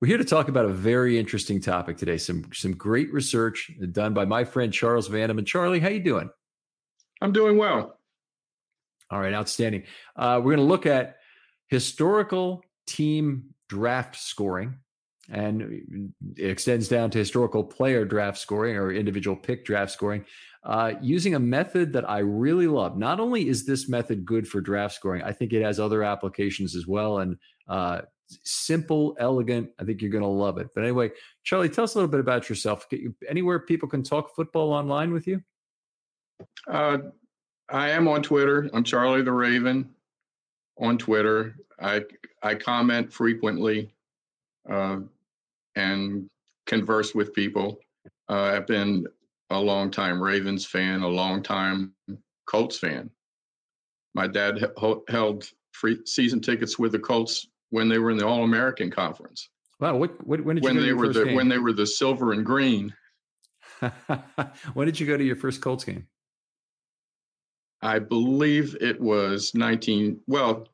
We're 0.00 0.08
here 0.08 0.18
to 0.18 0.24
talk 0.24 0.48
about 0.48 0.64
a 0.64 0.68
very 0.68 1.18
interesting 1.18 1.60
topic 1.60 1.96
today. 1.96 2.18
Some 2.18 2.44
some 2.52 2.72
great 2.72 3.12
research 3.12 3.68
done 3.90 4.14
by 4.14 4.26
my 4.26 4.44
friend 4.44 4.72
Charles 4.72 5.08
Vanham. 5.08 5.38
And 5.38 5.46
Charlie, 5.46 5.80
how 5.80 5.88
you 5.88 5.98
doing? 5.98 6.30
I'm 7.20 7.32
doing 7.32 7.56
well. 7.56 7.98
All 9.10 9.20
right, 9.20 9.34
outstanding. 9.34 9.82
Uh, 10.14 10.36
we're 10.38 10.54
going 10.54 10.58
to 10.58 10.72
look 10.72 10.86
at 10.86 11.16
historical 11.66 12.62
team 12.86 13.54
draft 13.68 14.14
scoring, 14.14 14.76
and 15.30 16.12
it 16.36 16.48
extends 16.48 16.86
down 16.86 17.10
to 17.10 17.18
historical 17.18 17.64
player 17.64 18.04
draft 18.04 18.38
scoring 18.38 18.76
or 18.76 18.92
individual 18.92 19.34
pick 19.34 19.64
draft 19.64 19.90
scoring 19.90 20.24
uh, 20.62 20.92
using 21.00 21.34
a 21.34 21.40
method 21.40 21.92
that 21.94 22.08
I 22.08 22.18
really 22.18 22.68
love. 22.68 22.96
Not 22.96 23.18
only 23.18 23.48
is 23.48 23.66
this 23.66 23.88
method 23.88 24.24
good 24.24 24.46
for 24.46 24.60
draft 24.60 24.94
scoring, 24.94 25.22
I 25.22 25.32
think 25.32 25.52
it 25.52 25.62
has 25.62 25.80
other 25.80 26.04
applications 26.04 26.76
as 26.76 26.86
well. 26.86 27.18
And 27.18 27.36
uh, 27.66 28.02
simple, 28.44 29.16
elegant. 29.18 29.70
I 29.78 29.84
think 29.84 30.02
you're 30.02 30.10
going 30.10 30.22
to 30.22 30.28
love 30.28 30.58
it. 30.58 30.68
But 30.74 30.84
anyway, 30.84 31.10
Charlie, 31.44 31.68
tell 31.68 31.84
us 31.84 31.94
a 31.94 31.98
little 31.98 32.10
bit 32.10 32.20
about 32.20 32.48
yourself. 32.48 32.86
Anywhere 33.28 33.60
people 33.60 33.88
can 33.88 34.02
talk 34.02 34.34
football 34.34 34.72
online 34.72 35.12
with 35.12 35.26
you? 35.26 35.42
Uh, 36.66 36.98
I 37.68 37.90
am 37.90 38.08
on 38.08 38.22
Twitter. 38.22 38.70
I'm 38.72 38.84
Charlie 38.84 39.22
the 39.22 39.32
Raven 39.32 39.90
on 40.78 40.98
Twitter. 40.98 41.56
I 41.80 42.04
I 42.42 42.54
comment 42.54 43.12
frequently 43.12 43.92
uh, 44.70 45.00
and 45.76 46.28
converse 46.66 47.14
with 47.14 47.34
people. 47.34 47.78
Uh, 48.28 48.42
I've 48.54 48.66
been 48.66 49.06
a 49.50 49.58
long 49.58 49.90
time 49.90 50.22
Ravens 50.22 50.64
fan, 50.66 51.02
a 51.02 51.08
long 51.08 51.42
time 51.42 51.92
Colts 52.46 52.78
fan. 52.78 53.10
My 54.14 54.26
dad 54.26 54.72
held 55.08 55.48
free 55.72 56.00
season 56.04 56.40
tickets 56.40 56.78
with 56.78 56.92
the 56.92 56.98
Colts 56.98 57.48
when 57.70 57.88
they 57.88 57.98
were 57.98 58.10
in 58.10 58.16
the 58.16 58.26
All 58.26 58.44
American 58.44 58.90
Conference. 58.90 59.48
Wow, 59.80 59.96
what, 59.96 60.26
what 60.26 60.44
when 60.44 60.56
did 60.56 60.64
when 60.64 60.80
they 60.80 60.92
were 60.92 61.12
the 61.12 61.24
game? 61.26 61.34
when 61.34 61.48
they 61.48 61.58
were 61.58 61.72
the 61.72 61.86
silver 61.86 62.32
and 62.32 62.44
green? 62.44 62.92
when 64.74 64.86
did 64.86 64.98
you 64.98 65.06
go 65.06 65.16
to 65.16 65.24
your 65.24 65.36
first 65.36 65.60
Colts 65.60 65.84
game? 65.84 66.06
I 67.80 68.00
believe 68.00 68.76
it 68.80 69.00
was 69.00 69.54
19. 69.54 70.20
Well, 70.26 70.66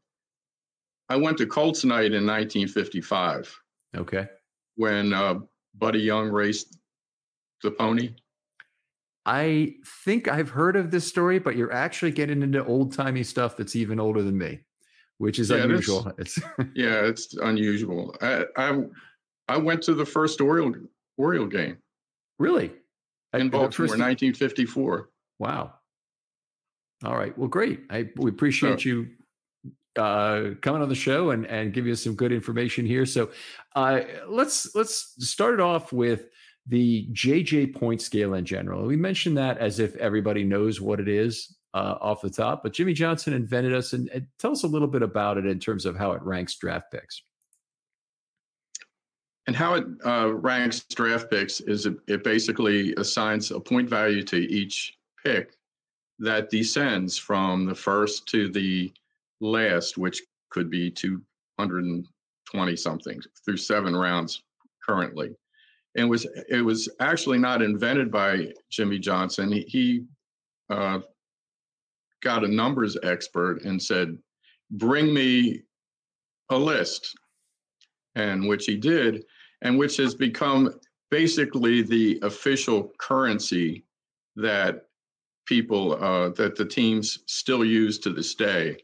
I 1.11 1.17
went 1.17 1.37
to 1.39 1.47
Colts 1.47 1.85
night 1.85 2.13
in 2.13 2.27
1955. 2.27 3.55
Okay. 3.95 4.27
When 4.77 5.13
uh, 5.13 5.41
Buddy 5.75 6.01
Young 6.01 6.31
raced 6.31 6.79
the 7.63 7.71
pony. 7.71 8.15
I 9.27 9.75
think 10.05 10.29
I've 10.29 10.51
heard 10.51 10.77
of 10.77 10.91
this 10.91 11.07
story, 11.07 11.39
but 11.39 11.57
you're 11.57 11.73
actually 11.73 12.13
getting 12.13 12.43
into 12.43 12.65
old 12.65 12.93
timey 12.93 13.23
stuff 13.23 13.57
that's 13.57 13.77
even 13.77 14.01
older 14.01 14.23
than 14.23 14.37
me 14.37 14.61
which 15.25 15.39
is 15.39 15.49
yeah, 15.49 15.65
unusual. 15.65 16.13
It's 16.19 16.39
yeah, 16.75 17.01
it's 17.01 17.33
unusual. 17.39 18.15
I, 18.21 18.45
I, 18.59 18.83
I 19.49 19.57
went 19.57 19.83
to 19.85 19.95
the 19.95 20.05
first 20.05 20.39
Oriole 20.43 20.75
Oriole 21.17 21.47
game. 21.47 21.79
Really? 22.39 22.71
In 23.33 23.49
Baltimore, 23.49 23.97
1954. 23.97 25.09
Wow. 25.39 25.73
All 27.07 27.17
right. 27.17 27.37
Well, 27.39 27.49
great. 27.49 27.85
I 27.89 28.11
we 28.17 28.29
appreciate 28.31 28.83
so, 28.83 28.89
you 28.89 29.09
uh, 29.97 30.51
coming 30.61 30.83
on 30.83 30.91
the 30.91 30.95
show 30.95 31.31
and 31.31 31.47
and 31.47 31.73
give 31.73 31.87
you 31.87 31.95
some 31.95 32.15
good 32.15 32.31
information 32.31 32.85
here. 32.85 33.07
So 33.07 33.31
uh, 33.75 34.01
let's 34.29 34.75
let's 34.75 35.15
start 35.27 35.55
it 35.55 35.61
off 35.61 35.91
with 35.91 36.27
the 36.67 37.09
JJ 37.13 37.75
point 37.75 38.03
scale 38.03 38.35
in 38.35 38.45
general. 38.45 38.85
We 38.85 38.97
mentioned 38.97 39.39
that 39.39 39.57
as 39.57 39.79
if 39.79 39.97
everybody 39.97 40.45
knows 40.45 40.83
what 40.83 41.01
it 41.01 41.09
is 41.09 41.57
uh, 41.75 41.99
off 42.01 42.23
the 42.23 42.31
top, 42.31 42.63
but 42.63 42.73
Jimmy 42.73 42.93
Johnson 42.93 43.35
invented 43.35 43.75
us 43.75 43.93
and, 43.93 44.09
and 44.11 44.27
tell 44.39 44.53
us 44.53 44.63
a 44.63 44.69
little 44.69 44.89
bit 44.89 45.03
about 45.03 45.37
it 45.37 45.45
in 45.45 45.59
terms 45.59 45.85
of 45.85 45.97
how 45.97 46.13
it 46.13 46.23
ranks 46.23 46.55
draft 46.55 46.91
picks. 46.93 47.23
And 49.47 49.55
how 49.55 49.75
it 49.75 49.85
uh, 50.07 50.33
ranks 50.33 50.85
draft 50.95 51.31
picks 51.31 51.61
is 51.61 51.85
it, 51.85 51.97
it 52.07 52.25
basically 52.25 52.95
assigns 52.95 53.51
a 53.51 53.61
point 53.61 53.91
value 53.91 54.23
to 54.23 54.37
each 54.37 54.97
pick 55.23 55.55
that 56.21 56.49
descends 56.49 57.19
from 57.19 57.67
the 57.67 57.75
first 57.75 58.27
to 58.29 58.49
the 58.49 58.93
last, 59.41 59.99
which 59.99 60.23
could 60.51 60.71
be 60.71 60.91
220 60.91 62.77
something 62.77 63.21
through 63.45 63.57
seven 63.57 63.95
rounds 63.95 64.45
currently. 64.87 65.35
And 65.97 66.09
was 66.09 66.27
it 66.49 66.65
was 66.65 66.89
actually 67.01 67.39
not 67.39 67.63
invented 67.63 68.11
by 68.11 68.53
Jimmy 68.71 68.99
Johnson. 68.99 69.53
He, 69.53 69.61
he 69.63 70.05
uh, 70.71 71.01
got 72.25 72.45
a 72.45 72.49
numbers 72.49 72.97
expert 73.03 73.63
and 73.65 73.81
said, 73.81 74.19
"Bring 74.71 75.15
me 75.15 75.63
a 76.51 76.59
list," 76.59 77.15
and 78.15 78.49
which 78.49 78.67
he 78.67 78.77
did, 78.77 79.25
and 79.63 79.79
which 79.79 79.97
has 79.99 80.15
become 80.15 80.71
basically 81.11 81.83
the 81.83 82.19
official 82.23 82.93
currency 82.99 83.85
that 84.37 84.89
people 85.47 86.03
uh, 86.03 86.31
that 86.31 86.57
the 86.57 86.65
teams 86.65 87.21
still 87.27 87.65
use 87.65 87.99
to 88.01 88.11
this 88.11 88.35
day 88.35 88.77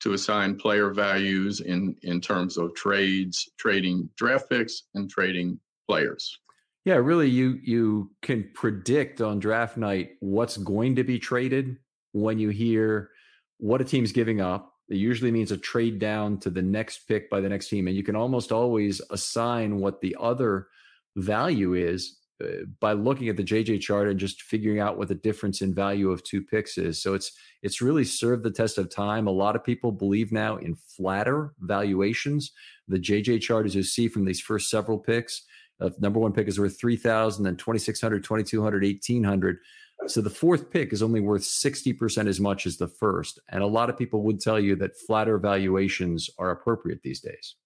to 0.00 0.14
assign 0.14 0.56
player 0.56 0.90
values 0.90 1.60
in 1.60 1.94
in 2.02 2.20
terms 2.20 2.56
of 2.56 2.74
trades, 2.74 3.48
trading 3.58 4.08
draft 4.16 4.48
picks, 4.50 4.84
and 4.94 5.10
trading 5.10 5.60
players. 5.88 6.38
Yeah, 6.84 6.96
really, 6.96 7.28
you 7.28 7.58
you 7.62 8.10
can 8.22 8.50
predict 8.54 9.20
on 9.20 9.38
draft 9.38 9.76
night 9.76 10.10
what's 10.20 10.56
going 10.56 10.96
to 10.96 11.04
be 11.04 11.18
traded 11.18 11.76
when 12.16 12.38
you 12.38 12.48
hear 12.48 13.10
what 13.58 13.80
a 13.80 13.84
team's 13.84 14.12
giving 14.12 14.40
up. 14.40 14.72
It 14.88 14.96
usually 14.96 15.30
means 15.30 15.52
a 15.52 15.58
trade 15.58 15.98
down 15.98 16.38
to 16.40 16.50
the 16.50 16.62
next 16.62 17.08
pick 17.08 17.28
by 17.28 17.40
the 17.40 17.48
next 17.48 17.68
team, 17.68 17.88
and 17.88 17.96
you 17.96 18.02
can 18.02 18.16
almost 18.16 18.52
always 18.52 19.00
assign 19.10 19.78
what 19.78 20.00
the 20.00 20.16
other 20.18 20.68
value 21.16 21.74
is 21.74 22.18
uh, 22.42 22.64
by 22.80 22.92
looking 22.92 23.28
at 23.28 23.36
the 23.36 23.44
JJ 23.44 23.80
chart 23.80 24.08
and 24.08 24.18
just 24.18 24.42
figuring 24.42 24.78
out 24.78 24.96
what 24.96 25.08
the 25.08 25.14
difference 25.14 25.60
in 25.60 25.74
value 25.74 26.10
of 26.10 26.22
two 26.22 26.42
picks 26.42 26.78
is. 26.78 27.02
So 27.02 27.14
it's 27.14 27.32
it's 27.62 27.82
really 27.82 28.04
served 28.04 28.44
the 28.44 28.50
test 28.50 28.78
of 28.78 28.88
time. 28.88 29.26
A 29.26 29.30
lot 29.30 29.56
of 29.56 29.64
people 29.64 29.90
believe 29.90 30.32
now 30.32 30.56
in 30.56 30.76
flatter 30.76 31.52
valuations. 31.60 32.52
The 32.88 32.98
JJ 32.98 33.40
chart, 33.42 33.66
as 33.66 33.74
you 33.74 33.82
see 33.82 34.08
from 34.08 34.24
these 34.24 34.40
first 34.40 34.70
several 34.70 34.98
picks, 34.98 35.42
uh, 35.80 35.90
number 35.98 36.20
one 36.20 36.32
pick 36.32 36.48
is 36.48 36.58
worth 36.58 36.78
3,000, 36.80 37.44
then 37.44 37.56
2,600, 37.56 38.22
2,200, 38.24 38.82
1,800. 38.82 39.58
So 40.08 40.20
the 40.20 40.30
fourth 40.30 40.70
pick 40.70 40.92
is 40.92 41.02
only 41.02 41.20
worth 41.20 41.42
60% 41.42 42.28
as 42.28 42.40
much 42.40 42.66
as 42.66 42.76
the 42.76 42.88
first. 42.88 43.40
And 43.48 43.62
a 43.62 43.66
lot 43.66 43.90
of 43.90 43.98
people 43.98 44.22
would 44.22 44.40
tell 44.40 44.60
you 44.60 44.76
that 44.76 44.96
flatter 44.96 45.38
valuations 45.38 46.30
are 46.38 46.50
appropriate 46.50 47.02
these 47.02 47.20
days. 47.20 47.56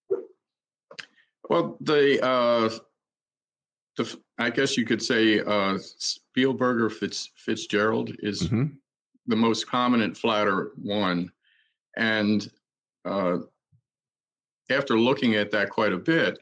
Well, 1.49 1.77
the 1.81 2.25
uh, 2.25 2.71
the, 3.97 4.19
I 4.39 4.51
guess 4.51 4.77
you 4.77 4.85
could 4.85 5.03
say 5.03 5.41
uh, 5.41 5.79
Spielberger 5.79 6.91
Fitz, 6.91 7.31
Fitzgerald 7.35 8.13
is 8.21 8.45
mm-hmm. 8.45 8.67
the 9.27 9.37
most 9.37 9.67
prominent 9.67 10.17
flatter 10.17 10.71
one. 10.77 11.31
And 11.97 12.51
uh, 13.05 13.39
after 14.71 14.99
looking 14.99 15.35
at 15.35 15.51
that 15.51 15.71
quite 15.71 15.93
a 15.93 15.99
bit, 15.99 16.39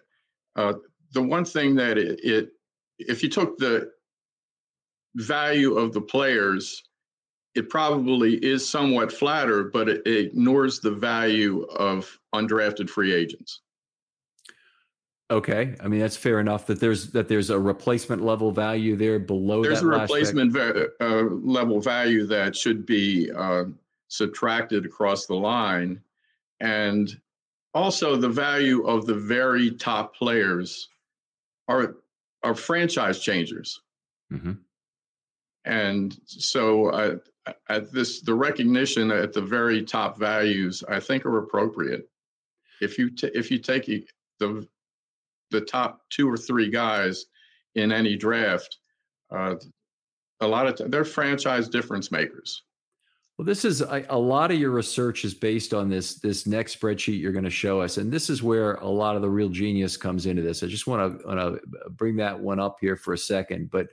uh, 0.56 0.74
the 1.12 1.22
one 1.22 1.44
thing 1.44 1.74
that 1.76 1.96
it, 1.96 2.20
it, 2.22 2.50
if 2.98 3.22
you 3.22 3.28
took 3.28 3.56
the 3.56 3.90
value 5.16 5.76
of 5.76 5.93
the 5.93 6.00
players, 6.00 6.82
it 7.55 7.69
probably 7.69 8.34
is 8.37 8.69
somewhat 8.69 9.12
flatter, 9.12 9.64
but 9.64 9.88
it, 9.88 10.06
it 10.06 10.26
ignores 10.26 10.81
the 10.81 10.90
value 10.90 11.62
of 11.64 12.19
undrafted 12.34 12.88
free 12.88 13.12
agents. 13.12 13.60
Okay, 15.31 15.75
I 15.81 15.88
mean 15.88 16.00
that's 16.00 16.16
fair 16.16 16.40
enough. 16.40 16.66
That 16.66 16.81
there's 16.81 17.10
that 17.10 17.28
there's 17.28 17.50
a 17.50 17.58
replacement 17.58 18.25
level 18.25 18.50
value 18.50 18.96
there 18.96 19.19
below. 19.19 19.62
There's 19.62 19.82
a 19.82 19.87
replacement 19.87 20.52
va- 20.52 20.88
uh, 21.00 21.25
level 21.43 21.81
value 21.81 22.25
that 22.26 22.56
should 22.56 22.87
be 22.87 23.31
uh, 23.37 23.64
subtracted 24.08 24.87
across 24.87 25.26
the 25.26 25.34
line, 25.34 26.00
and 26.61 27.20
also 27.75 28.16
the 28.16 28.28
value 28.28 28.87
of 28.87 29.04
the 29.04 29.14
very 29.14 29.70
top 29.70 30.16
players 30.16 30.88
are 31.69 31.96
are 32.43 32.54
franchise 32.54 33.20
changers. 33.20 33.82
Mm-hmm. 34.32 34.52
And 35.64 36.19
so, 36.25 36.88
uh, 36.88 37.16
at 37.69 37.93
this, 37.93 38.20
the 38.20 38.34
recognition 38.34 39.10
at 39.10 39.32
the 39.32 39.40
very 39.40 39.82
top 39.82 40.19
values, 40.19 40.84
I 40.88 41.00
think, 41.00 41.25
are 41.25 41.38
appropriate. 41.38 42.08
If 42.81 42.99
you 42.99 43.10
t- 43.10 43.31
if 43.34 43.50
you 43.50 43.58
take 43.58 43.87
the 44.38 44.66
the 45.50 45.60
top 45.60 46.02
two 46.10 46.31
or 46.31 46.37
three 46.37 46.70
guys 46.70 47.26
in 47.75 47.90
any 47.93 48.16
draft, 48.16 48.78
uh, 49.31 49.56
a 50.40 50.46
lot 50.46 50.66
of 50.66 50.76
t- 50.76 50.84
they're 50.88 51.05
franchise 51.05 51.69
difference 51.69 52.11
makers. 52.11 52.62
Well, 53.37 53.46
this 53.46 53.64
is 53.64 53.82
a, 53.82 54.04
a, 54.08 54.19
lot 54.19 54.50
of 54.50 54.58
your 54.58 54.72
research 54.72 55.25
is 55.25 55.32
based 55.32 55.72
on 55.72 55.88
this 55.88 56.16
this 56.16 56.44
next 56.44 56.81
spreadsheet 56.81 57.20
you're 57.20 57.32
going 57.32 57.44
to 57.44 57.50
show 57.50 57.81
us, 57.81 57.96
and 57.96 58.12
this 58.12 58.31
is 58.31 58.43
where 58.43 58.75
a 58.75 58.88
lot 58.88 59.14
of 59.16 59.22
the 59.22 59.31
real 59.31 59.49
genius 59.49 59.96
comes 59.96 60.26
into 60.26 60.43
this. 60.43 60.62
I 60.62 60.66
just 60.66 60.88
want 60.88 61.20
to 61.22 61.61
bring 61.90 62.16
that 62.16 62.38
one 62.38 62.58
up 62.58 62.78
here 62.81 62.96
for 62.96 63.14
a 63.14 63.19
second, 63.19 63.70
but 63.70 63.88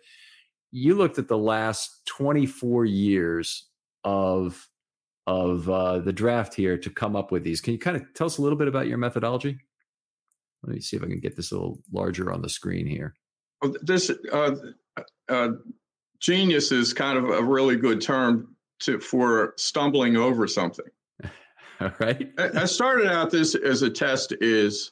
you 0.76 0.94
looked 0.94 1.18
at 1.18 1.30
the 1.30 1.38
last 1.38 2.06
24 2.06 2.84
years 2.84 3.70
of 4.04 4.68
of 5.26 5.70
uh, 5.70 6.00
the 6.00 6.12
draft 6.12 6.54
here 6.54 6.78
to 6.78 6.90
come 6.90 7.16
up 7.16 7.32
with 7.32 7.44
these. 7.44 7.62
Can 7.62 7.74
you 7.74 7.80
kind 7.80 7.96
of 7.96 8.14
tell 8.14 8.28
us 8.28 8.38
a 8.38 8.42
little 8.42 8.58
bit 8.58 8.68
about 8.68 8.88
your 8.88 8.98
methodology? 8.98 9.58
Let 10.64 10.76
me 10.76 10.82
see 10.82 10.98
if 10.98 11.04
I 11.04 11.08
can 11.08 11.22
get 11.22 11.36
this 11.38 11.52
a 11.52 11.56
little 11.56 11.80
larger 11.94 12.32
on 12.32 12.42
the 12.42 12.50
screen 12.50 12.86
here. 12.86 13.16
This 13.82 14.12
uh, 14.34 14.56
uh, 15.30 15.50
genius 16.20 16.74
is 16.74 16.94
kind 16.94 17.18
of 17.18 17.30
a 17.30 17.42
really 17.42 17.78
good 17.78 18.02
term 18.02 18.54
to 18.82 19.00
for 19.00 19.54
stumbling 19.58 20.18
over 20.18 20.46
something. 20.46 20.86
All 21.80 21.92
right. 22.00 22.30
I 22.38 22.66
started 22.66 23.08
out 23.08 23.32
this 23.32 23.56
as 23.56 23.82
a 23.82 23.90
test. 23.90 24.34
Is 24.42 24.92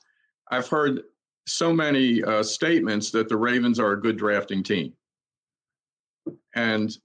I've 0.49 0.69
heard 0.69 1.01
so 1.45 1.73
many 1.73 2.23
uh, 2.23 2.41
statements 2.41 3.11
that 3.11 3.27
the 3.27 3.35
Ravens 3.37 3.81
are 3.81 3.91
a 3.91 4.01
good 4.01 4.17
drafting 4.17 4.63
team, 4.63 4.93
and 6.55 6.95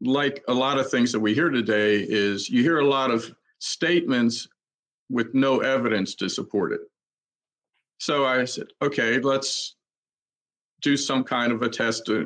like 0.00 0.44
a 0.48 0.54
lot 0.54 0.78
of 0.78 0.90
things 0.90 1.12
that 1.12 1.20
we 1.20 1.34
hear 1.34 1.50
today, 1.50 1.96
is 1.96 2.48
you 2.48 2.62
hear 2.62 2.80
a 2.80 2.86
lot 2.86 3.10
of 3.10 3.34
statements 3.58 4.48
with 5.08 5.34
no 5.34 5.60
evidence 5.60 6.14
to 6.16 6.28
support 6.28 6.72
it. 6.72 6.80
So 7.98 8.26
I 8.26 8.44
said, 8.44 8.66
okay, 8.82 9.18
let's 9.18 9.76
do 10.82 10.96
some 10.96 11.24
kind 11.24 11.52
of 11.52 11.62
a 11.62 11.68
test, 11.68 12.08
uh, 12.08 12.24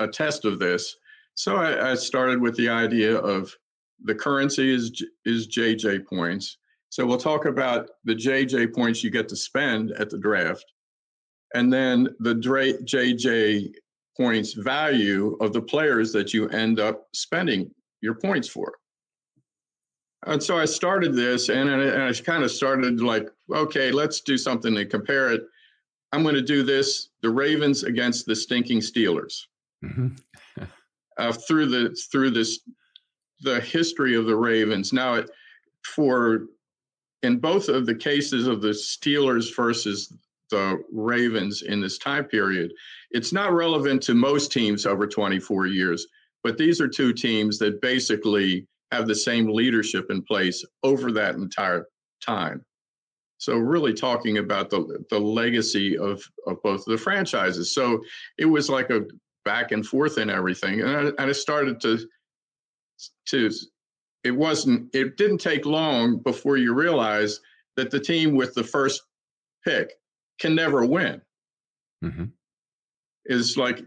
a 0.00 0.08
test 0.08 0.44
of 0.44 0.58
this. 0.58 0.96
So 1.34 1.56
I, 1.56 1.92
I 1.92 1.94
started 1.94 2.40
with 2.40 2.56
the 2.56 2.68
idea 2.68 3.16
of 3.16 3.54
the 4.04 4.14
currency 4.14 4.74
is 4.74 5.04
is 5.24 5.48
JJ 5.48 6.06
points. 6.06 6.58
So 6.88 7.04
we'll 7.06 7.18
talk 7.18 7.44
about 7.44 7.90
the 8.04 8.14
JJ 8.14 8.74
points 8.74 9.02
you 9.02 9.10
get 9.10 9.28
to 9.28 9.36
spend 9.36 9.92
at 9.92 10.10
the 10.10 10.18
draft, 10.18 10.64
and 11.54 11.72
then 11.72 12.08
the 12.20 12.34
JJ 12.34 13.72
points 14.16 14.52
value 14.52 15.36
of 15.40 15.52
the 15.52 15.60
players 15.60 16.12
that 16.12 16.32
you 16.32 16.48
end 16.48 16.80
up 16.80 17.06
spending 17.12 17.70
your 18.00 18.14
points 18.14 18.48
for. 18.48 18.72
And 20.26 20.42
so 20.42 20.58
I 20.58 20.64
started 20.64 21.14
this, 21.14 21.50
and, 21.50 21.68
and 21.68 22.02
I 22.02 22.12
kind 22.12 22.42
of 22.42 22.50
started 22.50 23.00
like, 23.00 23.28
okay, 23.54 23.92
let's 23.92 24.20
do 24.20 24.36
something 24.36 24.74
to 24.74 24.84
compare 24.84 25.30
it. 25.30 25.42
I'm 26.12 26.22
going 26.22 26.34
to 26.34 26.42
do 26.42 26.62
this: 26.62 27.10
the 27.22 27.30
Ravens 27.30 27.84
against 27.84 28.26
the 28.26 28.34
stinking 28.34 28.80
Steelers. 28.80 29.42
Mm-hmm. 29.84 30.08
uh, 31.18 31.32
through 31.32 31.66
the 31.66 31.96
through 32.10 32.30
this 32.30 32.60
the 33.42 33.60
history 33.60 34.16
of 34.16 34.26
the 34.26 34.36
Ravens. 34.36 34.92
Now, 34.92 35.14
it, 35.14 35.30
for 35.84 36.46
in 37.22 37.38
both 37.38 37.68
of 37.68 37.86
the 37.86 37.94
cases 37.94 38.46
of 38.46 38.62
the 38.62 38.70
Steelers 38.70 39.54
versus 39.54 40.12
the 40.50 40.82
Ravens 40.92 41.62
in 41.62 41.80
this 41.80 41.98
time 41.98 42.24
period, 42.24 42.72
it's 43.10 43.32
not 43.32 43.52
relevant 43.52 44.02
to 44.04 44.14
most 44.14 44.52
teams 44.52 44.86
over 44.86 45.06
24 45.06 45.66
years. 45.66 46.06
But 46.42 46.58
these 46.58 46.80
are 46.80 46.88
two 46.88 47.12
teams 47.12 47.58
that 47.58 47.80
basically 47.80 48.66
have 48.92 49.06
the 49.06 49.14
same 49.14 49.48
leadership 49.48 50.06
in 50.10 50.22
place 50.22 50.64
over 50.82 51.10
that 51.12 51.34
entire 51.34 51.86
time. 52.24 52.64
So 53.38 53.56
really 53.56 53.92
talking 53.92 54.38
about 54.38 54.70
the 54.70 55.04
the 55.10 55.20
legacy 55.20 55.98
of 55.98 56.22
of 56.46 56.62
both 56.62 56.80
of 56.80 56.86
the 56.86 56.98
franchises. 56.98 57.74
So 57.74 58.02
it 58.38 58.46
was 58.46 58.70
like 58.70 58.90
a 58.90 59.02
back 59.44 59.72
and 59.72 59.86
forth 59.86 60.16
and 60.16 60.30
everything. 60.30 60.80
And 60.80 60.90
I, 60.90 61.00
and 61.00 61.30
I 61.30 61.32
started 61.32 61.80
to 61.82 61.98
to 63.28 63.50
it 64.24 64.30
wasn't 64.30 64.94
it 64.94 65.16
didn't 65.16 65.38
take 65.38 65.66
long 65.66 66.18
before 66.18 66.56
you 66.56 66.74
realize 66.74 67.40
that 67.76 67.90
the 67.90 68.00
team 68.00 68.34
with 68.34 68.54
the 68.54 68.64
first 68.64 69.02
pick 69.64 69.92
can 70.38 70.54
never 70.54 70.84
win. 70.84 71.20
Mm-hmm. 72.04 72.24
Is 73.26 73.56
like 73.56 73.82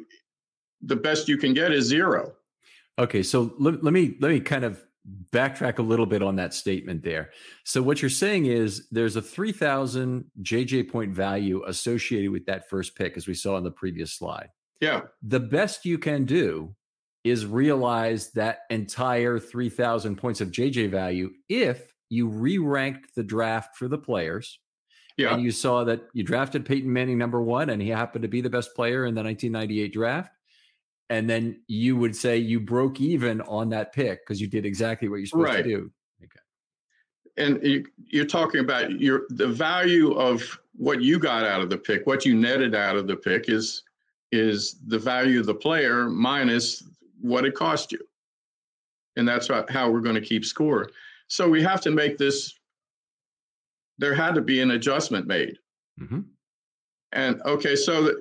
the 0.81 0.95
best 0.95 1.27
you 1.27 1.37
can 1.37 1.53
get 1.53 1.71
is 1.71 1.85
zero. 1.85 2.33
Okay, 2.97 3.23
so 3.23 3.53
let, 3.59 3.83
let 3.83 3.93
me 3.93 4.17
let 4.19 4.31
me 4.31 4.39
kind 4.39 4.65
of 4.65 4.83
backtrack 5.31 5.79
a 5.79 5.83
little 5.83 6.05
bit 6.05 6.21
on 6.21 6.35
that 6.35 6.53
statement 6.53 7.03
there. 7.03 7.31
So 7.63 7.81
what 7.81 8.01
you're 8.01 8.09
saying 8.09 8.47
is 8.47 8.87
there's 8.91 9.15
a 9.15 9.21
3000 9.21 10.25
JJ 10.41 10.91
point 10.91 11.13
value 11.13 11.63
associated 11.65 12.31
with 12.31 12.45
that 12.45 12.69
first 12.69 12.95
pick 12.95 13.17
as 13.17 13.27
we 13.27 13.33
saw 13.33 13.57
in 13.57 13.63
the 13.63 13.71
previous 13.71 14.13
slide. 14.13 14.49
Yeah. 14.81 15.01
The 15.23 15.39
best 15.39 15.85
you 15.85 15.97
can 15.97 16.25
do 16.25 16.75
is 17.23 17.45
realize 17.45 18.31
that 18.31 18.59
entire 18.69 19.39
3000 19.39 20.15
points 20.15 20.41
of 20.41 20.51
JJ 20.51 20.89
value 20.89 21.31
if 21.47 21.93
you 22.09 22.27
re-ranked 22.27 23.13
the 23.15 23.23
draft 23.23 23.77
for 23.77 23.87
the 23.87 23.97
players. 23.97 24.59
Yeah. 25.19 25.33
And 25.33 25.43
you 25.43 25.51
saw 25.51 25.83
that 25.83 26.01
you 26.13 26.23
drafted 26.23 26.65
Peyton 26.65 26.91
Manning 26.91 27.17
number 27.17 27.41
1 27.41 27.69
and 27.69 27.81
he 27.81 27.89
happened 27.89 28.21
to 28.23 28.27
be 28.27 28.41
the 28.41 28.49
best 28.49 28.73
player 28.73 29.05
in 29.05 29.13
the 29.13 29.21
1998 29.21 29.93
draft 29.93 30.31
and 31.09 31.29
then 31.29 31.59
you 31.67 31.95
would 31.95 32.15
say 32.15 32.37
you 32.37 32.59
broke 32.59 33.01
even 33.01 33.41
on 33.41 33.69
that 33.69 33.93
pick 33.93 34.25
because 34.25 34.39
you 34.39 34.47
did 34.47 34.65
exactly 34.65 35.09
what 35.09 35.17
you're 35.17 35.25
supposed 35.25 35.53
right. 35.53 35.63
to 35.63 35.69
do. 35.69 35.91
Okay. 36.23 36.39
And 37.37 37.63
you, 37.63 38.21
are 38.21 38.25
talking 38.25 38.59
about 38.59 38.91
your 38.99 39.23
the 39.29 39.47
value 39.47 40.13
of 40.13 40.59
what 40.73 41.01
you 41.01 41.17
got 41.17 41.43
out 41.43 41.61
of 41.61 41.69
the 41.69 41.77
pick, 41.77 42.05
what 42.05 42.25
you 42.25 42.35
netted 42.35 42.75
out 42.75 42.95
of 42.95 43.07
the 43.07 43.15
pick 43.15 43.49
is 43.49 43.83
is 44.31 44.75
the 44.87 44.99
value 44.99 45.39
of 45.39 45.47
the 45.47 45.53
player 45.53 46.07
minus 46.07 46.83
what 47.19 47.45
it 47.45 47.55
cost 47.55 47.91
you, 47.91 47.99
and 49.15 49.27
that's 49.27 49.49
how 49.69 49.89
we're 49.89 50.01
going 50.01 50.15
to 50.15 50.21
keep 50.21 50.45
score. 50.45 50.89
So 51.27 51.49
we 51.49 51.61
have 51.63 51.81
to 51.81 51.91
make 51.91 52.17
this. 52.17 52.53
There 53.99 54.15
had 54.15 54.33
to 54.35 54.41
be 54.41 54.61
an 54.61 54.71
adjustment 54.71 55.27
made. 55.27 55.57
Mm-hmm. 56.01 56.21
And 57.11 57.41
okay, 57.43 57.75
so 57.75 58.11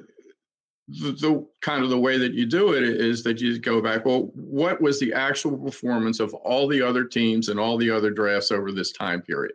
the, 0.88 1.12
the, 1.12 1.47
kind 1.61 1.85
of 1.85 1.90
the 1.90 1.99
way 1.99 2.18
that 2.18 2.32
you 2.32 2.47
do 2.47 2.73
it 2.73 2.82
is 2.82 3.23
that 3.23 3.40
you 3.40 3.58
go 3.58 3.82
back 3.82 4.06
well 4.06 4.30
what 4.35 4.80
was 4.80 4.99
the 4.99 5.12
actual 5.12 5.56
performance 5.58 6.18
of 6.18 6.32
all 6.35 6.66
the 6.66 6.80
other 6.80 7.04
teams 7.04 7.49
and 7.49 7.61
all 7.61 7.76
the 7.76 7.90
other 7.90 8.11
drafts 8.11 8.50
over 8.50 8.73
this 8.73 8.92
time 8.92 9.20
period 9.20 9.52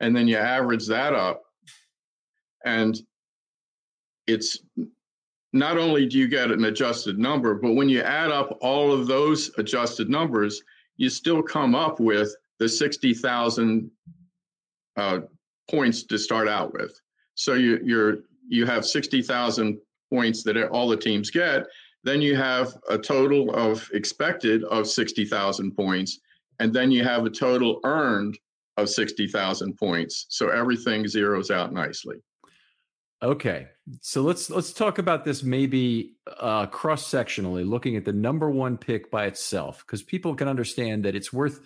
and 0.00 0.16
then 0.16 0.26
you 0.26 0.36
average 0.36 0.86
that 0.86 1.14
up 1.14 1.42
and 2.64 3.00
it's 4.26 4.58
not 5.52 5.78
only 5.78 6.06
do 6.06 6.18
you 6.18 6.26
get 6.26 6.50
an 6.50 6.64
adjusted 6.64 7.16
number 7.16 7.54
but 7.54 7.74
when 7.74 7.88
you 7.88 8.00
add 8.00 8.32
up 8.32 8.58
all 8.60 8.92
of 8.92 9.06
those 9.06 9.52
adjusted 9.56 10.10
numbers 10.10 10.62
you 10.96 11.08
still 11.08 11.42
come 11.42 11.76
up 11.76 12.00
with 12.00 12.34
the 12.58 12.68
60,000 12.68 13.90
uh, 14.96 15.20
points 15.68 16.04
to 16.04 16.18
start 16.18 16.48
out 16.48 16.72
with 16.72 17.00
so 17.36 17.54
you, 17.54 17.78
you're 17.84 18.18
you 18.48 18.66
have 18.66 18.84
60,000 18.84 19.78
points 20.10 20.42
that 20.44 20.56
all 20.68 20.88
the 20.88 20.96
teams 20.96 21.30
get, 21.30 21.66
then 22.02 22.22
you 22.22 22.36
have 22.36 22.76
a 22.88 22.96
total 22.96 23.54
of 23.54 23.88
expected 23.92 24.64
of 24.64 24.86
60,000 24.86 25.72
points, 25.72 26.20
and 26.60 26.72
then 26.72 26.90
you 26.90 27.04
have 27.04 27.24
a 27.24 27.30
total 27.30 27.80
earned 27.84 28.38
of 28.76 28.88
60,000 28.88 29.76
points. 29.76 30.26
So 30.28 30.48
everything 30.48 31.04
zeroes 31.04 31.50
out 31.50 31.72
nicely. 31.72 32.16
Okay. 33.22 33.68
So 34.00 34.22
let's 34.22 34.50
let's 34.50 34.72
talk 34.72 34.98
about 34.98 35.24
this 35.24 35.42
maybe 35.42 36.16
uh, 36.38 36.66
cross 36.66 37.08
sectionally, 37.10 37.68
looking 37.68 37.96
at 37.96 38.04
the 38.04 38.12
number 38.12 38.50
one 38.50 38.76
pick 38.76 39.10
by 39.10 39.26
itself, 39.26 39.84
because 39.86 40.02
people 40.02 40.34
can 40.34 40.48
understand 40.48 41.04
that 41.04 41.14
it's 41.14 41.32
worth, 41.32 41.60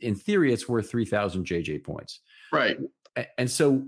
in 0.00 0.14
theory, 0.14 0.52
it's 0.52 0.68
worth 0.68 0.90
three 0.90 1.04
thousand 1.04 1.46
JJ 1.46 1.84
points. 1.84 2.20
Right. 2.52 2.78
And 3.36 3.50
so 3.50 3.84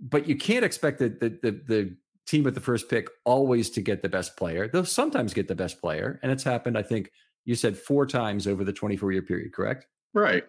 but 0.00 0.28
you 0.28 0.36
can't 0.36 0.64
expect 0.64 0.98
the, 0.98 1.08
the, 1.08 1.38
the, 1.42 1.60
the 1.66 1.96
team 2.26 2.44
with 2.44 2.54
the 2.54 2.60
first 2.60 2.88
pick 2.88 3.08
always 3.24 3.70
to 3.70 3.80
get 3.80 4.02
the 4.02 4.08
best 4.08 4.36
player. 4.36 4.68
They'll 4.68 4.84
sometimes 4.84 5.34
get 5.34 5.48
the 5.48 5.54
best 5.54 5.80
player. 5.80 6.18
And 6.22 6.30
it's 6.32 6.44
happened, 6.44 6.76
I 6.76 6.82
think 6.82 7.10
you 7.44 7.54
said 7.54 7.76
four 7.76 8.06
times 8.06 8.46
over 8.46 8.64
the 8.64 8.72
24 8.72 9.12
year 9.12 9.22
period, 9.22 9.52
correct? 9.52 9.86
Right. 10.12 10.44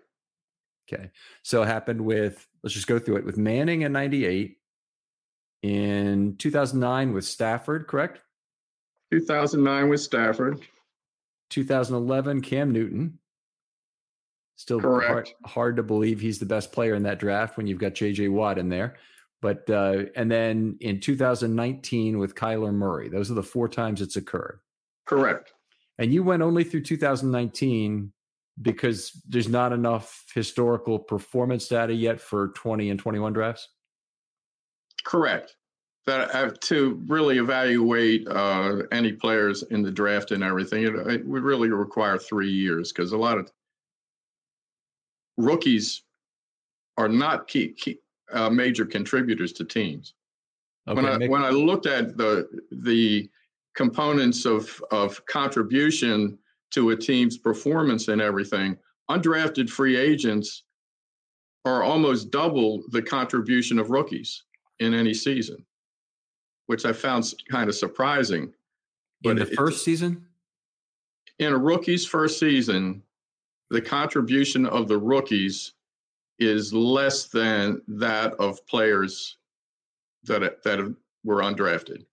Okay. 0.92 1.12
So 1.44 1.64
it 1.64 1.68
happened 1.68 2.02
with, 2.02 2.48
let's 2.64 2.74
just 2.74 2.88
go 2.88 3.00
through 3.00 3.18
it 3.18 3.26
with 3.26 3.38
Manning 3.38 3.82
in 3.82 3.92
98, 3.92 4.58
in 5.64 6.36
2009 6.38 7.14
with 7.14 7.26
Stafford, 7.26 7.88
correct? 7.88 8.22
2009 9.12 9.90
with 9.90 10.02
Stafford. 10.02 10.62
2011, 11.50 12.42
Cam 12.42 12.72
Newton. 12.72 13.20
Still 14.58 14.80
hard, 14.80 15.30
hard, 15.46 15.76
to 15.76 15.84
believe 15.84 16.20
he's 16.20 16.40
the 16.40 16.46
best 16.46 16.72
player 16.72 16.96
in 16.96 17.04
that 17.04 17.20
draft 17.20 17.58
when 17.58 17.68
you've 17.68 17.78
got 17.78 17.94
JJ 17.94 18.32
Watt 18.32 18.58
in 18.58 18.70
there. 18.70 18.96
But 19.40 19.70
uh, 19.70 20.06
and 20.16 20.32
then 20.32 20.78
in 20.82 21.00
2019 21.00 22.18
with 22.18 22.34
Kyler 22.34 22.74
Murray, 22.74 23.08
those 23.08 23.30
are 23.30 23.36
the 23.36 23.44
four 23.44 23.68
times 23.68 24.02
it's 24.02 24.16
occurred. 24.16 24.60
Correct. 25.06 25.54
And 26.00 26.12
you 26.12 26.24
went 26.24 26.42
only 26.42 26.64
through 26.64 26.82
2019 26.82 28.12
because 28.60 29.12
there's 29.28 29.48
not 29.48 29.74
enough 29.74 30.26
historical 30.34 30.98
performance 30.98 31.68
data 31.68 31.94
yet 31.94 32.20
for 32.20 32.50
20 32.50 32.90
and 32.90 33.00
21 33.00 33.34
drafts. 33.34 33.70
Correct. 35.06 35.56
That 36.08 36.34
uh, 36.34 36.52
to 36.62 37.04
really 37.08 37.38
evaluate 37.38 38.28
uh, 38.28 38.84
any 38.92 39.12
players 39.12 39.62
in 39.64 39.84
the 39.84 39.92
draft 39.92 40.32
and 40.32 40.44
everything, 40.44 40.84
it, 40.84 40.96
it 40.96 41.28
would 41.28 41.44
really 41.44 41.70
require 41.70 42.18
three 42.18 42.50
years 42.50 42.92
because 42.92 43.12
a 43.12 43.18
lot 43.18 43.38
of 43.38 43.52
rookies 45.38 46.04
are 46.98 47.08
not 47.08 47.48
key, 47.48 47.70
key 47.70 48.00
uh, 48.32 48.50
major 48.50 48.86
contributors 48.86 49.54
to 49.54 49.64
teams. 49.64 50.14
Okay, 50.88 50.96
when 51.02 51.06
I 51.06 51.18
make- 51.18 51.30
when 51.30 51.44
I 51.44 51.50
looked 51.50 51.86
at 51.86 52.18
the 52.18 52.48
the 52.72 53.30
components 53.76 54.46
of 54.46 54.84
of 54.92 55.24
contribution 55.28 56.38
to 56.72 56.90
a 56.90 56.96
team's 56.96 57.38
performance 57.38 58.08
and 58.08 58.22
everything, 58.22 58.78
undrafted 59.10 59.70
free 59.70 59.96
agents 59.96 60.64
are 61.66 61.84
almost 61.84 62.32
double 62.32 62.84
the 62.90 63.02
contribution 63.02 63.80
of 63.80 63.90
rookies 63.90 64.44
in 64.80 64.94
any 64.94 65.14
season, 65.14 65.66
which 66.68 66.86
I 66.86 66.94
found 66.94 67.34
kind 67.50 67.70
of 67.70 67.76
surprising. 67.76 68.54
But 69.22 69.32
in 69.32 69.38
the 69.38 69.46
first 69.46 69.84
season, 69.84 70.26
in 71.40 71.54
a 71.54 71.58
rookie's 71.58 72.06
first 72.06 72.40
season, 72.40 73.04
the 73.70 73.82
contribution 73.82 74.66
of 74.66 74.88
the 74.88 74.98
rookies 74.98 75.74
is 76.40 76.74
less 76.74 77.26
than 77.26 77.82
that 77.88 78.34
of 78.36 78.66
players 78.68 79.38
that 80.24 80.64
that 80.64 80.96
were 81.24 81.42
undrafted. 81.42 82.06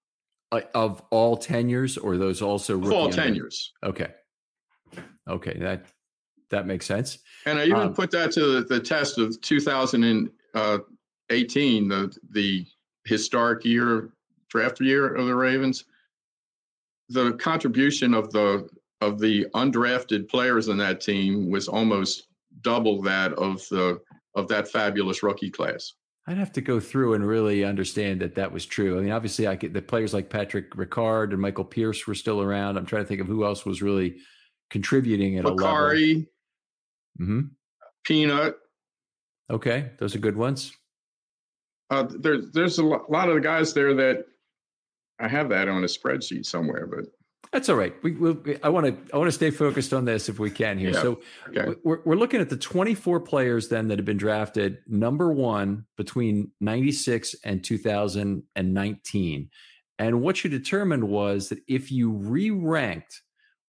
of 0.75 1.03
all 1.11 1.37
tenures, 1.37 1.99
or 1.99 2.17
those 2.17 2.41
also 2.43 2.83
all 2.91 3.11
tenures? 3.11 3.73
Okay, 3.83 4.09
okay, 5.29 5.59
that 5.59 5.87
that 6.51 6.67
makes 6.67 6.87
sense. 6.87 7.19
And 7.47 7.59
I 7.59 7.65
even 7.65 7.77
um, 7.77 7.95
put 7.95 8.11
that 8.13 8.33
to 8.33 8.41
the, 8.41 8.63
the 8.63 8.81
test 8.81 9.19
of 9.19 9.41
2018, 9.41 10.31
uh, 10.55 10.79
the 11.31 12.19
the 12.31 12.67
historic 13.05 13.65
year 13.65 14.11
draft 14.49 14.81
year 14.81 15.15
of 15.15 15.27
the 15.27 15.35
Ravens. 15.35 15.85
The 17.11 17.33
contribution 17.35 18.15
of 18.15 18.33
the 18.33 18.69
of 19.05 19.19
the 19.19 19.47
undrafted 19.55 20.29
players 20.29 20.69
in 20.69 20.77
that 20.79 21.01
team 21.01 21.51
was 21.51 21.69
almost 21.69 22.29
double 22.63 23.03
that 23.03 23.33
of 23.35 23.67
the 23.69 24.01
of 24.35 24.49
that 24.49 24.69
fabulous 24.69 25.23
rookie 25.23 25.51
class. 25.51 25.93
I'd 26.27 26.39
have 26.39 26.53
to 26.53 26.63
go 26.63 26.81
through 26.81 27.15
and 27.15 27.27
really 27.27 27.65
understand 27.65 28.21
that 28.23 28.35
that 28.37 28.51
was 28.51 28.65
true. 28.65 28.99
I 28.99 29.03
mean, 29.03 29.13
obviously, 29.13 29.47
I 29.47 29.57
get 29.57 29.75
the 29.75 29.83
players 29.83 30.15
like 30.15 30.31
Patrick 30.31 30.75
Ricard 30.75 31.33
and 31.33 31.41
Michael 31.41 31.67
Pierce 31.67 32.07
were 32.07 32.15
still 32.15 32.41
around. 32.41 32.79
I'm 32.79 32.87
trying 32.87 33.03
to 33.03 33.09
think 33.09 33.21
of 33.21 33.27
who 33.27 33.45
else 33.45 33.67
was 33.67 33.83
really 33.83 34.17
contributing 34.71 35.39
at 35.39 35.45
Macari, 35.45 35.51
a 35.51 36.09
level. 36.09 36.25
Mm-hmm. 37.21 37.41
Peanut. 38.05 38.57
Okay, 39.51 39.91
those 39.99 40.15
are 40.15 40.21
good 40.21 40.37
ones. 40.37 40.73
Uh, 41.91 42.07
there's 42.09 42.51
there's 42.53 42.79
a 42.79 42.85
lot 42.85 43.29
of 43.29 43.35
the 43.35 43.41
guys 43.41 43.75
there 43.75 43.93
that 43.95 44.25
I 45.21 45.29
have 45.29 45.51
that 45.51 45.69
on 45.69 45.85
a 45.85 45.87
spreadsheet 45.87 46.47
somewhere, 46.47 46.87
but 46.87 47.05
that's 47.53 47.69
all 47.69 47.77
right. 47.77 47.95
We, 48.03 48.13
will 48.13 48.39
I 48.63 48.69
want 48.69 48.87
to 48.87 49.15
I 49.15 49.19
want 49.19 49.29
to 49.29 49.33
stay 49.33 49.51
focused 49.51 49.93
on 49.93 50.05
this 50.05 50.29
if 50.29 50.39
we 50.39 50.51
can 50.51 50.79
here. 50.79 50.91
Yeah. 50.91 51.03
So 51.03 51.21
okay. 51.49 51.75
we're 51.85 52.01
we're 52.05 52.17
looking 52.17 52.41
at 52.41 52.49
the 52.49 52.57
24 52.57 53.21
players 53.21 53.69
then 53.69 53.89
that 53.89 53.99
have 53.99 54.07
been 54.07 54.17
drafted 54.17 54.79
number 54.87 55.33
1 55.33 55.85
between 55.97 56.51
96 56.61 57.35
and 57.45 57.63
2019. 57.63 59.51
And 59.99 60.21
what 60.21 60.43
you 60.43 60.51
determined 60.51 61.05
was 61.05 61.49
that 61.51 61.61
if 61.69 61.93
you 61.93 62.11
re-ranked 62.11 63.23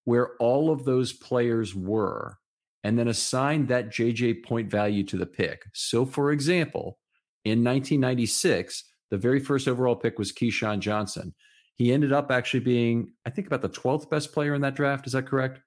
where 0.05 0.35
all 0.37 0.71
of 0.71 0.85
those 0.85 1.13
players 1.13 1.75
were 1.75 2.37
and 2.83 2.97
then 2.97 3.07
assigned 3.07 3.67
that 3.67 3.89
JJ 3.89 4.43
point 4.43 4.69
value 4.69 5.03
to 5.03 5.17
the 5.17 5.25
pick. 5.25 5.63
So 5.73 6.05
for 6.05 6.31
example, 6.31 6.99
in 7.43 7.63
1996, 7.63 8.83
the 9.11 9.17
very 9.17 9.39
first 9.39 9.67
overall 9.67 9.95
pick 9.95 10.17
was 10.17 10.31
Keyshawn 10.31 10.79
Johnson. 10.79 11.33
He 11.75 11.91
ended 11.91 12.13
up 12.13 12.31
actually 12.31 12.61
being, 12.61 13.11
I 13.25 13.29
think, 13.29 13.47
about 13.47 13.61
the 13.61 13.69
12th 13.69 14.09
best 14.09 14.33
player 14.33 14.53
in 14.53 14.61
that 14.61 14.75
draft. 14.75 15.07
Is 15.07 15.13
that 15.13 15.27
correct? 15.27 15.59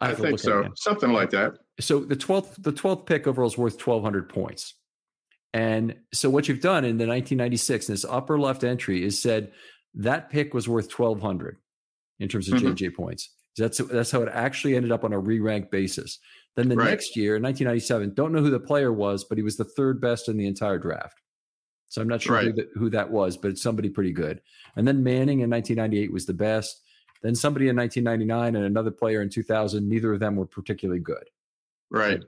I, 0.00 0.10
I 0.10 0.14
think 0.14 0.38
so. 0.38 0.68
Something 0.76 1.12
like 1.12 1.30
that. 1.30 1.54
So 1.80 2.00
the 2.00 2.16
12th 2.16 2.62
the 2.62 2.72
12th 2.72 3.06
pick 3.06 3.26
overall 3.26 3.48
is 3.48 3.58
worth 3.58 3.74
1200 3.74 4.28
points. 4.28 4.74
And 5.54 5.96
so 6.12 6.28
what 6.30 6.46
you've 6.46 6.60
done 6.60 6.84
in 6.84 6.98
the 6.98 7.06
1996 7.06 7.88
in 7.88 7.94
this 7.94 8.04
upper 8.04 8.38
left 8.38 8.64
entry 8.64 9.02
is 9.02 9.20
said 9.20 9.52
that 9.94 10.30
pick 10.30 10.54
was 10.54 10.68
worth 10.68 10.92
1200 10.96 11.56
in 12.20 12.28
terms 12.28 12.48
of 12.48 12.60
mm-hmm. 12.60 12.74
JJ 12.74 12.94
points. 12.94 13.30
That's 13.56 13.78
that's 13.78 14.10
how 14.10 14.22
it 14.22 14.28
actually 14.32 14.76
ended 14.76 14.92
up 14.92 15.04
on 15.04 15.12
a 15.12 15.18
re-ranked 15.18 15.70
basis. 15.70 16.18
Then 16.54 16.68
the 16.68 16.76
right. 16.76 16.90
next 16.90 17.16
year, 17.16 17.34
1997, 17.34 18.14
don't 18.14 18.32
know 18.32 18.40
who 18.40 18.50
the 18.50 18.60
player 18.60 18.92
was, 18.92 19.24
but 19.24 19.38
he 19.38 19.42
was 19.42 19.56
the 19.56 19.64
third 19.64 20.00
best 20.00 20.28
in 20.28 20.36
the 20.36 20.46
entire 20.46 20.78
draft. 20.78 21.20
So 21.88 22.02
I'm 22.02 22.08
not 22.08 22.20
sure 22.20 22.36
right. 22.36 22.44
who, 22.46 22.52
the, 22.52 22.68
who, 22.74 22.90
that 22.90 23.10
was, 23.10 23.36
but 23.36 23.50
it's 23.50 23.62
somebody 23.62 23.88
pretty 23.88 24.12
good. 24.12 24.40
And 24.76 24.86
then 24.86 25.02
Manning 25.02 25.40
in 25.40 25.50
1998 25.50 26.12
was 26.12 26.26
the 26.26 26.34
best. 26.34 26.82
Then 27.22 27.34
somebody 27.34 27.68
in 27.68 27.76
1999 27.76 28.56
and 28.56 28.64
another 28.64 28.90
player 28.90 29.22
in 29.22 29.30
2000. 29.30 29.88
Neither 29.88 30.12
of 30.12 30.20
them 30.20 30.36
were 30.36 30.46
particularly 30.46 31.00
good. 31.00 31.24
Right. 31.90 32.22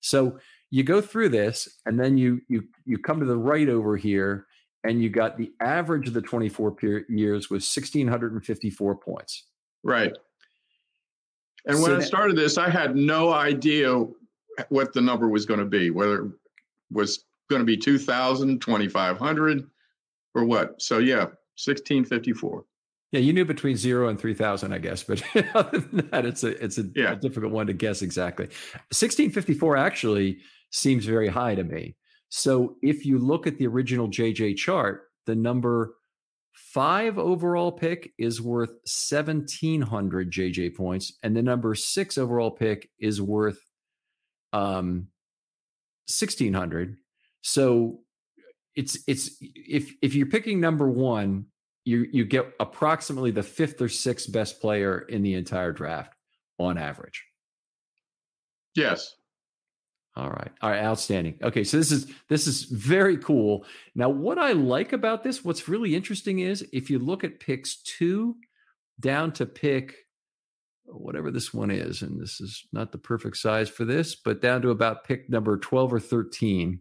So 0.00 0.38
you 0.70 0.82
go 0.82 1.00
through 1.00 1.30
this, 1.30 1.68
and 1.86 1.98
then 1.98 2.18
you 2.18 2.40
you 2.48 2.64
you 2.84 2.98
come 2.98 3.20
to 3.20 3.26
the 3.26 3.36
right 3.36 3.68
over 3.68 3.96
here, 3.96 4.46
and 4.84 5.02
you 5.02 5.10
got 5.10 5.36
the 5.36 5.52
average 5.60 6.08
of 6.08 6.14
the 6.14 6.22
24 6.22 6.76
years 7.08 7.50
was 7.50 7.62
1654 7.64 8.96
points. 8.96 9.44
Right. 9.82 10.16
And 11.66 11.80
when 11.82 11.90
so 11.90 11.96
I 11.98 12.00
started 12.00 12.36
this, 12.36 12.58
I 12.58 12.68
had 12.68 12.96
no 12.96 13.32
idea 13.32 14.04
what 14.70 14.92
the 14.92 15.00
number 15.00 15.28
was 15.28 15.46
going 15.46 15.60
to 15.60 15.66
be, 15.66 15.90
whether 15.90 16.24
it 16.24 16.32
was 16.90 17.24
going 17.48 17.60
to 17.60 17.66
be 17.66 17.76
2,000, 17.76 18.60
2,500, 18.60 19.70
or 20.34 20.44
what. 20.44 20.80
So, 20.80 20.98
yeah, 20.98 21.24
1654. 21.56 22.64
Yeah, 23.10 23.20
you 23.20 23.32
knew 23.32 23.46
between 23.46 23.76
zero 23.76 24.08
and 24.08 24.20
three 24.20 24.34
thousand, 24.34 24.74
I 24.74 24.78
guess, 24.78 25.02
but 25.02 25.22
other 25.54 25.78
than 25.78 26.08
that, 26.10 26.26
it's 26.26 26.44
a 26.44 26.62
it's 26.62 26.76
a, 26.78 26.84
yeah. 26.94 27.14
difficult 27.14 27.52
one 27.52 27.66
to 27.68 27.72
guess 27.72 28.02
exactly. 28.02 28.48
Sixteen 28.92 29.30
fifty 29.30 29.54
four 29.54 29.78
actually 29.78 30.40
seems 30.70 31.06
very 31.06 31.28
high 31.28 31.54
to 31.54 31.64
me. 31.64 31.96
So 32.28 32.76
if 32.82 33.06
you 33.06 33.18
look 33.18 33.46
at 33.46 33.56
the 33.56 33.66
original 33.66 34.08
JJ 34.08 34.56
chart, 34.56 35.04
the 35.24 35.34
number 35.34 35.94
five 36.52 37.18
overall 37.18 37.72
pick 37.72 38.12
is 38.18 38.42
worth 38.42 38.70
1700 38.70 40.30
JJ 40.30 40.76
points, 40.76 41.14
and 41.22 41.34
the 41.34 41.42
number 41.42 41.74
six 41.74 42.18
overall 42.18 42.50
pick 42.50 42.90
is 42.98 43.22
worth 43.22 43.58
um 44.52 45.08
1600. 46.08 46.98
So 47.40 48.00
it's 48.74 48.98
it's 49.06 49.36
if 49.40 49.92
if 50.02 50.14
you're 50.14 50.26
picking 50.26 50.60
number 50.60 50.88
one, 50.88 51.46
you 51.84 52.06
you 52.12 52.24
get 52.24 52.52
approximately 52.60 53.30
the 53.30 53.42
fifth 53.42 53.80
or 53.80 53.88
sixth 53.88 54.30
best 54.32 54.60
player 54.60 55.00
in 55.00 55.22
the 55.22 55.34
entire 55.34 55.72
draft 55.72 56.14
on 56.58 56.78
average. 56.78 57.24
Yes. 58.74 59.14
All 60.16 60.30
right. 60.30 60.50
All 60.62 60.70
right. 60.70 60.82
Outstanding. 60.82 61.38
Okay. 61.42 61.62
So 61.64 61.76
this 61.76 61.92
is 61.92 62.12
this 62.28 62.46
is 62.46 62.64
very 62.64 63.16
cool. 63.16 63.64
Now, 63.94 64.08
what 64.08 64.38
I 64.38 64.52
like 64.52 64.92
about 64.92 65.22
this, 65.22 65.44
what's 65.44 65.68
really 65.68 65.94
interesting 65.94 66.40
is 66.40 66.66
if 66.72 66.90
you 66.90 66.98
look 66.98 67.24
at 67.24 67.40
picks 67.40 67.82
two 67.82 68.36
down 69.00 69.32
to 69.32 69.46
pick 69.46 69.94
whatever 70.86 71.30
this 71.30 71.54
one 71.54 71.70
is, 71.70 72.02
and 72.02 72.20
this 72.20 72.40
is 72.40 72.66
not 72.72 72.92
the 72.92 72.98
perfect 72.98 73.36
size 73.36 73.68
for 73.68 73.84
this, 73.84 74.16
but 74.16 74.40
down 74.40 74.62
to 74.62 74.70
about 74.70 75.04
pick 75.04 75.28
number 75.28 75.56
12 75.56 75.92
or 75.92 76.00
13, 76.00 76.80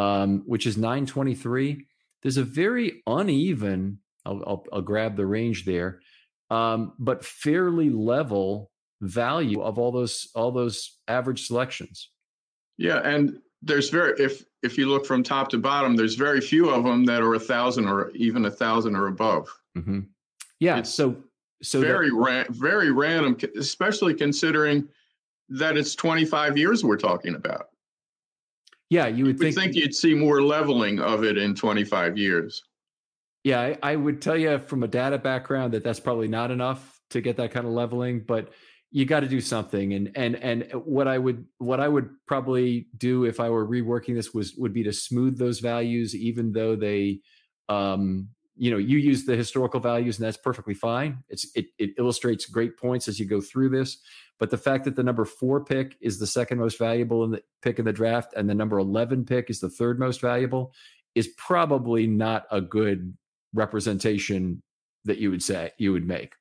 um, 0.00 0.42
which 0.46 0.66
is 0.66 0.78
923. 0.78 1.86
There's 2.22 2.38
a 2.38 2.44
very 2.44 3.02
uneven, 3.06 3.98
I'll, 4.24 4.42
I'll, 4.46 4.64
I'll 4.72 4.82
grab 4.82 5.16
the 5.16 5.26
range 5.26 5.64
there, 5.64 6.00
um, 6.48 6.94
but 6.98 7.24
fairly 7.24 7.90
level 7.90 8.70
value 9.02 9.62
of 9.62 9.78
all 9.78 9.92
those 9.92 10.28
all 10.34 10.52
those 10.52 10.98
average 11.08 11.46
selections. 11.46 12.10
Yeah, 12.76 12.98
and 12.98 13.38
there's 13.62 13.90
very 13.90 14.14
if 14.18 14.44
if 14.62 14.76
you 14.76 14.88
look 14.88 15.06
from 15.06 15.22
top 15.22 15.48
to 15.50 15.58
bottom, 15.58 15.96
there's 15.96 16.14
very 16.14 16.40
few 16.40 16.70
of 16.70 16.84
them 16.84 17.04
that 17.06 17.22
are 17.22 17.34
a 17.34 17.40
thousand 17.40 17.86
or 17.86 18.10
even 18.10 18.44
a 18.46 18.50
thousand 18.50 18.96
or 18.96 19.06
above. 19.06 19.48
Mm-hmm. 19.76 20.00
Yeah, 20.60 20.78
it's 20.78 20.90
so 20.90 21.16
so 21.62 21.80
very 21.80 22.10
that, 22.10 22.16
ra- 22.16 22.44
very 22.50 22.90
random, 22.90 23.36
especially 23.56 24.14
considering 24.14 24.88
that 25.50 25.76
it's 25.76 25.94
25 25.94 26.56
years 26.56 26.84
we're 26.84 26.96
talking 26.96 27.34
about. 27.34 27.69
Yeah, 28.90 29.06
you 29.06 29.24
would 29.24 29.38
think, 29.38 29.54
think 29.54 29.74
you'd 29.74 29.94
see 29.94 30.14
more 30.14 30.42
leveling 30.42 31.00
of 31.00 31.24
it 31.24 31.38
in 31.38 31.54
25 31.54 32.18
years. 32.18 32.62
Yeah, 33.44 33.60
I, 33.60 33.78
I 33.82 33.96
would 33.96 34.20
tell 34.20 34.36
you 34.36 34.58
from 34.58 34.82
a 34.82 34.88
data 34.88 35.16
background 35.16 35.72
that 35.74 35.84
that's 35.84 36.00
probably 36.00 36.28
not 36.28 36.50
enough 36.50 37.00
to 37.10 37.20
get 37.20 37.36
that 37.36 37.52
kind 37.52 37.66
of 37.66 37.72
leveling, 37.72 38.20
but 38.26 38.50
you 38.92 39.04
got 39.04 39.20
to 39.20 39.28
do 39.28 39.40
something 39.40 39.92
and 39.92 40.10
and 40.16 40.34
and 40.36 40.66
what 40.84 41.06
i 41.06 41.16
would 41.16 41.44
what 41.58 41.78
i 41.78 41.86
would 41.86 42.10
probably 42.26 42.88
do 42.96 43.24
if 43.24 43.38
i 43.38 43.48
were 43.48 43.66
reworking 43.66 44.14
this 44.14 44.34
was 44.34 44.54
would 44.56 44.72
be 44.72 44.82
to 44.82 44.92
smooth 44.92 45.38
those 45.38 45.60
values 45.60 46.14
even 46.14 46.52
though 46.52 46.74
they 46.74 47.20
um 47.68 48.28
you 48.60 48.70
know 48.70 48.76
you 48.76 48.98
use 48.98 49.24
the 49.24 49.34
historical 49.34 49.80
values 49.80 50.18
and 50.18 50.26
that's 50.26 50.36
perfectly 50.36 50.74
fine 50.74 51.18
it's 51.28 51.46
it, 51.54 51.66
it 51.78 51.90
illustrates 51.98 52.44
great 52.44 52.76
points 52.76 53.08
as 53.08 53.18
you 53.18 53.24
go 53.24 53.40
through 53.40 53.70
this 53.70 53.98
but 54.38 54.50
the 54.50 54.58
fact 54.58 54.84
that 54.84 54.94
the 54.94 55.02
number 55.02 55.24
four 55.24 55.64
pick 55.64 55.96
is 56.00 56.18
the 56.18 56.26
second 56.26 56.58
most 56.58 56.78
valuable 56.78 57.24
in 57.24 57.30
the 57.30 57.42
pick 57.62 57.78
in 57.78 57.86
the 57.86 57.92
draft 57.92 58.34
and 58.36 58.48
the 58.48 58.54
number 58.54 58.78
11 58.78 59.24
pick 59.24 59.48
is 59.48 59.60
the 59.60 59.70
third 59.70 59.98
most 59.98 60.20
valuable 60.20 60.74
is 61.14 61.28
probably 61.38 62.06
not 62.06 62.44
a 62.50 62.60
good 62.60 63.16
representation 63.54 64.62
that 65.06 65.16
you 65.16 65.30
would 65.30 65.42
say 65.42 65.70
you 65.78 65.92
would 65.92 66.06
make 66.06 66.34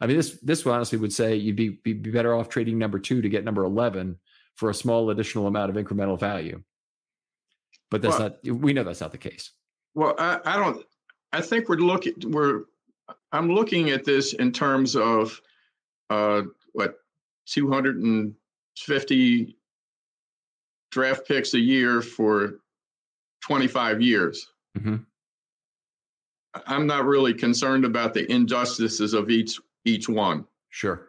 I 0.00 0.06
mean, 0.06 0.16
this 0.16 0.38
this 0.42 0.64
one 0.64 0.76
honestly 0.76 0.96
would 0.98 1.12
say 1.12 1.34
you'd 1.34 1.56
be, 1.56 1.70
be, 1.70 1.92
be 1.92 2.10
better 2.10 2.32
off 2.32 2.48
trading 2.48 2.78
number 2.78 3.00
two 3.00 3.20
to 3.20 3.28
get 3.28 3.44
number 3.44 3.64
eleven 3.64 4.16
for 4.54 4.70
a 4.70 4.74
small 4.74 5.10
additional 5.10 5.46
amount 5.46 5.76
of 5.76 5.84
incremental 5.84 6.18
value. 6.18 6.62
But 7.90 8.02
that's 8.02 8.18
well, 8.18 8.36
not. 8.44 8.60
We 8.60 8.72
know 8.72 8.84
that's 8.84 9.00
not 9.00 9.12
the 9.12 9.18
case. 9.18 9.50
Well, 9.94 10.14
I, 10.18 10.38
I 10.44 10.56
don't. 10.56 10.84
I 11.32 11.40
think 11.40 11.68
we're 11.68 11.76
looking. 11.76 12.14
We're. 12.24 12.64
I'm 13.32 13.50
looking 13.50 13.90
at 13.90 14.04
this 14.04 14.34
in 14.34 14.52
terms 14.52 14.96
of 14.96 15.40
uh, 16.10 16.42
what 16.72 16.96
250 17.46 19.56
draft 20.90 21.28
picks 21.28 21.54
a 21.54 21.58
year 21.58 22.02
for 22.02 22.60
25 23.42 24.00
years. 24.00 24.48
Mm-hmm. 24.78 24.96
I'm 26.66 26.86
not 26.86 27.04
really 27.04 27.34
concerned 27.34 27.84
about 27.84 28.14
the 28.14 28.30
injustices 28.30 29.14
of 29.14 29.30
each 29.30 29.60
each 29.84 30.08
one. 30.08 30.44
Sure. 30.70 31.08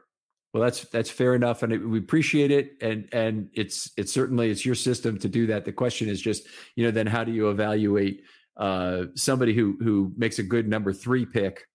Well, 0.54 0.64
that's 0.64 0.86
that's 0.86 1.10
fair 1.10 1.36
enough, 1.36 1.64
and 1.64 1.72
it, 1.72 1.78
we 1.78 2.00
appreciate 2.00 2.52
it, 2.52 2.76
and 2.82 3.08
and 3.12 3.50
it's 3.54 3.92
it's 3.98 4.12
certainly 4.12 4.50
it's 4.50 4.66
your 4.66 4.76
system 4.76 5.18
to 5.20 5.30
do 5.30 5.48
that. 5.48 5.64
The 5.64 5.72
question 5.72 6.10
is 6.10 6.22
just 6.22 6.48
you 6.76 6.84
know 6.84 6.92
then 6.92 7.08
how 7.08 7.24
do 7.24 7.32
you 7.32 7.50
evaluate 7.50 8.24
uh, 8.58 9.06
somebody 9.16 9.54
who 9.54 9.78
who 9.82 10.12
makes 10.18 10.40
a 10.40 10.44
good 10.44 10.68
number 10.68 10.94
three 10.94 11.26
pick 11.26 11.66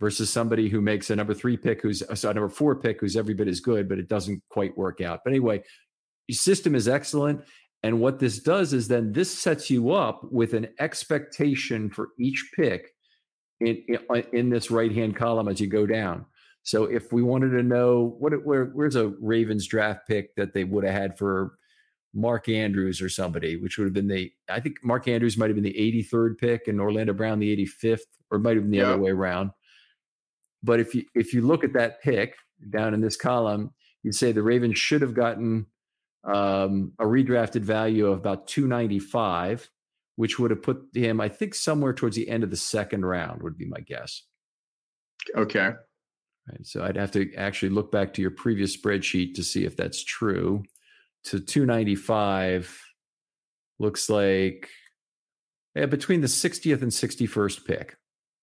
versus 0.00 0.30
somebody 0.30 0.68
who 0.68 0.80
makes 0.80 1.10
a 1.10 1.16
number 1.16 1.34
three 1.34 1.56
pick 1.56 1.82
who's 1.82 2.02
a 2.02 2.26
number 2.32 2.48
four 2.48 2.74
pick 2.74 3.00
who's 3.00 3.16
every 3.16 3.34
bit 3.34 3.48
as 3.48 3.60
good, 3.60 3.88
but 3.88 3.98
it 3.98 4.08
doesn't 4.08 4.42
quite 4.48 4.76
work 4.76 5.00
out. 5.00 5.20
But 5.24 5.30
anyway, 5.30 5.62
your 6.26 6.36
system 6.36 6.74
is 6.74 6.88
excellent. 6.88 7.42
And 7.82 8.00
what 8.00 8.18
this 8.18 8.40
does 8.40 8.72
is 8.72 8.88
then 8.88 9.12
this 9.12 9.36
sets 9.36 9.70
you 9.70 9.92
up 9.92 10.20
with 10.30 10.54
an 10.54 10.68
expectation 10.78 11.90
for 11.90 12.08
each 12.18 12.50
pick 12.54 12.90
in, 13.60 13.82
in, 13.88 14.24
in 14.32 14.50
this 14.50 14.70
right 14.70 14.92
hand 14.92 15.16
column 15.16 15.48
as 15.48 15.60
you 15.60 15.66
go 15.66 15.86
down. 15.86 16.26
So 16.62 16.84
if 16.84 17.12
we 17.12 17.22
wanted 17.22 17.50
to 17.50 17.62
know 17.62 18.16
what 18.18 18.32
where, 18.44 18.66
where's 18.66 18.96
a 18.96 19.08
Ravens 19.20 19.66
draft 19.66 20.06
pick 20.06 20.34
that 20.36 20.52
they 20.52 20.64
would 20.64 20.84
have 20.84 20.94
had 20.94 21.18
for 21.18 21.54
Mark 22.14 22.48
Andrews 22.48 23.00
or 23.00 23.08
somebody, 23.08 23.56
which 23.56 23.78
would 23.78 23.84
have 23.84 23.94
been 23.94 24.08
the 24.08 24.32
I 24.48 24.60
think 24.60 24.76
Mark 24.82 25.06
Andrews 25.08 25.36
might 25.36 25.48
have 25.48 25.56
been 25.56 25.64
the 25.64 26.04
83rd 26.12 26.38
pick 26.38 26.68
and 26.68 26.80
Orlando 26.80 27.12
Brown 27.12 27.38
the 27.38 27.56
85th, 27.56 28.00
or 28.30 28.38
might 28.38 28.56
have 28.56 28.64
been 28.64 28.72
the 28.72 28.78
yeah. 28.78 28.90
other 28.90 28.98
way 28.98 29.10
around. 29.10 29.50
But 30.62 30.80
if 30.80 30.94
you 30.94 31.04
if 31.14 31.32
you 31.32 31.42
look 31.42 31.64
at 31.64 31.72
that 31.74 32.02
pick 32.02 32.34
down 32.68 32.94
in 32.94 33.00
this 33.00 33.16
column, 33.16 33.72
you'd 34.02 34.14
say 34.14 34.32
the 34.32 34.42
Ravens 34.42 34.78
should 34.78 35.02
have 35.02 35.14
gotten 35.14 35.66
um, 36.24 36.92
a 36.98 37.04
redrafted 37.04 37.62
value 37.62 38.06
of 38.06 38.18
about 38.18 38.46
295, 38.46 39.70
which 40.16 40.38
would 40.38 40.50
have 40.50 40.62
put 40.62 40.82
him, 40.94 41.20
I 41.20 41.28
think, 41.28 41.54
somewhere 41.54 41.94
towards 41.94 42.16
the 42.16 42.28
end 42.28 42.44
of 42.44 42.50
the 42.50 42.56
second 42.56 43.06
round, 43.06 43.42
would 43.42 43.56
be 43.56 43.66
my 43.66 43.80
guess. 43.80 44.22
Okay. 45.34 45.70
Right. 46.48 46.66
So 46.66 46.84
I'd 46.84 46.96
have 46.96 47.12
to 47.12 47.32
actually 47.34 47.70
look 47.70 47.92
back 47.92 48.14
to 48.14 48.22
your 48.22 48.30
previous 48.30 48.76
spreadsheet 48.76 49.34
to 49.34 49.42
see 49.42 49.64
if 49.64 49.76
that's 49.76 50.02
true. 50.02 50.62
To 51.24 51.38
295 51.38 52.82
looks 53.78 54.08
like 54.08 54.68
yeah, 55.74 55.86
between 55.86 56.20
the 56.20 56.26
60th 56.26 56.82
and 56.82 56.90
61st 56.90 57.64
pick 57.64 57.96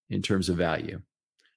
in 0.09 0.21
terms 0.21 0.49
of 0.49 0.57
value. 0.57 1.01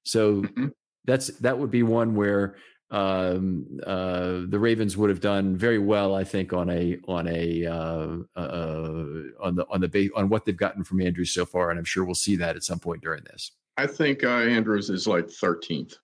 So 0.03 0.43
mm-hmm. 0.43 0.69
that's 1.05 1.29
that 1.39 1.59
would 1.59 1.71
be 1.71 1.83
one 1.83 2.15
where 2.15 2.57
um, 2.91 3.79
uh, 3.87 4.43
the 4.49 4.59
Ravens 4.59 4.97
would 4.97 5.11
have 5.11 5.21
done 5.21 5.57
very 5.57 5.79
well, 5.79 6.15
I 6.15 6.25
think, 6.25 6.53
on 6.53 6.69
a 6.71 6.99
on 7.07 7.29
a 7.29 7.67
uh, 7.67 8.17
uh, 8.35 9.05
on 9.41 9.55
the 9.55 9.67
on 9.71 9.81
the 9.81 9.89
base 9.89 10.11
on 10.17 10.29
what 10.29 10.45
they've 10.45 10.57
gotten 10.57 10.83
from 10.83 11.01
Andrews 11.01 11.33
so 11.33 11.47
far, 11.47 11.71
and 11.71 11.79
I'm 11.79 11.85
sure 11.85 12.05
we'll 12.05 12.15
see 12.15 12.37
that 12.37 12.57
at 12.57 12.65
some 12.65 12.81
point 12.81 13.03
during 13.03 13.23
this. 13.25 13.53
I 13.77 13.87
think 13.87 14.25
uh, 14.25 14.29
Andrews 14.29 14.91
is 14.91 15.07
like 15.07 15.27
13th. 15.27 15.95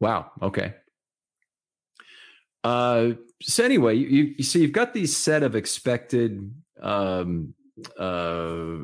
Wow. 0.00 0.30
Okay. 0.40 0.74
Uh, 2.66 3.14
so 3.42 3.64
anyway, 3.64 3.94
you, 3.94 4.34
you 4.36 4.42
so 4.42 4.58
you've 4.58 4.72
got 4.72 4.92
these 4.92 5.16
set 5.16 5.44
of 5.44 5.54
expected 5.54 6.52
um, 6.82 7.54
uh, 7.96 8.78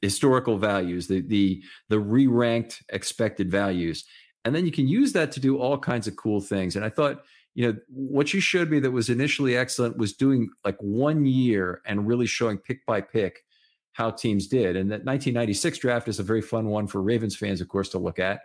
historical 0.00 0.56
values, 0.56 1.06
the 1.06 1.20
the 1.20 1.62
the 1.90 2.00
re-ranked 2.00 2.82
expected 2.88 3.50
values, 3.50 4.06
and 4.46 4.54
then 4.54 4.64
you 4.64 4.72
can 4.72 4.88
use 4.88 5.12
that 5.12 5.30
to 5.32 5.40
do 5.40 5.58
all 5.58 5.76
kinds 5.76 6.06
of 6.06 6.16
cool 6.16 6.40
things. 6.40 6.74
And 6.74 6.86
I 6.86 6.88
thought, 6.88 7.22
you 7.54 7.66
know, 7.66 7.78
what 7.88 8.32
you 8.32 8.40
showed 8.40 8.70
me 8.70 8.80
that 8.80 8.90
was 8.90 9.10
initially 9.10 9.58
excellent 9.58 9.98
was 9.98 10.14
doing 10.14 10.48
like 10.64 10.78
one 10.80 11.26
year 11.26 11.82
and 11.84 12.06
really 12.06 12.26
showing 12.26 12.56
pick 12.56 12.86
by 12.86 13.02
pick 13.02 13.44
how 13.92 14.10
teams 14.10 14.46
did. 14.46 14.74
And 14.74 14.90
that 14.90 15.04
1996 15.04 15.78
draft 15.80 16.08
is 16.08 16.18
a 16.18 16.22
very 16.22 16.42
fun 16.42 16.68
one 16.68 16.86
for 16.86 17.02
Ravens 17.02 17.36
fans, 17.36 17.60
of 17.60 17.68
course, 17.68 17.90
to 17.90 17.98
look 17.98 18.18
at. 18.18 18.40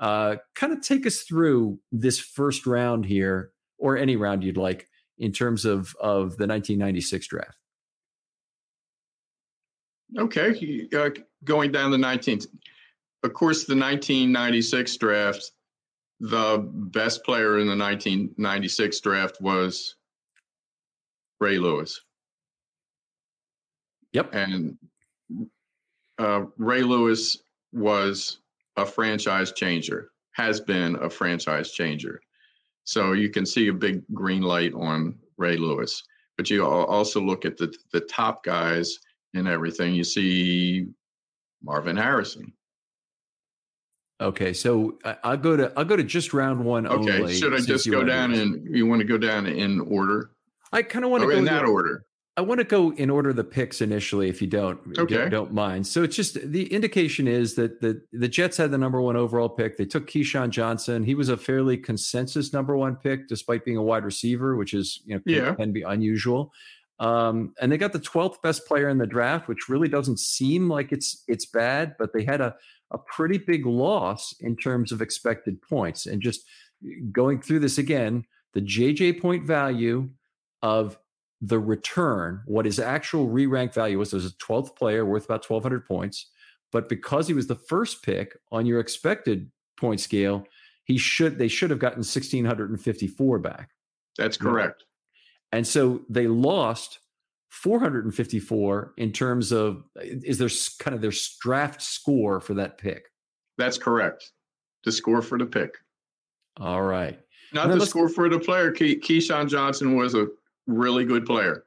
Uh, 0.00 0.36
kind 0.56 0.72
of 0.72 0.80
take 0.80 1.06
us 1.06 1.20
through 1.20 1.78
this 1.92 2.18
first 2.18 2.66
round 2.66 3.04
here, 3.04 3.52
or 3.78 3.96
any 3.96 4.16
round 4.16 4.44
you'd 4.44 4.56
like, 4.56 4.88
in 5.18 5.32
terms 5.32 5.64
of 5.64 5.94
of 6.00 6.36
the 6.36 6.46
1996 6.46 7.26
draft. 7.28 7.58
Okay, 10.18 10.88
uh, 10.94 11.10
going 11.44 11.72
down 11.72 11.90
the 11.90 11.96
19th. 11.96 12.46
Of 13.24 13.32
course, 13.32 13.64
the 13.64 13.74
1996 13.74 14.96
draft, 14.98 15.52
the 16.20 16.68
best 16.72 17.24
player 17.24 17.58
in 17.58 17.66
the 17.66 17.76
1996 17.76 19.00
draft 19.00 19.40
was 19.40 19.96
Ray 21.40 21.58
Lewis. 21.58 22.00
Yep. 24.12 24.34
And 24.34 24.78
uh, 26.18 26.42
Ray 26.58 26.82
Lewis 26.82 27.38
was 27.72 28.38
a 28.76 28.86
franchise 28.86 29.52
changer, 29.52 30.10
has 30.32 30.60
been 30.60 30.96
a 30.96 31.10
franchise 31.10 31.72
changer. 31.72 32.20
So 32.84 33.12
you 33.12 33.30
can 33.30 33.46
see 33.46 33.68
a 33.68 33.72
big 33.72 34.02
green 34.12 34.42
light 34.42 34.74
on 34.74 35.18
Ray 35.36 35.56
Lewis. 35.56 36.02
But 36.36 36.50
you 36.50 36.64
also 36.66 37.20
look 37.20 37.44
at 37.44 37.56
the, 37.56 37.74
the 37.92 38.00
top 38.00 38.44
guys 38.44 38.98
and 39.34 39.48
everything. 39.48 39.94
You 39.94 40.04
see 40.04 40.86
Marvin 41.62 41.96
Harrison. 41.96 42.52
Okay, 44.20 44.52
so 44.52 44.98
I'll 45.24 45.36
go 45.36 45.56
to 45.56 45.72
I'll 45.76 45.84
go 45.84 45.96
to 45.96 46.04
just 46.04 46.32
round 46.32 46.64
one. 46.64 46.86
Okay, 46.86 47.20
only, 47.20 47.34
should 47.34 47.52
I 47.52 47.58
just 47.58 47.90
go 47.90 48.04
down 48.04 48.32
and 48.32 48.74
you 48.74 48.86
want 48.86 49.00
to 49.00 49.06
go 49.06 49.18
down 49.18 49.46
in 49.46 49.80
order? 49.80 50.30
I 50.72 50.82
kind 50.82 51.04
of 51.04 51.10
want 51.10 51.22
to 51.22 51.28
oh, 51.28 51.32
go 51.32 51.36
in 51.36 51.44
that 51.46 51.64
order. 51.64 52.04
I 52.36 52.40
want 52.40 52.58
to 52.58 52.64
go 52.64 52.92
in 52.92 53.10
order 53.10 53.30
of 53.30 53.36
the 53.36 53.44
picks 53.44 53.80
initially, 53.80 54.28
if 54.28 54.42
you 54.42 54.48
don't, 54.48 54.80
okay. 54.98 55.14
don't, 55.14 55.30
don't 55.30 55.52
mind. 55.52 55.86
So 55.86 56.02
it's 56.02 56.16
just 56.16 56.34
the 56.50 56.66
indication 56.72 57.28
is 57.28 57.54
that 57.54 57.80
the 57.80 58.02
the 58.12 58.26
Jets 58.26 58.56
had 58.56 58.72
the 58.72 58.78
number 58.78 59.00
one 59.00 59.16
overall 59.16 59.48
pick. 59.48 59.76
They 59.76 59.84
took 59.84 60.08
Keyshawn 60.08 60.50
Johnson. 60.50 61.04
He 61.04 61.14
was 61.14 61.28
a 61.28 61.36
fairly 61.36 61.76
consensus 61.76 62.52
number 62.52 62.76
one 62.76 62.96
pick, 62.96 63.28
despite 63.28 63.64
being 63.64 63.76
a 63.76 63.82
wide 63.82 64.04
receiver, 64.04 64.56
which 64.56 64.74
is 64.74 65.00
you 65.06 65.14
know 65.14 65.20
can, 65.20 65.32
yeah. 65.32 65.54
can 65.54 65.72
be 65.72 65.82
unusual. 65.82 66.52
Um, 66.98 67.54
and 67.60 67.70
they 67.70 67.78
got 67.78 67.92
the 67.92 67.98
12th 68.00 68.40
best 68.42 68.66
player 68.66 68.88
in 68.88 68.98
the 68.98 69.06
draft, 69.06 69.48
which 69.48 69.68
really 69.68 69.88
doesn't 69.88 70.18
seem 70.18 70.68
like 70.68 70.90
it's 70.90 71.22
it's 71.28 71.46
bad, 71.46 71.94
but 71.98 72.12
they 72.12 72.24
had 72.24 72.40
a 72.40 72.56
a 72.90 72.98
pretty 72.98 73.38
big 73.38 73.64
loss 73.64 74.34
in 74.40 74.56
terms 74.56 74.90
of 74.90 75.00
expected 75.00 75.62
points. 75.62 76.06
And 76.06 76.20
just 76.20 76.44
going 77.12 77.40
through 77.40 77.60
this 77.60 77.78
again, 77.78 78.24
the 78.54 78.60
JJ 78.60 79.20
point 79.20 79.46
value 79.46 80.10
of 80.62 80.98
the 81.40 81.58
return, 81.58 82.42
what 82.46 82.64
his 82.64 82.78
actual 82.78 83.28
re-rank 83.28 83.72
value 83.72 83.98
was, 83.98 84.12
was 84.12 84.26
a 84.26 84.30
12th 84.30 84.76
player 84.76 85.04
worth 85.04 85.24
about 85.24 85.48
1,200 85.48 85.86
points. 85.86 86.30
But 86.72 86.88
because 86.88 87.28
he 87.28 87.34
was 87.34 87.46
the 87.46 87.54
first 87.54 88.02
pick 88.02 88.36
on 88.50 88.66
your 88.66 88.80
expected 88.80 89.50
point 89.78 90.00
scale, 90.00 90.46
he 90.84 90.98
should 90.98 91.38
they 91.38 91.48
should 91.48 91.70
have 91.70 91.78
gotten 91.78 91.98
1,654 91.98 93.38
back. 93.38 93.70
That's 94.18 94.36
correct. 94.36 94.84
And 95.52 95.66
so 95.66 96.02
they 96.08 96.26
lost 96.26 96.98
454 97.50 98.94
in 98.96 99.12
terms 99.12 99.52
of 99.52 99.84
is 100.02 100.38
there 100.38 100.50
kind 100.80 100.94
of 100.94 101.00
their 101.00 101.12
draft 101.40 101.80
score 101.80 102.40
for 102.40 102.54
that 102.54 102.78
pick. 102.78 103.04
That's 103.56 103.78
correct. 103.78 104.32
The 104.84 104.92
score 104.92 105.22
for 105.22 105.38
the 105.38 105.46
pick. 105.46 105.76
All 106.58 106.82
right. 106.82 107.20
Not 107.52 107.68
the 107.68 107.86
score 107.86 108.08
for 108.08 108.28
the 108.28 108.40
player. 108.40 108.72
Key- 108.72 109.00
Keyshawn 109.00 109.48
Johnson 109.48 109.96
was 109.96 110.14
a 110.14 110.26
really 110.66 111.04
good 111.04 111.26
player. 111.26 111.64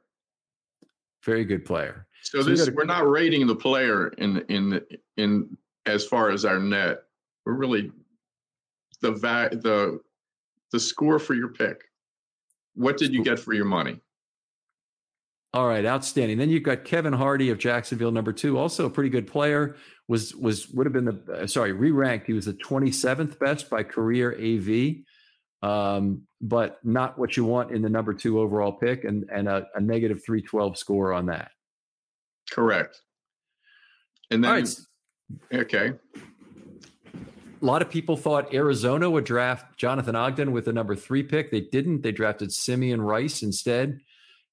Very 1.24 1.44
good 1.44 1.64
player. 1.64 2.06
So, 2.22 2.42
so 2.42 2.50
this 2.50 2.68
we 2.68 2.74
we're 2.74 2.84
not 2.84 3.08
rating 3.08 3.46
the 3.46 3.54
player 3.54 4.08
in 4.18 4.38
in 4.48 4.80
in 5.16 5.56
as 5.86 6.06
far 6.06 6.30
as 6.30 6.44
our 6.44 6.58
net. 6.58 7.02
We're 7.44 7.54
really 7.54 7.90
the 9.00 9.12
va- 9.12 9.50
the 9.52 10.00
the 10.72 10.80
score 10.80 11.18
for 11.18 11.34
your 11.34 11.48
pick. 11.48 11.84
What 12.74 12.96
did 12.96 13.12
you 13.12 13.24
get 13.24 13.38
for 13.38 13.54
your 13.54 13.64
money? 13.64 14.00
All 15.54 15.66
right, 15.66 15.84
outstanding. 15.84 16.36
Then 16.36 16.50
you've 16.50 16.62
got 16.62 16.84
Kevin 16.84 17.14
Hardy 17.14 17.48
of 17.50 17.58
Jacksonville, 17.58 18.12
number 18.12 18.32
two, 18.32 18.58
also 18.58 18.84
a 18.84 18.90
pretty 18.90 19.08
good 19.08 19.26
player. 19.26 19.76
Was 20.06 20.34
was 20.34 20.68
would 20.70 20.86
have 20.86 20.92
been 20.92 21.06
the 21.06 21.42
uh, 21.42 21.46
sorry 21.46 21.72
re-ranked. 21.72 22.26
He 22.26 22.34
was 22.34 22.44
the 22.44 22.52
27th 22.54 23.38
best 23.38 23.70
by 23.70 23.82
career 23.82 24.32
AV 24.32 25.04
um, 25.62 26.22
but 26.40 26.78
not 26.84 27.18
what 27.18 27.36
you 27.36 27.44
want 27.44 27.72
in 27.72 27.82
the 27.82 27.88
number 27.88 28.14
two 28.14 28.40
overall 28.40 28.72
pick, 28.72 29.04
and 29.04 29.28
and 29.32 29.48
a, 29.48 29.66
a 29.74 29.80
negative 29.80 30.22
three 30.24 30.42
twelve 30.42 30.78
score 30.78 31.12
on 31.12 31.26
that. 31.26 31.50
Correct. 32.50 33.02
And 34.30 34.44
then, 34.44 34.50
right. 34.50 34.76
okay. 35.52 35.92
A 37.60 37.64
lot 37.64 37.82
of 37.82 37.90
people 37.90 38.16
thought 38.16 38.54
Arizona 38.54 39.10
would 39.10 39.24
draft 39.24 39.76
Jonathan 39.76 40.14
Ogden 40.14 40.52
with 40.52 40.66
the 40.66 40.72
number 40.72 40.94
three 40.94 41.24
pick. 41.24 41.50
They 41.50 41.60
didn't. 41.60 42.02
They 42.02 42.12
drafted 42.12 42.52
Simeon 42.52 43.02
Rice 43.02 43.42
instead. 43.42 44.00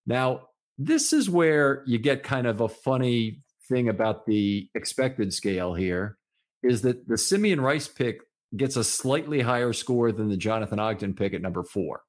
Now, 0.07 0.47
this 0.77 1.13
is 1.13 1.29
where 1.29 1.83
you 1.85 1.99
get 1.99 2.23
kind 2.23 2.47
of 2.47 2.61
a 2.61 2.69
funny 2.69 3.41
thing 3.69 3.89
about 3.89 4.25
the 4.25 4.69
expected 4.75 5.33
scale 5.33 5.73
here 5.73 6.17
is 6.63 6.81
that 6.81 7.07
the 7.07 7.17
Simeon 7.17 7.61
Rice 7.61 7.87
pick 7.87 8.21
gets 8.57 8.75
a 8.75 8.83
slightly 8.83 9.41
higher 9.41 9.73
score 9.73 10.11
than 10.11 10.29
the 10.29 10.37
Jonathan 10.37 10.79
Ogden 10.79 11.13
pick 11.13 11.33
at 11.33 11.41
number 11.41 11.63
four. 11.63 12.01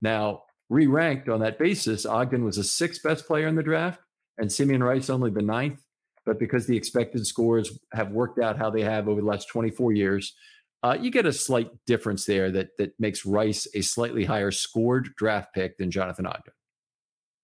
Now, 0.00 0.42
re 0.68 0.86
ranked 0.86 1.28
on 1.28 1.40
that 1.40 1.58
basis, 1.58 2.06
Ogden 2.06 2.44
was 2.44 2.56
the 2.56 2.64
sixth 2.64 3.02
best 3.02 3.26
player 3.26 3.46
in 3.46 3.56
the 3.56 3.62
draft, 3.62 4.00
and 4.38 4.52
Simeon 4.52 4.82
Rice 4.82 5.10
only 5.10 5.30
the 5.30 5.42
ninth. 5.42 5.82
But 6.24 6.38
because 6.38 6.66
the 6.66 6.76
expected 6.76 7.26
scores 7.26 7.78
have 7.92 8.10
worked 8.10 8.38
out 8.38 8.58
how 8.58 8.68
they 8.68 8.82
have 8.82 9.08
over 9.08 9.20
the 9.22 9.26
last 9.26 9.48
24 9.48 9.92
years, 9.92 10.34
uh, 10.82 10.96
you 11.00 11.10
get 11.10 11.24
a 11.24 11.32
slight 11.32 11.70
difference 11.86 12.24
there 12.26 12.50
that 12.52 12.76
that 12.78 12.92
makes 13.00 13.24
Rice 13.24 13.66
a 13.74 13.80
slightly 13.80 14.24
higher 14.24 14.50
scored 14.50 15.14
draft 15.16 15.54
pick 15.54 15.78
than 15.78 15.90
Jonathan 15.90 16.26
Ogden. 16.26 16.52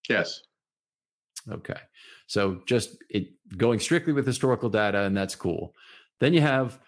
Yes. 0.09 0.42
Okay. 1.50 1.81
So 2.27 2.62
just 2.66 2.96
it 3.11 3.29
going 3.57 3.81
strictly 3.81 4.12
with 4.12 4.27
historical 4.27 4.68
data, 4.68 5.03
and 5.03 5.16
that's 5.16 5.35
cool. 5.35 5.74
Then 6.20 6.33
you 6.33 6.40
have 6.40 6.79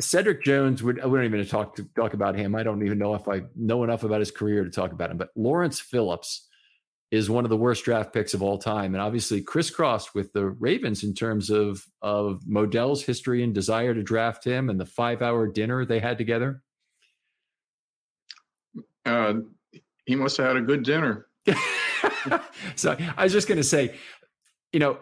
Cedric 0.00 0.42
Jones, 0.42 0.82
would 0.82 0.96
we 0.96 1.18
don't 1.18 1.24
even 1.24 1.46
talk 1.46 1.76
to 1.76 1.84
talk 1.96 2.14
about 2.14 2.34
him. 2.34 2.54
I 2.54 2.62
don't 2.62 2.84
even 2.84 2.98
know 2.98 3.14
if 3.14 3.28
I 3.28 3.42
know 3.56 3.84
enough 3.84 4.04
about 4.04 4.20
his 4.20 4.30
career 4.30 4.64
to 4.64 4.70
talk 4.70 4.92
about 4.92 5.10
him. 5.10 5.18
But 5.18 5.30
Lawrence 5.36 5.80
Phillips 5.80 6.48
is 7.10 7.28
one 7.28 7.44
of 7.44 7.50
the 7.50 7.56
worst 7.56 7.84
draft 7.84 8.12
picks 8.12 8.32
of 8.32 8.42
all 8.42 8.58
time, 8.58 8.94
and 8.94 9.02
obviously 9.02 9.42
crisscrossed 9.42 10.14
with 10.14 10.32
the 10.32 10.46
Ravens 10.46 11.04
in 11.04 11.14
terms 11.14 11.50
of 11.50 11.84
of 12.00 12.42
Modell's 12.46 13.02
history 13.02 13.42
and 13.42 13.54
desire 13.54 13.94
to 13.94 14.02
draft 14.02 14.44
him, 14.44 14.70
and 14.70 14.80
the 14.80 14.86
five 14.86 15.20
hour 15.20 15.46
dinner 15.46 15.84
they 15.84 16.00
had 16.00 16.18
together. 16.18 16.62
Uh, 19.04 19.34
he 20.06 20.14
must 20.14 20.36
have 20.36 20.46
had 20.46 20.56
a 20.56 20.62
good 20.62 20.84
dinner. 20.84 21.26
so 22.76 22.96
I 23.16 23.24
was 23.24 23.32
just 23.32 23.48
going 23.48 23.58
to 23.58 23.64
say, 23.64 23.96
you 24.72 24.80
know, 24.80 24.98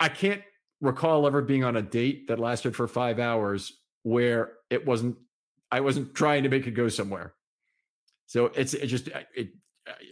I 0.00 0.08
can't 0.08 0.42
recall 0.80 1.26
ever 1.26 1.42
being 1.42 1.64
on 1.64 1.76
a 1.76 1.82
date 1.82 2.28
that 2.28 2.38
lasted 2.38 2.76
for 2.76 2.86
five 2.86 3.18
hours 3.18 3.72
where 4.02 4.52
it 4.70 4.86
wasn't 4.86 5.16
I 5.70 5.80
wasn't 5.80 6.14
trying 6.14 6.44
to 6.44 6.48
make 6.48 6.66
it 6.66 6.72
go 6.72 6.88
somewhere. 6.88 7.34
So 8.26 8.46
it's 8.46 8.74
it 8.74 8.86
just 8.86 9.08
it, 9.08 9.26
it 9.34 9.48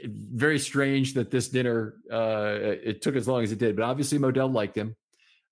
very 0.05 0.59
strange 0.59 1.14
that 1.14 1.31
this 1.31 1.48
dinner 1.48 1.94
uh, 2.11 2.57
it 2.61 3.03
took 3.03 3.16
as 3.16 3.29
long 3.29 3.42
as 3.42 3.53
it 3.53 3.59
did. 3.59 3.77
But 3.77 3.85
obviously 3.85 4.18
Modell 4.18 4.53
liked 4.53 4.77
him, 4.77 4.96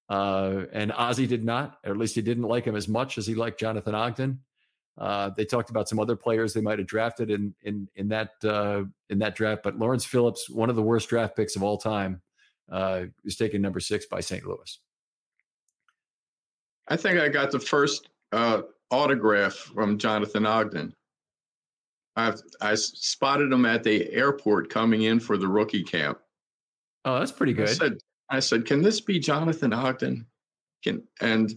uh, 0.08 0.64
and 0.72 0.92
Ozzie 0.92 1.26
did 1.26 1.44
not, 1.44 1.78
or 1.84 1.92
at 1.92 1.98
least 1.98 2.16
he 2.16 2.22
didn't 2.22 2.44
like 2.44 2.64
him 2.64 2.76
as 2.76 2.88
much 2.88 3.18
as 3.18 3.26
he 3.26 3.34
liked 3.34 3.60
Jonathan 3.60 3.94
Ogden. 3.94 4.40
Uh, 4.98 5.30
they 5.36 5.44
talked 5.44 5.70
about 5.70 5.88
some 5.88 5.98
other 5.98 6.16
players 6.16 6.52
they 6.52 6.60
might 6.60 6.78
have 6.78 6.88
drafted 6.88 7.30
in 7.30 7.54
in 7.62 7.88
in 7.94 8.08
that 8.08 8.32
uh, 8.44 8.82
in 9.08 9.18
that 9.20 9.34
draft, 9.34 9.62
but 9.62 9.78
Lawrence 9.78 10.04
Phillips, 10.04 10.50
one 10.50 10.68
of 10.70 10.76
the 10.76 10.82
worst 10.82 11.08
draft 11.08 11.36
picks 11.36 11.56
of 11.56 11.62
all 11.62 11.78
time, 11.78 12.20
uh, 12.70 13.04
was 13.24 13.36
taken 13.36 13.62
number 13.62 13.80
six 13.80 14.06
by 14.06 14.20
St. 14.20 14.44
Louis. 14.44 14.78
I 16.90 16.96
think 16.96 17.18
I 17.18 17.28
got 17.28 17.52
the 17.52 17.60
first 17.60 18.10
uh, 18.32 18.62
autograph 18.90 19.54
from 19.54 19.96
Jonathan 19.96 20.44
Ogden. 20.44 20.92
I 22.16 22.34
I 22.60 22.74
spotted 22.74 23.52
him 23.52 23.64
at 23.64 23.84
the 23.84 24.12
airport 24.12 24.68
coming 24.68 25.02
in 25.02 25.20
for 25.20 25.38
the 25.38 25.48
rookie 25.48 25.84
camp. 25.84 26.18
Oh, 27.04 27.18
that's 27.18 27.32
pretty 27.32 27.54
good. 27.54 27.68
I 27.68 27.72
said, 27.72 27.98
I 28.28 28.40
said, 28.40 28.66
can 28.66 28.82
this 28.82 29.00
be 29.00 29.18
Jonathan 29.18 29.72
Ogden? 29.72 30.26
Can 30.82 31.02
and 31.20 31.54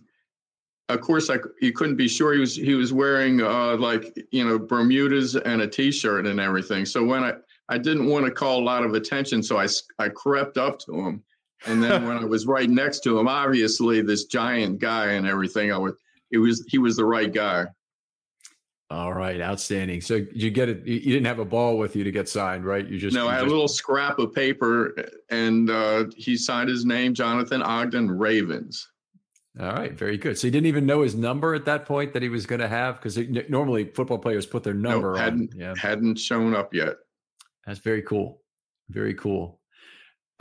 of 0.89 1.02
course, 1.02 1.30
I 1.30 1.38
you 1.62 1.74
couldn't 1.74 1.96
be 1.96 2.08
sure 2.08 2.34
he 2.34 2.39
was 2.39 2.56
he 2.56 2.76
was 2.76 2.93
wearing 2.93 3.41
uh, 3.41 3.76
like 3.78 4.15
you 4.32 4.48
know 4.48 4.60
Bermudas 4.60 5.36
and 5.36 5.62
a 5.62 5.67
t-shirt 5.67 6.28
and 6.28 6.39
everything. 6.39 6.86
So 6.86 7.04
when 7.04 7.24
I 7.24 7.34
I 7.69 7.80
didn't 7.80 8.08
want 8.08 8.26
to 8.26 8.32
call 8.32 8.60
a 8.60 8.63
lot 8.63 8.84
of 8.84 8.93
attention, 8.93 9.41
so 9.41 9.58
I 9.58 9.67
I 9.98 10.10
crept 10.10 10.58
up 10.58 10.78
to 10.80 10.93
him, 10.93 11.24
and 11.65 11.84
then 11.84 12.04
when 12.08 12.17
I 12.17 12.26
was 12.26 12.45
right 12.45 12.69
next 12.69 13.02
to 13.02 13.17
him, 13.17 13.28
obviously 13.28 14.02
this 14.02 14.26
giant 14.26 14.80
guy 14.80 15.13
and 15.13 15.28
everything, 15.28 15.71
I 15.71 15.78
was 15.78 15.93
it 16.32 16.38
was 16.38 16.65
he 16.67 16.78
was 16.78 16.95
the 16.95 17.06
right 17.06 17.32
guy. 17.32 17.65
All 18.89 19.13
right, 19.13 19.41
outstanding. 19.41 20.02
So 20.02 20.26
you 20.34 20.52
get 20.52 20.69
it. 20.69 20.86
You 20.86 20.99
didn't 20.99 21.26
have 21.26 21.39
a 21.39 21.45
ball 21.45 21.78
with 21.78 21.95
you 21.95 22.04
to 22.04 22.12
get 22.12 22.30
signed, 22.30 22.63
right? 22.63 22.88
You 22.88 22.99
just 22.99 23.15
no. 23.15 23.23
You 23.23 23.30
I 23.30 23.34
had 23.34 23.39
just, 23.39 23.47
a 23.47 23.52
little 23.52 23.67
scrap 23.67 24.19
of 24.19 24.34
paper, 24.34 24.93
and 25.30 25.69
uh, 25.69 26.06
he 26.15 26.38
signed 26.38 26.69
his 26.69 26.86
name, 26.86 27.13
Jonathan 27.13 27.63
Ogden 27.63 28.12
Ravens. 28.12 28.88
All 29.60 29.71
right, 29.71 29.93
very 29.93 30.17
good. 30.17 30.38
So 30.38 30.47
he 30.47 30.52
didn't 30.52 30.67
even 30.67 30.86
know 30.86 31.02
his 31.02 31.15
number 31.15 31.54
at 31.56 31.65
that 31.65 31.86
point 31.86 32.13
that 32.13 32.21
he 32.21 32.30
was 32.30 32.45
going 32.45 32.62
to 32.62 32.67
have 32.67 33.02
because 33.02 33.17
normally 33.49 33.86
football 33.86 34.17
players 34.17 34.45
put 34.45 34.63
their 34.63 34.73
number 34.73 35.15
hadn't, 35.15 35.54
on. 35.54 35.60
Yeah, 35.60 35.73
hadn't 35.76 36.19
shown 36.19 36.56
up 36.56 36.73
yet. 36.73 36.97
That's 37.65 37.80
very 37.80 38.02
cool. 38.02 38.41
Very 38.89 39.13
cool. 39.13 39.60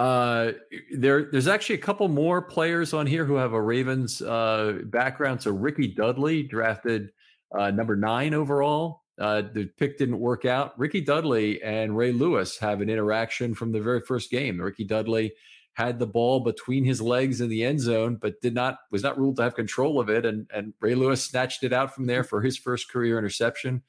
Uh, 0.03 0.55
there, 0.91 1.31
there's 1.31 1.47
actually 1.47 1.77
a 1.77 1.79
couple 1.79 2.09
more 2.09 2.43
players 2.43 2.93
on 2.93 3.07
here 3.07 3.25
who 3.25 3.37
have 3.37 3.53
a 3.53 3.63
Ravens 3.63 4.21
uh, 4.21 4.81
background. 4.87 5.41
So 5.41 5.53
Ricky 5.53 5.87
Dudley, 5.87 6.43
drafted 6.43 7.11
uh, 7.57 7.71
number 7.71 7.95
nine 7.95 8.35
overall. 8.35 9.03
Uh, 9.21 9.43
the 9.55 9.67
pick 9.79 9.99
didn't 9.99 10.19
work 10.19 10.45
out. 10.45 10.77
Ricky 10.77 11.03
Dudley 11.03 11.63
and 11.63 11.97
Ray 11.97 12.11
Lewis 12.11 12.59
have 12.59 12.81
an 12.81 12.91
interaction 12.91 13.55
from 13.55 13.71
the 13.71 13.81
very 13.81 14.01
first 14.01 14.29
game. 14.29 14.61
Ricky 14.61 14.83
Dudley 14.83 15.35
had 15.75 16.01
the 16.01 16.07
ball 16.09 16.41
between 16.41 16.85
his 16.85 17.01
legs 17.01 17.41
in 17.41 17.49
the 17.49 17.63
end 17.63 17.79
zone, 17.79 18.17
but 18.21 18.41
did 18.41 18.55
not 18.55 18.79
was 18.91 19.05
not 19.05 19.17
ruled 19.17 19.37
to 19.37 19.45
have 19.45 19.55
control 19.55 20.01
of 20.01 20.11
it. 20.11 20.27
And 20.27 20.51
and 20.53 20.75
Ray 20.81 20.97
Lewis 20.97 21.23
snatched 21.23 21.63
it 21.63 21.73
out 21.73 21.95
from 21.95 22.07
there 22.07 22.25
for 22.25 22.43
his 22.43 22.59
first 22.59 22.91
career 22.91 23.19
interception, 23.19 23.83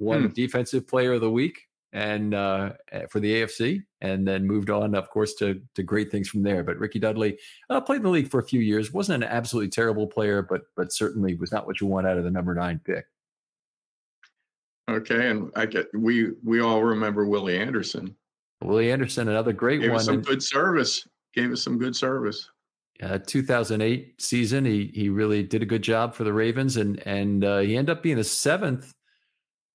won 0.00 0.24
hmm. 0.24 0.32
Defensive 0.32 0.88
Player 0.88 1.12
of 1.12 1.20
the 1.20 1.30
Week, 1.30 1.68
and 1.92 2.34
uh, 2.34 2.72
for 3.08 3.20
the 3.20 3.42
AFC, 3.42 3.82
and 4.00 4.26
then 4.26 4.46
moved 4.46 4.70
on, 4.70 4.94
of 4.94 5.10
course, 5.10 5.34
to 5.34 5.60
to 5.74 5.82
great 5.82 6.10
things 6.10 6.28
from 6.28 6.42
there. 6.42 6.62
But 6.62 6.78
Ricky 6.78 6.98
Dudley 6.98 7.38
uh, 7.68 7.80
played 7.80 7.98
in 7.98 8.02
the 8.04 8.10
league 8.10 8.30
for 8.30 8.40
a 8.40 8.46
few 8.46 8.60
years. 8.60 8.92
wasn't 8.92 9.22
an 9.22 9.30
absolutely 9.30 9.70
terrible 9.70 10.06
player, 10.06 10.42
but 10.42 10.62
but 10.76 10.92
certainly 10.92 11.34
was 11.34 11.52
not 11.52 11.66
what 11.66 11.80
you 11.80 11.86
want 11.86 12.06
out 12.06 12.18
of 12.18 12.24
the 12.24 12.30
number 12.30 12.54
nine 12.54 12.80
pick. 12.84 13.06
Okay, 14.88 15.30
and 15.30 15.50
I 15.56 15.66
get 15.66 15.86
we 15.94 16.32
we 16.44 16.60
all 16.60 16.82
remember 16.82 17.26
Willie 17.26 17.58
Anderson. 17.58 18.14
Willie 18.62 18.92
Anderson, 18.92 19.28
another 19.28 19.52
great 19.52 19.80
Gave 19.80 19.92
one. 19.92 20.00
some 20.00 20.20
good 20.20 20.42
service 20.42 21.06
gave 21.34 21.52
us 21.52 21.62
some 21.62 21.78
good 21.78 21.96
service. 21.96 22.50
Uh, 23.02 23.18
2008 23.18 24.20
season, 24.20 24.64
he 24.64 24.90
he 24.94 25.08
really 25.08 25.42
did 25.42 25.62
a 25.62 25.66
good 25.66 25.82
job 25.82 26.14
for 26.14 26.24
the 26.24 26.32
Ravens, 26.32 26.76
and 26.76 27.00
and 27.06 27.44
uh, 27.44 27.58
he 27.58 27.76
ended 27.76 27.96
up 27.96 28.02
being 28.02 28.16
the 28.16 28.24
seventh 28.24 28.92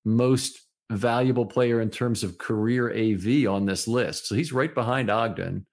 most 0.04 0.65
valuable 0.90 1.46
player 1.46 1.80
in 1.80 1.90
terms 1.90 2.22
of 2.22 2.38
career 2.38 2.90
AV 2.90 3.46
on 3.48 3.66
this 3.66 3.88
list. 3.88 4.26
So 4.26 4.34
he's 4.34 4.52
right 4.52 4.74
behind 4.74 5.10
Ogden. 5.10 5.66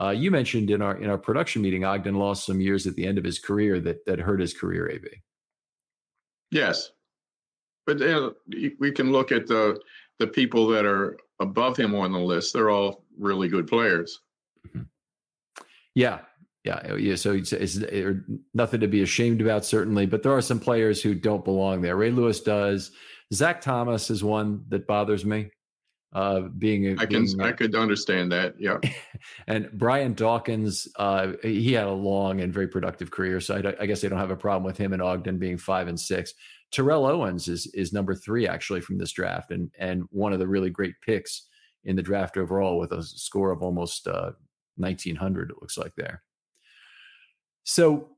Uh, 0.00 0.10
you 0.10 0.30
mentioned 0.30 0.70
in 0.70 0.80
our 0.80 0.96
in 0.96 1.10
our 1.10 1.18
production 1.18 1.62
meeting, 1.62 1.84
Ogden 1.84 2.14
lost 2.14 2.46
some 2.46 2.60
years 2.60 2.86
at 2.86 2.94
the 2.94 3.06
end 3.06 3.18
of 3.18 3.24
his 3.24 3.38
career 3.38 3.80
that 3.80 4.04
that 4.06 4.18
hurt 4.18 4.40
his 4.40 4.54
career 4.54 4.90
AV. 4.92 5.04
Yes, 6.50 6.90
but 7.86 8.00
uh, 8.00 8.30
we 8.78 8.90
can 8.90 9.12
look 9.12 9.32
at 9.32 9.46
the 9.46 9.78
the 10.18 10.26
people 10.26 10.66
that 10.68 10.86
are 10.86 11.18
above 11.40 11.76
him 11.76 11.94
on 11.94 12.12
the 12.12 12.18
list. 12.18 12.52
They're 12.52 12.70
all 12.70 13.04
really 13.18 13.48
good 13.48 13.66
players. 13.66 14.20
Mm-hmm. 14.66 14.82
Yeah, 15.94 16.20
yeah, 16.64 16.80
oh, 16.90 16.96
yeah. 16.96 17.16
So 17.16 17.32
it's, 17.32 17.52
it's, 17.52 17.76
it's, 17.76 18.20
nothing 18.54 18.80
to 18.80 18.88
be 18.88 19.02
ashamed 19.02 19.40
about, 19.40 19.64
certainly. 19.64 20.06
But 20.06 20.22
there 20.22 20.32
are 20.32 20.40
some 20.40 20.60
players 20.60 21.02
who 21.02 21.14
don't 21.14 21.44
belong 21.44 21.82
there. 21.82 21.96
Ray 21.96 22.10
Lewis 22.10 22.40
does. 22.40 22.92
Zach 23.32 23.60
Thomas 23.60 24.10
is 24.10 24.22
one 24.22 24.64
that 24.68 24.86
bothers 24.86 25.24
me. 25.24 25.50
Uh, 26.12 26.42
being, 26.58 26.88
a, 26.88 26.92
I 27.00 27.06
can, 27.06 27.24
being 27.24 27.40
I 27.40 27.52
could 27.52 27.74
understand 27.74 28.30
that. 28.32 28.54
Yeah. 28.58 28.78
and 29.46 29.70
Brian 29.72 30.12
Dawkins, 30.12 30.86
uh, 30.96 31.32
he 31.42 31.72
had 31.72 31.86
a 31.86 31.92
long 31.92 32.42
and 32.42 32.52
very 32.52 32.68
productive 32.68 33.10
career. 33.10 33.40
So 33.40 33.56
I, 33.56 33.82
I 33.82 33.86
guess 33.86 34.02
they 34.02 34.08
don't 34.10 34.18
have 34.18 34.30
a 34.30 34.36
problem 34.36 34.64
with 34.64 34.76
him 34.76 34.92
and 34.92 35.00
Ogden 35.00 35.38
being 35.38 35.56
five 35.56 35.88
and 35.88 35.98
six. 35.98 36.34
Terrell 36.70 37.06
Owens 37.06 37.48
is 37.48 37.66
is 37.68 37.92
number 37.92 38.14
three 38.14 38.46
actually 38.46 38.80
from 38.80 38.98
this 38.98 39.12
draft, 39.12 39.50
and 39.50 39.70
and 39.78 40.04
one 40.10 40.32
of 40.32 40.38
the 40.38 40.48
really 40.48 40.70
great 40.70 40.94
picks 41.02 41.48
in 41.84 41.96
the 41.96 42.02
draft 42.02 42.36
overall 42.36 42.78
with 42.78 42.92
a 42.92 43.02
score 43.02 43.50
of 43.50 43.62
almost 43.62 44.06
uh, 44.06 44.32
1900 44.76 45.50
it 45.50 45.56
looks 45.60 45.76
like 45.76 45.94
there 45.96 46.22
so 47.64 48.08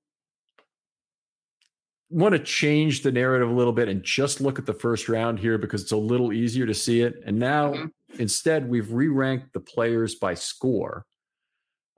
want 2.14 2.32
to 2.32 2.38
change 2.38 3.02
the 3.02 3.10
narrative 3.10 3.50
a 3.50 3.52
little 3.52 3.72
bit 3.72 3.88
and 3.88 4.04
just 4.04 4.40
look 4.40 4.60
at 4.60 4.66
the 4.66 4.72
first 4.72 5.08
round 5.08 5.36
here 5.40 5.58
because 5.58 5.82
it's 5.82 5.92
a 5.92 5.96
little 5.96 6.32
easier 6.32 6.64
to 6.64 6.74
see 6.74 7.00
it. 7.00 7.20
And 7.26 7.40
now 7.40 7.72
mm-hmm. 7.72 8.20
instead 8.20 8.68
we've 8.68 8.92
re-ranked 8.92 9.52
the 9.52 9.60
players 9.60 10.14
by 10.14 10.34
score 10.34 11.06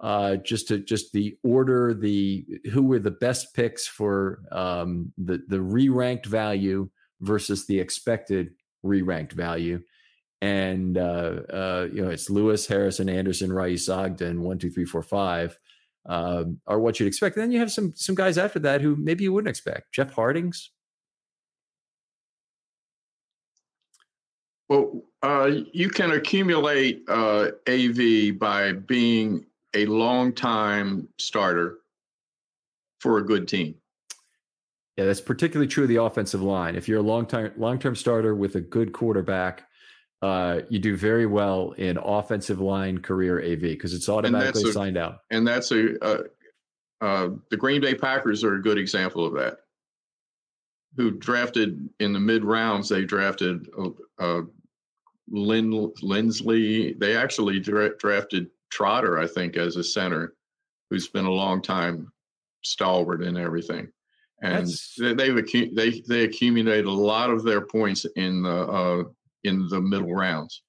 uh, 0.00 0.36
just 0.36 0.68
to 0.68 0.78
just 0.78 1.12
the 1.12 1.36
order 1.42 1.92
the 1.92 2.46
who 2.72 2.82
were 2.82 2.98
the 2.98 3.10
best 3.10 3.54
picks 3.54 3.86
for 3.86 4.40
um, 4.52 5.12
the 5.18 5.42
the 5.48 5.60
re-ranked 5.60 6.26
value 6.26 6.88
versus 7.20 7.66
the 7.66 7.78
expected 7.78 8.54
re-ranked 8.82 9.32
value. 9.32 9.82
And 10.40 10.96
uh, 10.96 11.40
uh, 11.50 11.88
you 11.92 12.02
know 12.02 12.10
it's 12.10 12.30
Lewis, 12.30 12.66
Harrison, 12.66 13.10
Anderson, 13.10 13.52
Rice, 13.52 13.88
Ogden, 13.88 14.42
one, 14.42 14.58
two, 14.58 14.70
three, 14.70 14.84
four, 14.86 15.02
five, 15.02 15.58
um, 16.06 16.60
are 16.66 16.78
what 16.78 16.98
you'd 16.98 17.06
expect. 17.06 17.36
And 17.36 17.44
then 17.44 17.52
you 17.52 17.58
have 17.58 17.72
some 17.72 17.92
some 17.94 18.14
guys 18.14 18.38
after 18.38 18.58
that 18.60 18.80
who 18.80 18.96
maybe 18.96 19.24
you 19.24 19.32
wouldn't 19.32 19.50
expect. 19.50 19.92
Jeff 19.92 20.12
Hartings. 20.12 20.70
Well, 24.68 25.04
uh, 25.22 25.50
you 25.72 25.90
can 25.90 26.10
accumulate 26.10 27.04
uh, 27.08 27.50
AV 27.68 28.36
by 28.38 28.72
being 28.72 29.46
a 29.74 29.86
long 29.86 30.32
time 30.32 31.08
starter 31.18 31.78
for 33.00 33.18
a 33.18 33.24
good 33.24 33.46
team. 33.46 33.76
Yeah, 34.96 35.04
that's 35.04 35.20
particularly 35.20 35.68
true 35.68 35.84
of 35.84 35.88
the 35.88 36.02
offensive 36.02 36.42
line. 36.42 36.74
If 36.74 36.88
you're 36.88 36.98
a 36.98 37.02
long 37.02 37.26
time 37.26 37.52
long 37.56 37.78
term 37.78 37.94
starter 37.94 38.34
with 38.34 38.54
a 38.56 38.60
good 38.60 38.92
quarterback, 38.92 39.68
uh, 40.22 40.60
you 40.68 40.78
do 40.78 40.96
very 40.96 41.26
well 41.26 41.72
in 41.72 41.98
offensive 41.98 42.60
line 42.60 42.98
career 42.98 43.40
AV 43.40 43.60
because 43.60 43.92
it's 43.92 44.08
automatically 44.08 44.70
a, 44.70 44.72
signed 44.72 44.96
out. 44.96 45.20
And 45.30 45.46
that's 45.46 45.70
a, 45.72 46.02
uh, 46.04 46.22
uh, 47.00 47.28
the 47.50 47.56
Green 47.56 47.80
Bay 47.80 47.94
Packers 47.94 48.42
are 48.42 48.54
a 48.54 48.62
good 48.62 48.78
example 48.78 49.26
of 49.26 49.34
that. 49.34 49.58
Who 50.96 51.10
drafted 51.10 51.88
in 52.00 52.14
the 52.14 52.20
mid 52.20 52.44
rounds? 52.44 52.88
They 52.88 53.04
drafted 53.04 53.68
uh, 53.78 53.90
uh 54.18 54.42
Lin, 55.28 55.92
Linsley. 56.02 56.98
They 56.98 57.16
actually 57.16 57.60
dra- 57.60 57.96
drafted 57.98 58.48
Trotter, 58.70 59.18
I 59.18 59.26
think, 59.26 59.56
as 59.56 59.76
a 59.76 59.84
center, 59.84 60.34
who's 60.88 61.08
been 61.08 61.26
a 61.26 61.30
long 61.30 61.60
time 61.60 62.10
stalwart 62.62 63.22
and 63.22 63.36
everything. 63.36 63.88
And 64.42 64.68
they, 64.98 65.14
they've 65.14 65.74
they 65.74 66.02
they 66.06 66.24
accumulated 66.24 66.84
a 66.84 66.90
lot 66.90 67.30
of 67.30 67.42
their 67.42 67.62
points 67.62 68.06
in 68.16 68.42
the 68.42 68.68
uh, 68.68 69.04
in 69.46 69.66
the 69.68 69.80
middle 69.80 70.14
rounds. 70.14 70.62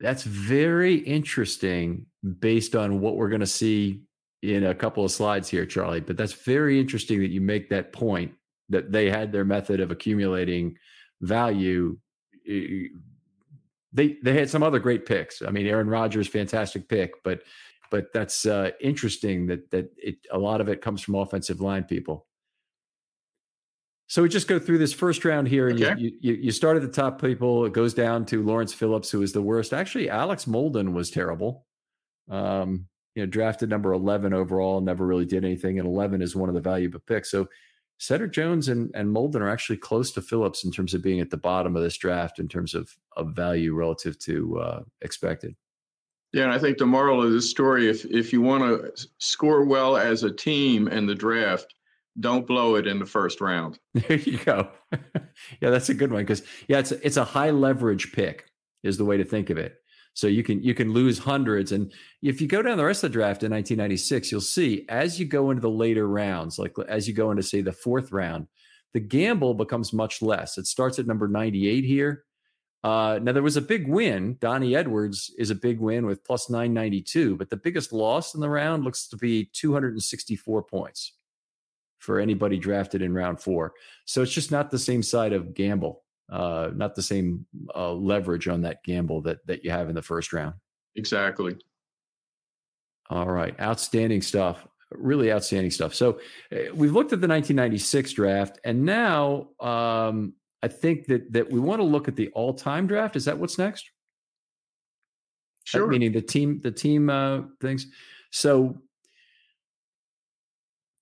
That's 0.00 0.24
very 0.24 0.96
interesting 0.96 2.06
based 2.40 2.74
on 2.74 3.00
what 3.00 3.16
we're 3.16 3.28
going 3.28 3.40
to 3.40 3.46
see 3.46 4.02
in 4.42 4.64
a 4.64 4.74
couple 4.74 5.04
of 5.04 5.12
slides 5.12 5.48
here, 5.48 5.64
Charlie. 5.64 6.00
But 6.00 6.16
that's 6.16 6.32
very 6.32 6.80
interesting 6.80 7.20
that 7.20 7.30
you 7.30 7.40
make 7.40 7.68
that 7.70 7.92
point 7.92 8.32
that 8.68 8.90
they 8.90 9.08
had 9.08 9.30
their 9.30 9.44
method 9.44 9.80
of 9.80 9.90
accumulating 9.90 10.76
value. 11.20 11.96
They 12.44 14.16
they 14.22 14.34
had 14.34 14.50
some 14.50 14.62
other 14.62 14.80
great 14.80 15.06
picks. 15.06 15.42
I 15.42 15.50
mean, 15.50 15.66
Aaron 15.66 15.88
Rodgers, 15.88 16.26
fantastic 16.26 16.88
pick, 16.88 17.12
but 17.22 17.42
but 17.90 18.12
that's 18.12 18.46
uh, 18.46 18.70
interesting 18.80 19.46
that 19.46 19.70
that 19.70 19.92
it, 19.96 20.16
a 20.32 20.38
lot 20.38 20.60
of 20.60 20.68
it 20.68 20.80
comes 20.80 21.02
from 21.02 21.14
offensive 21.14 21.60
line 21.60 21.84
people. 21.84 22.26
So 24.12 24.20
we 24.20 24.28
just 24.28 24.46
go 24.46 24.58
through 24.58 24.76
this 24.76 24.92
first 24.92 25.24
round 25.24 25.48
here, 25.48 25.68
and 25.68 25.82
okay. 25.82 25.98
you, 25.98 26.12
you, 26.20 26.34
you 26.34 26.52
start 26.52 26.76
at 26.76 26.82
the 26.82 26.88
top 26.88 27.18
people. 27.18 27.64
It 27.64 27.72
goes 27.72 27.94
down 27.94 28.26
to 28.26 28.42
Lawrence 28.42 28.74
Phillips, 28.74 29.10
who 29.10 29.22
is 29.22 29.32
the 29.32 29.40
worst. 29.40 29.72
Actually, 29.72 30.10
Alex 30.10 30.44
Molden 30.44 30.92
was 30.92 31.10
terrible. 31.10 31.64
Um, 32.28 32.88
you 33.14 33.22
know, 33.22 33.26
drafted 33.26 33.70
number 33.70 33.94
eleven 33.94 34.34
overall, 34.34 34.82
never 34.82 35.06
really 35.06 35.24
did 35.24 35.46
anything, 35.46 35.78
and 35.78 35.88
eleven 35.88 36.20
is 36.20 36.36
one 36.36 36.50
of 36.50 36.54
the 36.54 36.60
valuable 36.60 37.00
picks. 37.06 37.30
So 37.30 37.48
Cedric 37.96 38.32
Jones 38.32 38.68
and, 38.68 38.90
and 38.94 39.08
Molden 39.08 39.36
are 39.36 39.48
actually 39.48 39.78
close 39.78 40.12
to 40.12 40.20
Phillips 40.20 40.62
in 40.62 40.70
terms 40.70 40.92
of 40.92 41.02
being 41.02 41.20
at 41.20 41.30
the 41.30 41.38
bottom 41.38 41.74
of 41.74 41.82
this 41.82 41.96
draft 41.96 42.38
in 42.38 42.48
terms 42.48 42.74
of 42.74 42.94
of 43.16 43.34
value 43.34 43.74
relative 43.74 44.18
to 44.18 44.58
uh, 44.58 44.80
expected. 45.00 45.56
Yeah, 46.34 46.44
and 46.44 46.52
I 46.52 46.58
think 46.58 46.76
the 46.76 46.84
moral 46.84 47.22
of 47.22 47.32
this 47.32 47.48
story, 47.48 47.88
if 47.88 48.04
if 48.04 48.30
you 48.30 48.42
want 48.42 48.62
to 48.62 49.06
score 49.16 49.64
well 49.64 49.96
as 49.96 50.22
a 50.22 50.30
team 50.30 50.86
in 50.88 51.06
the 51.06 51.14
draft, 51.14 51.74
don't 52.18 52.46
blow 52.46 52.76
it 52.76 52.86
in 52.86 52.98
the 52.98 53.06
first 53.06 53.40
round. 53.40 53.78
There 53.94 54.18
you 54.18 54.38
go. 54.38 54.68
yeah, 55.60 55.70
that's 55.70 55.88
a 55.88 55.94
good 55.94 56.12
one 56.12 56.22
because 56.22 56.42
yeah, 56.68 56.78
it's 56.78 56.92
a, 56.92 57.06
it's 57.06 57.16
a 57.16 57.24
high 57.24 57.50
leverage 57.50 58.12
pick 58.12 58.46
is 58.82 58.98
the 58.98 59.04
way 59.04 59.16
to 59.16 59.24
think 59.24 59.50
of 59.50 59.58
it. 59.58 59.76
So 60.14 60.26
you 60.26 60.42
can 60.42 60.62
you 60.62 60.74
can 60.74 60.92
lose 60.92 61.18
hundreds, 61.18 61.72
and 61.72 61.90
if 62.20 62.40
you 62.40 62.46
go 62.46 62.60
down 62.60 62.76
the 62.76 62.84
rest 62.84 63.02
of 63.02 63.10
the 63.10 63.14
draft 63.14 63.42
in 63.42 63.50
1996, 63.50 64.30
you'll 64.30 64.40
see 64.42 64.84
as 64.90 65.18
you 65.18 65.24
go 65.24 65.50
into 65.50 65.62
the 65.62 65.70
later 65.70 66.06
rounds, 66.06 66.58
like 66.58 66.74
as 66.86 67.08
you 67.08 67.14
go 67.14 67.30
into 67.30 67.42
say 67.42 67.62
the 67.62 67.72
fourth 67.72 68.12
round, 68.12 68.46
the 68.92 69.00
gamble 69.00 69.54
becomes 69.54 69.94
much 69.94 70.20
less. 70.20 70.58
It 70.58 70.66
starts 70.66 70.98
at 70.98 71.06
number 71.06 71.28
98 71.28 71.84
here. 71.84 72.24
Uh, 72.84 73.20
now 73.22 73.32
there 73.32 73.42
was 73.42 73.56
a 73.56 73.62
big 73.62 73.88
win. 73.88 74.36
Donnie 74.40 74.76
Edwards 74.76 75.32
is 75.38 75.50
a 75.50 75.54
big 75.54 75.78
win 75.78 76.04
with 76.04 76.24
plus 76.24 76.50
992, 76.50 77.36
but 77.36 77.48
the 77.48 77.56
biggest 77.56 77.92
loss 77.92 78.34
in 78.34 78.40
the 78.40 78.50
round 78.50 78.84
looks 78.84 79.08
to 79.08 79.16
be 79.16 79.48
264 79.54 80.64
points 80.64 81.12
for 82.02 82.18
anybody 82.18 82.58
drafted 82.58 83.00
in 83.00 83.14
round 83.14 83.40
four. 83.40 83.72
So 84.06 84.22
it's 84.22 84.32
just 84.32 84.50
not 84.50 84.70
the 84.70 84.78
same 84.78 85.04
side 85.04 85.32
of 85.32 85.54
gamble, 85.54 86.02
uh, 86.30 86.70
not 86.74 86.96
the 86.96 87.02
same 87.02 87.46
uh, 87.76 87.92
leverage 87.92 88.48
on 88.48 88.62
that 88.62 88.82
gamble 88.84 89.22
that 89.22 89.46
that 89.46 89.64
you 89.64 89.70
have 89.70 89.88
in 89.88 89.94
the 89.94 90.02
first 90.02 90.32
round. 90.32 90.54
Exactly. 90.96 91.56
All 93.08 93.30
right, 93.30 93.58
outstanding 93.60 94.20
stuff. 94.20 94.66
Really 94.90 95.32
outstanding 95.32 95.70
stuff. 95.70 95.94
So 95.94 96.18
uh, 96.52 96.74
we've 96.74 96.92
looked 96.92 97.12
at 97.12 97.20
the 97.20 97.28
1996 97.28 98.12
draft, 98.12 98.58
and 98.64 98.84
now 98.84 99.48
um, 99.60 100.34
I 100.60 100.68
think 100.68 101.06
that 101.06 101.32
that 101.32 101.50
we 101.50 101.60
want 101.60 101.80
to 101.80 101.84
look 101.84 102.08
at 102.08 102.16
the 102.16 102.28
all-time 102.30 102.88
draft. 102.88 103.14
Is 103.14 103.24
that 103.26 103.38
what's 103.38 103.58
next? 103.58 103.88
Sure. 105.64 105.86
meaning 105.86 106.10
the 106.10 106.20
team, 106.20 106.60
the 106.60 106.72
team 106.72 107.08
uh, 107.08 107.42
things. 107.60 107.86
So 108.32 108.76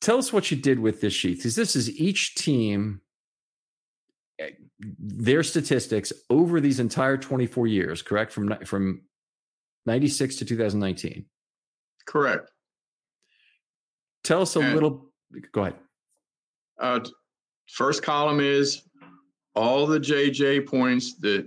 tell 0.00 0.18
us 0.18 0.32
what 0.32 0.50
you 0.50 0.56
did 0.56 0.78
with 0.78 1.00
this 1.00 1.12
sheet 1.12 1.36
because 1.36 1.56
this 1.56 1.76
is 1.76 1.90
each 1.90 2.34
team 2.34 3.00
eh, 4.38 4.50
their 4.98 5.42
statistics 5.42 6.12
over 6.30 6.60
these 6.60 6.80
entire 6.80 7.16
24 7.16 7.66
years 7.66 8.02
correct? 8.02 8.32
From 8.32 8.56
from 8.64 9.02
96 9.86 10.36
to 10.36 10.44
2019 10.44 11.24
correct. 12.06 12.50
Tell 14.24 14.42
us 14.42 14.56
a 14.56 14.60
and, 14.60 14.74
little 14.74 15.12
go 15.52 15.62
ahead. 15.62 15.74
Uh, 16.78 17.00
first 17.68 18.02
column 18.02 18.40
is 18.40 18.82
all 19.54 19.86
the 19.86 20.00
jj 20.00 20.66
points 20.66 21.16
that 21.18 21.46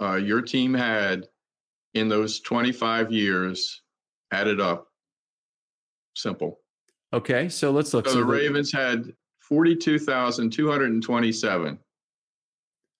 uh, 0.00 0.16
your 0.16 0.42
team 0.42 0.74
had 0.74 1.26
in 1.94 2.08
those 2.08 2.40
25 2.40 3.12
years 3.12 3.82
added 4.32 4.60
up. 4.60 4.88
Simple 6.14 6.61
Okay, 7.12 7.48
so 7.48 7.70
let's 7.70 7.92
look. 7.92 8.06
So, 8.06 8.14
so 8.14 8.20
the 8.20 8.24
Ravens 8.24 8.72
had 8.72 9.12
42,227 9.40 11.78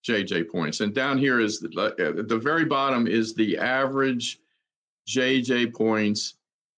JJ 0.07 0.51
points. 0.51 0.81
And 0.81 0.93
down 0.93 1.17
here 1.17 1.39
is 1.39 1.59
the, 1.59 1.69
uh, 1.79 2.21
the 2.27 2.37
very 2.37 2.65
bottom 2.65 3.07
is 3.07 3.33
the 3.33 3.57
average 3.57 4.37
JJ 5.07 5.73
points 5.73 6.35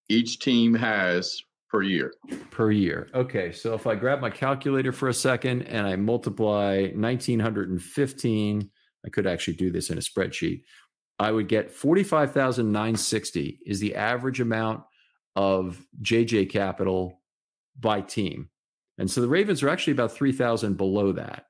each 0.07 0.39
team 0.39 0.73
has 0.75 1.41
per 1.69 1.81
year. 1.81 2.13
Per 2.51 2.71
year. 2.71 3.09
Okay, 3.13 3.51
so 3.51 3.73
if 3.73 3.87
I 3.87 3.95
grab 3.95 4.21
my 4.21 4.29
calculator 4.29 4.91
for 4.91 5.09
a 5.09 5.13
second 5.13 5.63
and 5.63 5.87
I 5.87 5.95
multiply 5.95 6.83
1915, 6.93 8.69
I 9.05 9.09
could 9.09 9.27
actually 9.27 9.55
do 9.55 9.71
this 9.71 9.89
in 9.89 9.97
a 9.97 10.01
spreadsheet. 10.01 10.61
I 11.17 11.31
would 11.31 11.47
get 11.47 11.71
45,960 11.71 13.59
is 13.65 13.79
the 13.79 13.95
average 13.95 14.41
amount 14.41 14.83
of 15.35 15.85
JJ 16.01 16.49
capital 16.49 17.21
by 17.79 18.01
team. 18.01 18.49
And 18.97 19.09
so 19.09 19.21
the 19.21 19.27
Ravens 19.27 19.61
are 19.63 19.69
actually 19.69 19.93
about 19.93 20.11
3,000 20.11 20.77
below 20.77 21.11
that. 21.13 21.47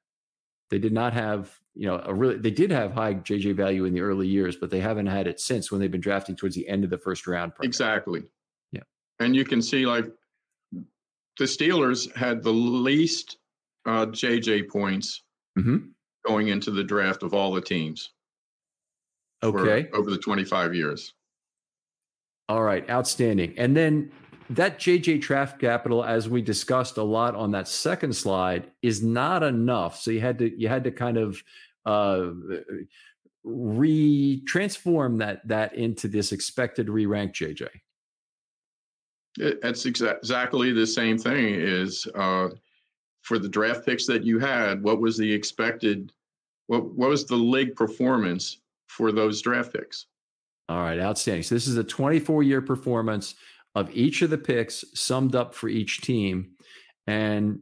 They 0.71 0.79
did 0.79 0.93
not 0.93 1.13
have, 1.13 1.59
you 1.75 1.85
know, 1.87 2.01
a 2.03 2.13
really, 2.13 2.37
they 2.37 2.51
did 2.51 2.71
have 2.71 2.91
high 2.91 3.13
JJ 3.13 3.55
value 3.55 3.85
in 3.85 3.93
the 3.93 4.01
early 4.01 4.27
years, 4.27 4.55
but 4.55 4.71
they 4.71 4.79
haven't 4.79 5.05
had 5.05 5.27
it 5.27 5.39
since 5.39 5.71
when 5.71 5.79
they've 5.79 5.91
been 5.91 6.01
drafting 6.01 6.35
towards 6.35 6.55
the 6.55 6.67
end 6.67 6.83
of 6.83 6.89
the 6.89 6.97
first 6.97 7.27
round. 7.27 7.53
Exactly. 7.61 8.23
Yeah. 8.71 8.81
And 9.19 9.35
you 9.35 9.45
can 9.45 9.61
see 9.61 9.85
like 9.85 10.05
the 11.37 11.45
Steelers 11.45 12.13
had 12.15 12.41
the 12.41 12.51
least 12.51 13.37
uh, 13.85 14.07
JJ 14.07 14.69
points 14.69 15.23
mm-hmm. 15.57 15.77
going 16.25 16.47
into 16.47 16.71
the 16.71 16.83
draft 16.83 17.21
of 17.21 17.33
all 17.33 17.53
the 17.53 17.61
teams. 17.61 18.11
Okay. 19.43 19.87
Over 19.93 20.09
the 20.09 20.17
25 20.17 20.73
years. 20.73 21.13
All 22.49 22.63
right. 22.63 22.89
Outstanding. 22.89 23.53
And 23.57 23.75
then 23.75 24.11
that 24.51 24.79
JJ 24.79 25.21
draft 25.21 25.59
capital, 25.59 26.03
as 26.03 26.29
we 26.29 26.41
discussed 26.41 26.97
a 26.97 27.03
lot 27.03 27.35
on 27.35 27.51
that 27.51 27.67
second 27.67 28.15
slide, 28.15 28.71
is 28.81 29.01
not 29.01 29.43
enough. 29.43 29.99
So 29.99 30.11
you 30.11 30.21
had 30.21 30.37
to 30.39 30.59
you 30.59 30.67
had 30.67 30.83
to 30.83 30.91
kind 30.91 31.17
of 31.17 31.41
uh, 31.85 32.29
re-transform 33.43 35.17
that 35.17 35.47
that 35.47 35.75
into 35.75 36.07
this 36.07 36.31
expected 36.31 36.89
re-rank 36.89 37.33
JJ. 37.33 37.67
That's 39.37 39.85
exa- 39.85 40.17
exactly 40.17 40.71
the 40.71 40.87
same 40.87 41.17
thing. 41.17 41.55
Is 41.55 42.07
uh, 42.15 42.49
for 43.21 43.39
the 43.39 43.49
draft 43.49 43.85
picks 43.85 44.05
that 44.05 44.23
you 44.23 44.39
had, 44.39 44.83
what 44.83 45.01
was 45.01 45.17
the 45.17 45.31
expected? 45.31 46.11
What 46.67 46.85
what 46.93 47.09
was 47.09 47.25
the 47.25 47.35
league 47.35 47.75
performance 47.75 48.59
for 48.87 49.11
those 49.11 49.41
draft 49.41 49.73
picks? 49.73 50.05
All 50.67 50.79
right, 50.79 50.99
outstanding. 50.99 51.43
So 51.43 51.53
this 51.53 51.67
is 51.67 51.77
a 51.77 51.83
24 51.83 52.43
year 52.43 52.61
performance 52.61 53.35
of 53.75 53.93
each 53.93 54.21
of 54.21 54.29
the 54.29 54.37
picks 54.37 54.85
summed 54.93 55.35
up 55.35 55.53
for 55.53 55.67
each 55.67 56.01
team. 56.01 56.51
And 57.07 57.59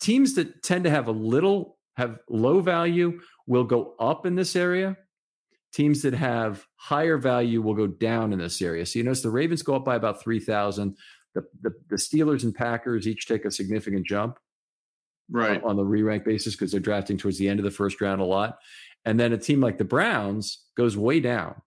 teams 0.00 0.34
that 0.34 0.62
tend 0.62 0.84
to 0.84 0.90
have 0.90 1.08
a 1.08 1.12
little, 1.12 1.76
have 1.96 2.18
low 2.28 2.60
value 2.60 3.20
will 3.46 3.64
go 3.64 3.94
up 3.98 4.26
in 4.26 4.36
this 4.36 4.56
area. 4.56 4.96
Teams 5.72 6.02
that 6.02 6.14
have 6.14 6.64
higher 6.76 7.18
value 7.18 7.60
will 7.60 7.74
go 7.74 7.88
down 7.88 8.32
in 8.32 8.38
this 8.38 8.62
area. 8.62 8.86
So 8.86 8.98
you 8.98 9.04
notice 9.04 9.22
the 9.22 9.30
Ravens 9.30 9.62
go 9.62 9.74
up 9.74 9.84
by 9.84 9.96
about 9.96 10.22
3,000. 10.22 10.96
The, 11.34 11.42
the, 11.62 11.70
the 11.90 11.96
Steelers 11.96 12.44
and 12.44 12.54
Packers 12.54 13.08
each 13.08 13.26
take 13.26 13.44
a 13.44 13.50
significant 13.50 14.06
jump 14.06 14.38
right 15.30 15.62
on 15.64 15.76
the 15.76 15.84
re-rank 15.84 16.24
basis 16.24 16.54
because 16.54 16.70
they're 16.70 16.80
drafting 16.80 17.16
towards 17.16 17.38
the 17.38 17.48
end 17.48 17.58
of 17.58 17.64
the 17.64 17.70
first 17.70 18.00
round 18.00 18.20
a 18.20 18.24
lot. 18.24 18.58
And 19.04 19.18
then 19.18 19.32
a 19.32 19.38
team 19.38 19.60
like 19.60 19.78
the 19.78 19.84
Browns 19.84 20.64
goes 20.76 20.96
way 20.96 21.18
down 21.18 21.60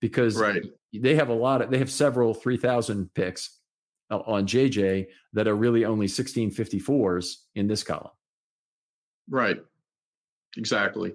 because 0.00 0.36
right 0.36 0.62
they 0.92 1.14
have 1.14 1.28
a 1.28 1.34
lot 1.34 1.62
of 1.62 1.70
they 1.70 1.78
have 1.78 1.90
several 1.90 2.34
3000 2.34 3.12
picks 3.14 3.58
on 4.10 4.46
JJ 4.46 5.06
that 5.34 5.46
are 5.46 5.54
really 5.54 5.84
only 5.84 6.06
1654s 6.06 7.34
in 7.54 7.66
this 7.66 7.82
column. 7.82 8.10
Right. 9.28 9.58
Exactly. 10.56 11.14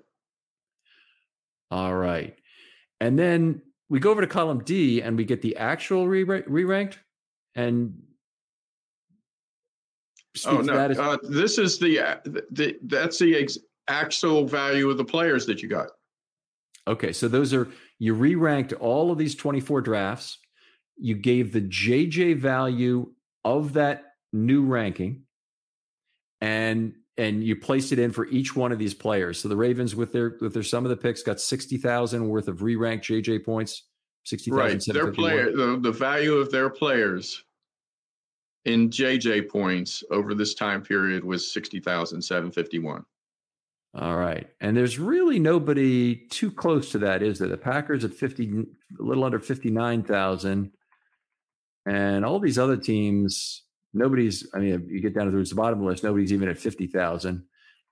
All 1.72 1.96
right. 1.96 2.36
And 3.02 3.18
then 3.18 3.64
we 3.90 4.00
go 4.00 4.12
over 4.12 4.22
to 4.22 4.28
column 4.28 4.64
D 4.64 5.02
and 5.02 5.18
we 5.18 5.26
get 5.26 5.42
the 5.42 5.58
actual 5.58 6.08
re 6.08 6.24
ranked 6.24 7.00
and 7.56 8.00
oh 10.48 10.62
no 10.62 10.74
uh, 10.74 11.18
this 11.24 11.60
is 11.60 11.78
the, 11.78 12.20
the 12.52 12.76
that's 12.84 13.20
the 13.20 13.36
ex- 13.36 13.60
actual 13.88 14.48
value 14.48 14.90
of 14.90 14.98
the 14.98 15.06
players 15.06 15.46
that 15.46 15.62
you 15.62 15.70
got 15.70 15.90
Okay, 16.88 17.14
so 17.14 17.28
those 17.28 17.54
are 17.54 17.70
you 18.00 18.14
re-ranked 18.14 18.74
all 18.74 19.12
of 19.12 19.18
these 19.18 19.36
24 19.36 19.82
drafts. 19.82 20.38
You 20.98 21.16
gave 21.16 21.54
the 21.54 21.62
JJ 21.62 22.38
value 22.38 23.12
of 23.44 23.74
that 23.74 24.04
new 24.32 24.66
ranking 24.66 25.24
and 26.42 26.94
and 27.16 27.44
you 27.44 27.56
placed 27.56 27.92
it 27.92 28.00
in 28.00 28.12
for 28.12 28.26
each 28.28 28.56
one 28.56 28.72
of 28.72 28.80
these 28.80 28.94
players. 28.94 29.40
So 29.40 29.48
the 29.48 29.56
Ravens 29.56 29.96
with 29.96 30.12
their 30.12 30.36
with 30.42 30.54
their 30.54 30.64
some 30.64 30.84
of 30.84 30.90
the 30.90 30.98
picks 30.98 31.22
got 31.22 31.40
60,000 31.40 32.28
worth 32.28 32.48
of 32.48 32.62
re-ranked 32.62 33.06
JJ 33.06 33.46
points. 33.46 33.84
60,000 34.26 34.58
Right. 34.58 34.84
Their 34.86 35.12
player 35.12 35.52
the, 35.52 35.80
the 35.80 35.92
value 35.92 36.36
of 36.36 36.52
their 36.52 36.70
players 36.70 37.44
in 38.66 38.90
JJ 38.90 39.50
points 39.50 40.04
over 40.10 40.34
this 40.34 40.54
time 40.54 40.82
period 40.82 41.24
was 41.24 41.52
60,751. 41.54 43.06
All 43.96 44.16
right. 44.18 44.48
And 44.60 44.76
there's 44.76 44.98
really 44.98 45.38
nobody 45.38 46.16
too 46.28 46.52
close 46.52 46.92
to 46.92 46.98
that, 47.00 47.22
is 47.22 47.38
there? 47.38 47.48
The 47.48 47.58
Packers 47.58 48.04
at 48.04 48.14
50, 48.14 48.66
a 49.00 49.04
little 49.04 49.24
under 49.24 49.40
59,000. 49.40 50.72
And 51.86 52.26
all 52.26 52.40
these 52.40 52.58
other 52.58 52.78
teams, 52.78 53.64
nobody's, 53.94 54.48
I 54.56 54.60
mean, 54.60 54.88
you 54.90 55.00
get 55.00 55.14
down 55.14 55.32
to 55.32 55.44
the 55.44 55.56
bottom 55.56 55.86
list, 55.86 56.04
nobody's 56.04 56.34
even 56.34 56.50
at 56.50 56.58
50,000. 56.58 57.44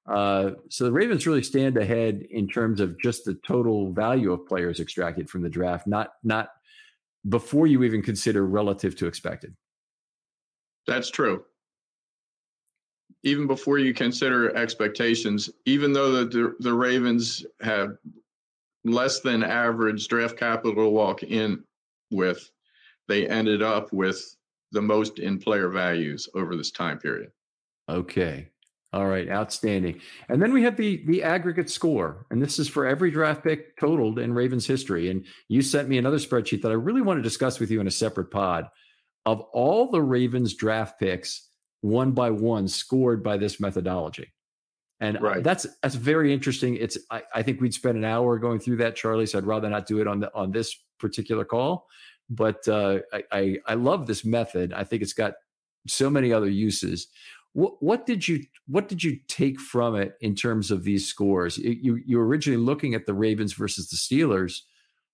Uh, 0.08 0.52
so 0.70 0.86
the 0.86 0.91
Ravens 0.91 1.28
really 1.28 1.43
stand 1.43 1.78
ahead 1.78 2.24
in 2.32 2.47
terms 2.47 2.80
of 2.80 2.99
just 2.99 3.26
the 3.26 3.36
total 3.45 3.93
value 3.93 4.32
of 4.32 4.47
players 4.47 4.80
extracted 4.80 5.30
from 5.30 5.43
the 5.43 5.49
draft, 5.49 5.86
not, 5.86 6.14
not 6.24 6.49
before 7.30 7.68
you 7.68 7.84
even 7.84 8.02
consider 8.02 8.47
relative 8.47 8.95
to 8.95 9.06
expected. 9.06 9.56
That's 10.88 11.12
true 11.12 11.43
even 13.24 13.47
before 13.47 13.78
you 13.78 13.93
consider 13.93 14.55
expectations, 14.55 15.49
even 15.65 15.93
though 15.93 16.26
the, 16.26 16.55
the 16.59 16.74
Ravens 16.74 17.45
have 17.61 17.97
less 18.84 19.19
than 19.19 19.43
average 19.43 20.07
draft 20.07 20.38
capital 20.38 20.84
to 20.84 20.89
walk 20.89 21.24
in 21.24 21.63
with, 22.09 22.49
they 23.07 23.28
ended 23.28 23.61
up 23.61 23.93
with 23.93 24.36
the 24.72 24.82
most 24.82 25.19
in 25.19 25.38
player 25.38 25.69
values 25.69 26.28
over 26.34 26.55
this 26.55 26.72
time 26.72 26.97
period. 26.97 27.32
Okay. 27.89 28.47
All 28.93 29.07
right, 29.07 29.30
outstanding. 29.30 30.01
And 30.28 30.41
then 30.41 30.51
we 30.51 30.63
have 30.63 30.76
the 30.76 31.05
the 31.05 31.24
aggregate 31.24 31.69
score, 31.69 32.26
and 32.30 32.41
this 32.41 32.59
is 32.59 32.67
for 32.67 32.86
every 32.86 33.09
draft 33.09 33.41
pick 33.41 33.78
totaled 33.80 34.19
in 34.19 34.34
Ravens 34.34 34.67
history. 34.67 35.09
And 35.09 35.26
you 35.47 35.61
sent 35.61 35.88
me 35.88 35.97
another 35.97 36.17
spreadsheet 36.17 36.61
that 36.63 36.72
I 36.72 36.76
really 36.76 37.01
want 37.01 37.17
to 37.17 37.24
discuss 37.24 37.59
with 37.59 37.72
you 37.72 37.80
in 37.80 37.88
a 37.88 37.91
separate 37.91 38.32
pod 38.32 38.67
of 39.26 39.39
all 39.53 39.89
the 39.89 40.01
Ravens 40.01 40.55
draft 40.55 40.99
picks 40.99 41.51
one 41.82 42.12
by 42.12 42.30
one 42.30 42.68
scored 42.68 43.24
by 43.24 43.38
this 43.38 43.60
methodology. 43.60 44.32
And 45.00 45.20
Right. 45.20 45.44
that's 45.44 45.66
that's 45.82 45.96
very 45.96 46.32
interesting. 46.32 46.76
It's 46.76 46.98
I, 47.10 47.24
I 47.34 47.42
think 47.42 47.60
we'd 47.60 47.74
spend 47.74 47.98
an 47.98 48.06
hour 48.06 48.38
going 48.38 48.60
through 48.60 48.78
that, 48.78 48.96
Charlie. 48.96 49.26
So 49.26 49.40
I'd 49.40 49.46
rather 49.46 49.70
not 49.70 49.88
do 49.88 50.00
it 50.00 50.08
on 50.08 50.20
the 50.20 50.34
on 50.36 50.52
this 50.52 50.76
particular 51.00 51.44
call. 51.44 51.88
But 52.30 52.66
uh, 52.68 53.00
I, 53.12 53.24
I 53.32 53.58
I 53.66 53.74
love 53.74 54.06
this 54.06 54.24
method. 54.24 54.74
I 54.74 54.84
think 54.84 55.02
it's 55.02 55.14
got 55.14 55.34
so 55.88 56.10
many 56.10 56.32
other 56.32 56.50
uses. 56.50 57.08
What 57.54 57.82
what 57.82 58.06
did 58.06 58.28
you 58.28 58.44
what 58.68 58.88
did 58.88 59.04
you 59.04 59.18
take 59.28 59.60
from 59.60 59.96
it 59.96 60.14
in 60.22 60.36
terms 60.36 60.70
of 60.70 60.84
these 60.84 61.08
scores? 61.08 61.58
You 61.58 61.72
you, 61.82 61.96
you 62.06 62.18
were 62.20 62.28
originally 62.28 62.64
looking 62.64 62.94
at 62.94 63.08
the 63.08 63.14
Ravens 63.16 63.54
versus 63.54 63.90
the 63.90 63.98
Steelers. 63.98 64.62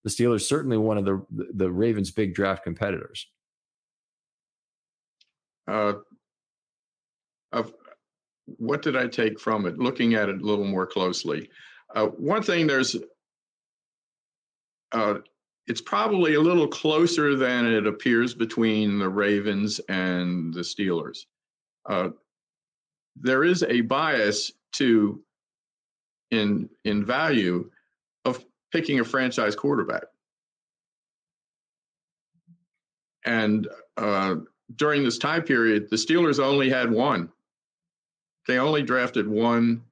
The 0.03 0.09
Steelers 0.09 0.41
certainly 0.41 0.77
one 0.77 0.97
of 0.97 1.05
the 1.05 1.25
the 1.29 1.71
Ravens' 1.71 2.11
big 2.11 2.35
draft 2.35 2.63
competitors. 2.63 3.25
Uh, 5.67 5.93
of 7.57 7.73
what 8.45 8.81
did 8.81 8.95
I 8.95 9.07
take 9.07 9.39
from 9.39 9.65
it? 9.65 9.77
Looking 9.77 10.13
at 10.13 10.29
it 10.29 10.41
a 10.41 10.45
little 10.45 10.65
more 10.65 10.87
closely, 10.87 11.49
uh, 11.95 12.07
one 12.07 12.43
thing 12.43 12.67
there's, 12.67 12.95
uh, 14.91 15.15
it's 15.67 15.81
probably 15.81 16.35
a 16.35 16.41
little 16.41 16.67
closer 16.67 17.35
than 17.35 17.65
it 17.65 17.85
appears 17.85 18.33
between 18.33 18.99
the 18.99 19.09
Ravens 19.09 19.79
and 19.89 20.53
the 20.53 20.61
Steelers. 20.61 21.25
Uh, 21.85 22.09
there 23.19 23.43
is 23.43 23.63
a 23.63 23.81
bias 23.81 24.51
to 24.73 25.21
in 26.31 26.69
in 26.83 27.05
value 27.05 27.69
of 28.25 28.45
picking 28.71 28.99
a 28.99 29.03
franchise 29.03 29.55
quarterback, 29.55 30.03
and 33.25 33.67
uh, 33.95 34.35
during 34.75 35.03
this 35.03 35.17
time 35.17 35.41
period, 35.41 35.89
the 35.89 35.95
Steelers 35.95 36.39
only 36.39 36.69
had 36.69 36.91
one. 36.91 37.31
They 38.47 38.59
only 38.59 38.81
drafted 38.81 39.27
one 39.27 39.83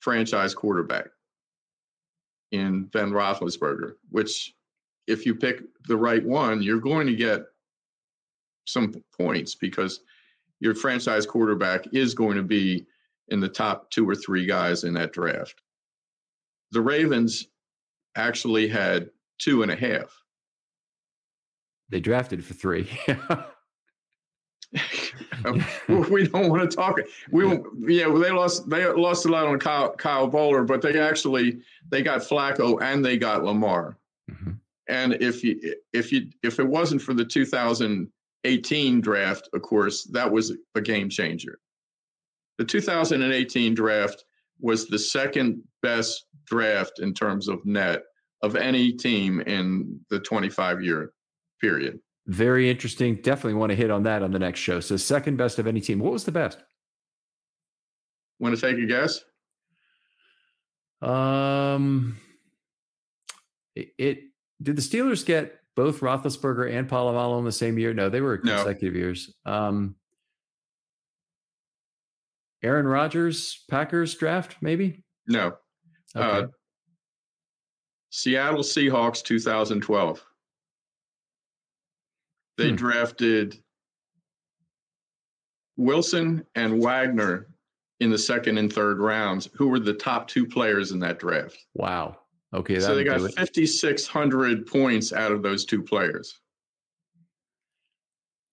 franchise 0.00 0.54
quarterback 0.54 1.06
in 2.50 2.84
Ben 2.86 3.10
Roethlisberger, 3.10 3.94
which, 4.10 4.54
if 5.06 5.24
you 5.24 5.34
pick 5.34 5.62
the 5.86 5.96
right 5.96 6.24
one, 6.24 6.62
you're 6.62 6.80
going 6.80 7.06
to 7.06 7.14
get 7.14 7.44
some 8.66 8.92
points 9.16 9.54
because 9.54 10.00
your 10.58 10.74
franchise 10.74 11.26
quarterback 11.26 11.86
is 11.92 12.12
going 12.14 12.36
to 12.36 12.42
be 12.42 12.86
in 13.28 13.40
the 13.40 13.48
top 13.48 13.90
two 13.90 14.08
or 14.08 14.14
three 14.14 14.46
guys 14.46 14.84
in 14.84 14.94
that 14.94 15.12
draft. 15.12 15.62
The 16.72 16.80
Ravens 16.80 17.46
actually 18.16 18.68
had 18.68 19.10
two 19.38 19.62
and 19.62 19.70
a 19.70 19.76
half. 19.76 20.12
They 21.88 22.00
drafted 22.00 22.44
for 22.44 22.54
three. 22.54 22.88
we 25.88 26.28
don't 26.28 26.48
want 26.48 26.70
to 26.70 26.76
talk. 26.76 26.98
We 27.32 27.44
yeah, 27.80 28.06
well, 28.06 28.20
they 28.20 28.30
lost 28.30 28.68
they 28.70 28.86
lost 28.86 29.26
a 29.26 29.28
lot 29.28 29.46
on 29.46 29.58
Kyle, 29.58 29.92
Kyle 29.94 30.30
Boller, 30.30 30.66
but 30.66 30.80
they 30.80 30.98
actually 30.98 31.60
they 31.88 32.02
got 32.02 32.20
Flacco 32.20 32.80
and 32.80 33.04
they 33.04 33.16
got 33.16 33.44
Lamar. 33.44 33.96
Mhm. 34.30 34.58
And 34.88 35.14
if 35.14 35.42
you 35.42 35.74
if 35.92 36.12
you 36.12 36.28
if 36.42 36.60
it 36.60 36.66
wasn't 36.68 37.02
for 37.02 37.14
the 37.14 37.24
2018 37.24 39.00
draft, 39.00 39.48
of 39.52 39.62
course, 39.62 40.04
that 40.04 40.30
was 40.30 40.52
a 40.74 40.80
game 40.80 41.08
changer. 41.08 41.58
The 42.58 42.64
2018 42.64 43.74
draft 43.74 44.24
was 44.60 44.86
the 44.86 44.98
second 44.98 45.62
best 45.82 46.26
draft 46.46 47.00
in 47.00 47.14
terms 47.14 47.48
of 47.48 47.64
net 47.64 48.02
of 48.42 48.56
any 48.56 48.92
team 48.92 49.40
in 49.40 50.00
the 50.10 50.20
25 50.20 50.82
year 50.82 51.12
period. 51.60 51.98
Very 52.30 52.70
interesting. 52.70 53.16
Definitely 53.16 53.54
want 53.54 53.70
to 53.70 53.76
hit 53.76 53.90
on 53.90 54.04
that 54.04 54.22
on 54.22 54.30
the 54.30 54.38
next 54.38 54.60
show. 54.60 54.78
So 54.78 54.96
second 54.96 55.36
best 55.36 55.58
of 55.58 55.66
any 55.66 55.80
team. 55.80 55.98
What 55.98 56.12
was 56.12 56.24
the 56.24 56.30
best? 56.30 56.62
Want 58.38 58.54
to 58.54 58.60
take 58.60 58.78
a 58.80 58.86
guess? 58.86 59.18
Um, 61.02 62.16
it, 63.74 63.88
it 63.98 64.18
did 64.62 64.76
the 64.76 64.82
Steelers 64.82 65.26
get 65.26 65.58
both 65.74 66.00
Roethlisberger 66.00 66.72
and 66.72 66.88
Polamalu 66.88 67.40
in 67.40 67.44
the 67.44 67.50
same 67.50 67.78
year? 67.80 67.92
No, 67.92 68.08
they 68.08 68.20
were 68.20 68.40
No. 68.44 68.54
consecutive 68.58 68.94
years. 68.94 69.34
Um, 69.44 69.96
Aaron 72.62 72.86
Rodgers, 72.86 73.64
Packers 73.68 74.14
draft, 74.14 74.54
maybe. 74.60 75.02
No. 75.26 75.54
Okay. 76.14 76.44
Uh, 76.44 76.46
Seattle 78.10 78.62
Seahawks 78.62 79.24
2012. 79.24 80.24
They 82.60 82.68
Hmm. 82.70 82.76
drafted 82.76 83.58
Wilson 85.78 86.44
and 86.54 86.82
Wagner 86.82 87.48
in 88.00 88.10
the 88.10 88.18
second 88.18 88.58
and 88.58 88.70
third 88.70 88.98
rounds, 88.98 89.48
who 89.54 89.68
were 89.68 89.78
the 89.80 89.94
top 89.94 90.28
two 90.28 90.46
players 90.46 90.92
in 90.92 90.98
that 91.00 91.18
draft. 91.18 91.58
wow. 91.74 92.18
Okay, 92.52 92.80
so 92.80 92.96
they 92.96 93.04
got 93.04 93.20
5,600 93.20 94.66
points 94.66 95.12
out 95.12 95.30
of 95.30 95.40
those 95.40 95.64
two 95.64 95.80
players. 95.84 96.40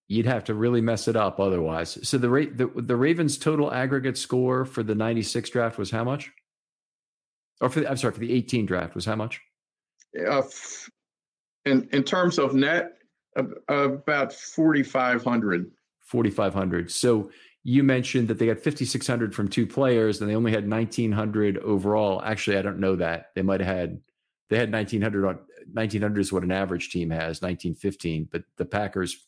You'd 0.06 0.24
have 0.26 0.44
to 0.44 0.54
really 0.54 0.80
mess 0.80 1.08
it 1.08 1.16
up 1.16 1.40
otherwise. 1.40 1.98
So 2.08 2.16
the 2.16 2.30
rate 2.30 2.56
the, 2.56 2.68
the 2.76 2.94
Ravens 2.94 3.36
total 3.36 3.72
aggregate 3.72 4.16
score 4.16 4.64
for 4.64 4.84
the 4.84 4.94
96 4.94 5.50
draft 5.50 5.78
was 5.78 5.90
how 5.90 6.04
much? 6.04 6.30
Or 7.60 7.68
for 7.68 7.80
the, 7.80 7.90
I'm 7.90 7.96
sorry, 7.96 8.12
for 8.14 8.20
the 8.20 8.32
18 8.32 8.66
draft 8.66 8.94
was 8.94 9.04
how 9.04 9.16
much? 9.16 9.40
Uh, 10.16 10.42
in, 11.66 11.88
in 11.90 12.04
terms 12.04 12.38
of 12.38 12.54
net, 12.54 12.97
about 13.36 14.32
4,500. 14.32 15.70
4500 16.00 16.90
so 16.90 17.30
you 17.64 17.82
mentioned 17.82 18.28
that 18.28 18.38
they 18.38 18.46
got 18.46 18.58
5600 18.58 19.34
from 19.34 19.46
two 19.46 19.66
players 19.66 20.22
and 20.22 20.30
they 20.30 20.34
only 20.34 20.50
had 20.52 20.66
1900 20.66 21.58
overall 21.58 22.22
actually 22.22 22.56
i 22.56 22.62
don't 22.62 22.78
know 22.78 22.96
that 22.96 23.26
they 23.34 23.42
might 23.42 23.60
have 23.60 23.76
had 23.76 24.00
they 24.48 24.56
had 24.56 24.72
1900 24.72 25.26
on 25.26 25.38
1900 25.74 26.20
is 26.20 26.32
what 26.32 26.44
an 26.44 26.50
average 26.50 26.88
team 26.88 27.10
has 27.10 27.42
1915 27.42 28.26
but 28.32 28.42
the 28.56 28.64
packers 28.64 29.26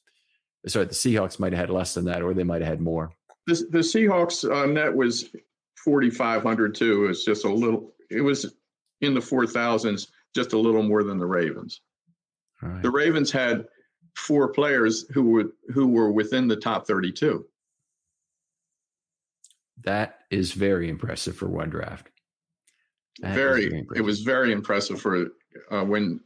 sorry 0.67 0.87
the 0.87 0.95
seahawks 0.95 1.39
might 1.39 1.53
have 1.53 1.61
had 1.61 1.71
less 1.71 1.93
than 1.93 2.07
that 2.07 2.23
or 2.23 2.33
they 2.33 2.45
might 2.45 2.63
have 2.63 2.71
had 2.71 2.81
more 2.81 3.13
The, 3.47 3.67
the 3.71 3.79
Seahawks 3.81 4.51
uh, 4.51 4.65
net 4.67 4.95
was 4.95 5.31
4,500 5.85 6.75
too. 6.75 7.07
It's 7.07 7.25
just 7.25 7.45
a 7.45 7.53
little, 7.53 7.93
it 8.11 8.21
was 8.21 8.55
in 9.01 9.15
the 9.15 9.21
4,000s, 9.21 10.09
just 10.35 10.53
a 10.53 10.59
little 10.59 10.83
more 10.83 11.03
than 11.03 11.19
the 11.19 11.27
Ravens. 11.27 11.81
all 12.63 12.69
right 12.69 12.83
The 12.83 12.91
Ravens 12.91 13.31
had 13.31 13.67
four 14.21 14.49
players 14.49 15.07
who 15.13 15.31
were 15.31 15.53
who 15.73 15.87
were 15.89 16.13
within 16.13 16.47
the 16.47 16.57
top 16.57 16.87
32. 16.87 17.47
that 19.83 20.21
is 20.31 20.53
very 20.53 20.89
impressive 20.91 21.35
for 21.35 21.49
one 21.49 21.71
draft 21.71 22.11
That 23.21 23.31
is 23.31 23.37
very, 23.37 23.87
it 23.97 24.03
was 24.03 24.21
very 24.21 24.53
impressive 24.53 25.01
for 25.01 25.29
uh, 25.71 25.85
when 25.85 26.21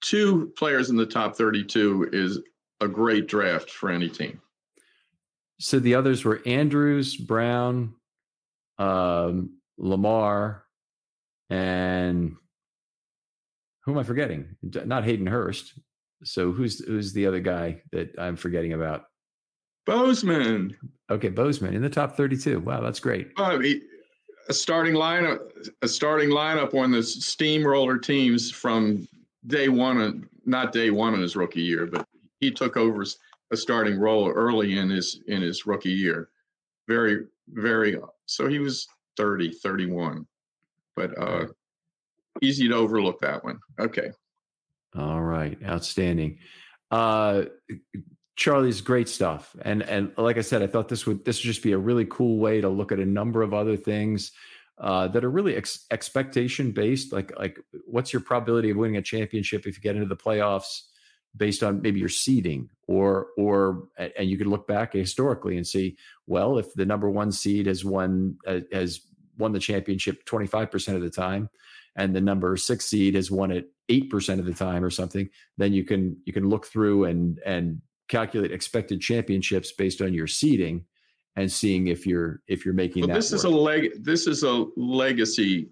two 0.00 0.52
players 0.56 0.88
in 0.90 0.96
the 0.96 1.04
top 1.06 1.36
32 1.36 2.10
is 2.12 2.38
a 2.80 2.86
great 2.86 3.26
draft 3.26 3.68
for 3.70 3.90
any 3.90 4.08
team. 4.08 4.40
so 5.58 5.80
the 5.80 5.94
others 5.96 6.24
were 6.24 6.40
andrews 6.46 7.16
brown 7.16 7.94
um, 8.78 9.58
lamar 9.76 10.64
and 11.50 12.36
who 13.82 13.92
am 13.92 13.98
i 13.98 14.04
forgetting 14.04 14.56
not 14.84 15.04
hayden 15.04 15.26
hurst 15.26 15.74
so 16.24 16.52
who's 16.52 16.84
who's 16.84 17.12
the 17.12 17.26
other 17.26 17.40
guy 17.40 17.80
that 17.92 18.14
i'm 18.18 18.36
forgetting 18.36 18.72
about 18.72 19.04
Bozeman, 19.84 20.76
okay 21.10 21.28
bozeman 21.28 21.74
in 21.74 21.82
the 21.82 21.88
top 21.88 22.16
32 22.16 22.60
wow 22.60 22.80
that's 22.80 23.00
great 23.00 23.30
uh, 23.36 23.58
he- 23.58 23.82
a 24.48 24.54
starting 24.54 24.94
lineup, 24.94 25.40
a 25.82 25.88
starting 25.88 26.30
lineup 26.30 26.74
on 26.74 26.90
the 26.90 27.02
steamroller 27.02 27.98
teams 27.98 28.50
from 28.50 29.06
day 29.46 29.68
one, 29.68 30.28
not 30.44 30.72
day 30.72 30.90
one 30.90 31.14
in 31.14 31.20
his 31.20 31.36
rookie 31.36 31.62
year, 31.62 31.86
but 31.86 32.06
he 32.40 32.50
took 32.50 32.76
over 32.76 33.04
a 33.50 33.56
starting 33.56 33.98
role 33.98 34.28
early 34.30 34.78
in 34.78 34.90
his 34.90 35.20
in 35.26 35.42
his 35.42 35.66
rookie 35.66 35.90
year. 35.90 36.28
Very, 36.88 37.26
very. 37.48 37.98
So 38.26 38.48
he 38.48 38.58
was 38.58 38.86
30, 39.16 39.52
31, 39.52 40.26
but 40.94 41.16
uh, 41.18 41.46
easy 42.42 42.68
to 42.68 42.74
overlook 42.74 43.20
that 43.20 43.42
one. 43.42 43.58
Okay. 43.80 44.10
All 44.96 45.22
right 45.22 45.58
outstanding. 45.64 46.38
Uh 46.90 47.44
charlie's 48.36 48.82
great 48.82 49.08
stuff 49.08 49.56
and 49.62 49.82
and 49.84 50.12
like 50.18 50.36
i 50.36 50.42
said 50.42 50.62
i 50.62 50.66
thought 50.66 50.88
this 50.88 51.06
would 51.06 51.24
this 51.24 51.38
would 51.38 51.46
just 51.46 51.62
be 51.62 51.72
a 51.72 51.78
really 51.78 52.04
cool 52.04 52.38
way 52.38 52.60
to 52.60 52.68
look 52.68 52.92
at 52.92 53.00
a 53.00 53.06
number 53.06 53.40
of 53.40 53.54
other 53.54 53.78
things 53.78 54.32
uh, 54.78 55.08
that 55.08 55.24
are 55.24 55.30
really 55.30 55.56
ex- 55.56 55.86
expectation 55.90 56.70
based 56.70 57.12
like 57.12 57.32
like 57.38 57.58
what's 57.86 58.12
your 58.12 58.20
probability 58.20 58.70
of 58.70 58.76
winning 58.76 58.98
a 58.98 59.02
championship 59.02 59.66
if 59.66 59.76
you 59.76 59.82
get 59.82 59.96
into 59.96 60.06
the 60.06 60.16
playoffs 60.16 60.82
based 61.34 61.62
on 61.62 61.80
maybe 61.80 61.98
your 61.98 62.10
seeding 62.10 62.68
or 62.86 63.28
or 63.38 63.88
and 63.96 64.28
you 64.28 64.36
could 64.36 64.46
look 64.46 64.66
back 64.66 64.92
historically 64.92 65.56
and 65.56 65.66
see 65.66 65.96
well 66.26 66.58
if 66.58 66.72
the 66.74 66.84
number 66.84 67.08
one 67.08 67.32
seed 67.32 67.66
has 67.66 67.86
won 67.86 68.36
uh, 68.46 68.60
has 68.70 69.00
won 69.38 69.52
the 69.52 69.58
championship 69.58 70.24
25% 70.26 70.94
of 70.94 71.00
the 71.00 71.10
time 71.10 71.48
and 71.96 72.14
the 72.14 72.20
number 72.20 72.56
six 72.56 72.86
seed 72.86 73.14
has 73.14 73.30
won 73.30 73.50
it 73.50 73.70
8% 73.90 74.38
of 74.38 74.44
the 74.44 74.54
time 74.54 74.84
or 74.84 74.90
something 74.90 75.28
then 75.56 75.72
you 75.72 75.84
can 75.84 76.16
you 76.24 76.32
can 76.32 76.48
look 76.48 76.66
through 76.66 77.04
and 77.04 77.38
and 77.44 77.80
calculate 78.08 78.52
expected 78.52 79.00
championships 79.00 79.72
based 79.72 80.00
on 80.00 80.14
your 80.14 80.26
seeding 80.26 80.84
and 81.36 81.50
seeing 81.52 81.88
if 81.88 82.06
you're 82.06 82.40
if 82.48 82.64
you're 82.64 82.74
making 82.74 83.02
well, 83.02 83.08
that. 83.08 83.14
This 83.14 83.30
work. 83.30 83.38
is 83.38 83.44
a 83.44 83.50
leg. 83.50 84.04
This 84.04 84.26
is 84.26 84.42
a 84.42 84.66
legacy 84.76 85.68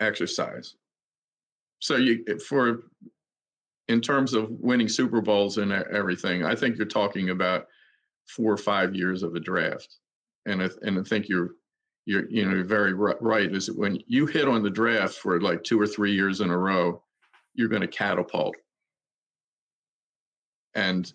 exercise. 0.00 0.74
So 1.78 1.96
you 1.96 2.24
for 2.46 2.82
in 3.88 4.00
terms 4.00 4.34
of 4.34 4.50
winning 4.50 4.88
Super 4.88 5.20
Bowls 5.20 5.58
and 5.58 5.72
everything, 5.72 6.44
I 6.44 6.54
think 6.54 6.76
you're 6.76 6.86
talking 6.86 7.30
about 7.30 7.66
four 8.26 8.52
or 8.52 8.58
five 8.58 8.94
years 8.94 9.22
of 9.22 9.34
a 9.34 9.40
draft, 9.40 9.96
and 10.46 10.62
I, 10.62 10.68
and 10.82 10.98
I 10.98 11.02
think 11.02 11.28
you're 11.28 11.52
you're 12.06 12.28
you 12.28 12.44
know 12.44 12.54
you're 12.54 12.64
very 12.64 12.94
right. 12.94 13.54
Is 13.54 13.66
that 13.66 13.78
when 13.78 14.02
you 14.06 14.26
hit 14.26 14.48
on 14.48 14.62
the 14.62 14.70
draft 14.70 15.14
for 15.14 15.40
like 15.40 15.62
two 15.62 15.80
or 15.80 15.86
three 15.86 16.12
years 16.12 16.40
in 16.40 16.50
a 16.50 16.56
row, 16.56 17.02
you're 17.54 17.68
going 17.68 17.82
to 17.82 17.88
catapult. 17.88 18.56
And 20.74 21.12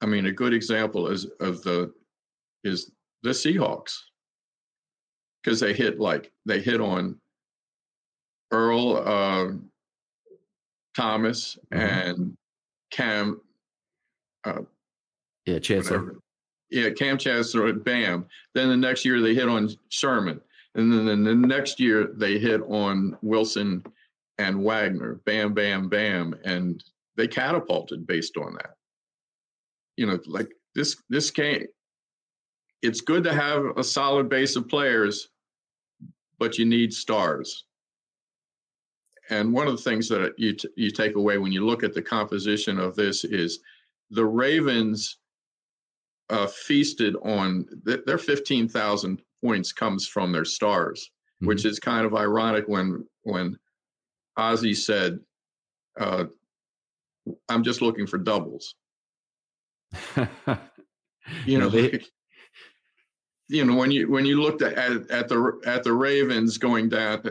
I 0.00 0.06
mean, 0.06 0.26
a 0.26 0.32
good 0.32 0.54
example 0.54 1.08
is 1.08 1.26
of 1.40 1.62
the 1.62 1.92
is 2.62 2.90
the 3.22 3.30
Seahawks 3.30 3.96
because 5.42 5.60
they 5.60 5.72
hit 5.72 5.98
like 5.98 6.32
they 6.46 6.60
hit 6.60 6.80
on 6.80 7.20
Earl 8.50 8.96
uh, 8.96 9.52
Thomas 10.96 11.58
mm-hmm. 11.72 11.80
and 11.80 12.36
Kam. 12.90 13.40
Uh, 14.44 14.60
yeah, 15.46 15.58
Chancellor. 15.58 15.98
Whatever. 15.98 16.20
Yeah, 16.74 16.90
Kam 16.90 17.18
Chancellor. 17.18 17.72
Bam. 17.72 18.26
Then 18.52 18.68
the 18.68 18.76
next 18.76 19.04
year 19.04 19.20
they 19.22 19.32
hit 19.32 19.48
on 19.48 19.70
Sherman, 19.90 20.40
and 20.74 20.92
then 20.92 21.22
the 21.22 21.34
next 21.34 21.78
year 21.78 22.08
they 22.16 22.36
hit 22.36 22.62
on 22.62 23.16
Wilson 23.22 23.84
and 24.38 24.64
Wagner. 24.64 25.20
Bam, 25.24 25.54
bam, 25.54 25.88
bam, 25.88 26.34
and 26.44 26.82
they 27.16 27.28
catapulted 27.28 28.08
based 28.08 28.36
on 28.36 28.54
that. 28.54 28.74
You 29.96 30.06
know, 30.06 30.18
like 30.26 30.50
this. 30.74 30.96
This 31.08 31.30
came. 31.30 31.66
It's 32.82 33.00
good 33.00 33.22
to 33.22 33.32
have 33.32 33.64
a 33.76 33.84
solid 33.84 34.28
base 34.28 34.56
of 34.56 34.68
players, 34.68 35.28
but 36.40 36.58
you 36.58 36.66
need 36.66 36.92
stars 36.92 37.66
and 39.30 39.52
one 39.52 39.66
of 39.66 39.76
the 39.76 39.82
things 39.82 40.08
that 40.08 40.34
you 40.36 40.54
t- 40.54 40.68
you 40.76 40.90
take 40.90 41.16
away 41.16 41.38
when 41.38 41.50
you 41.50 41.64
look 41.64 41.82
at 41.82 41.94
the 41.94 42.02
composition 42.02 42.78
of 42.78 42.94
this 42.94 43.24
is 43.24 43.60
the 44.10 44.24
Ravens 44.24 45.16
uh, 46.30 46.46
feasted 46.46 47.16
on 47.22 47.66
th- 47.86 48.04
their 48.06 48.18
fifteen 48.18 48.68
thousand 48.68 49.22
points 49.42 49.72
comes 49.72 50.06
from 50.06 50.32
their 50.32 50.44
stars, 50.44 51.10
mm-hmm. 51.36 51.48
which 51.48 51.64
is 51.64 51.78
kind 51.78 52.06
of 52.06 52.14
ironic 52.14 52.66
when 52.68 53.06
when 53.22 53.58
Ozzie 54.36 54.74
said, 54.74 55.18
uh, 55.98 56.24
"I'm 57.48 57.62
just 57.62 57.82
looking 57.82 58.06
for 58.06 58.18
doubles." 58.18 58.74
you 61.46 61.58
know, 61.58 61.68
they, 61.68 62.02
you 63.48 63.64
know 63.64 63.74
when 63.76 63.90
you 63.90 64.10
when 64.10 64.24
you 64.24 64.40
looked 64.40 64.62
at 64.62 65.10
at 65.10 65.28
the 65.28 65.60
at 65.66 65.84
the 65.84 65.92
Ravens 65.92 66.58
going 66.58 66.88
down 66.88 67.22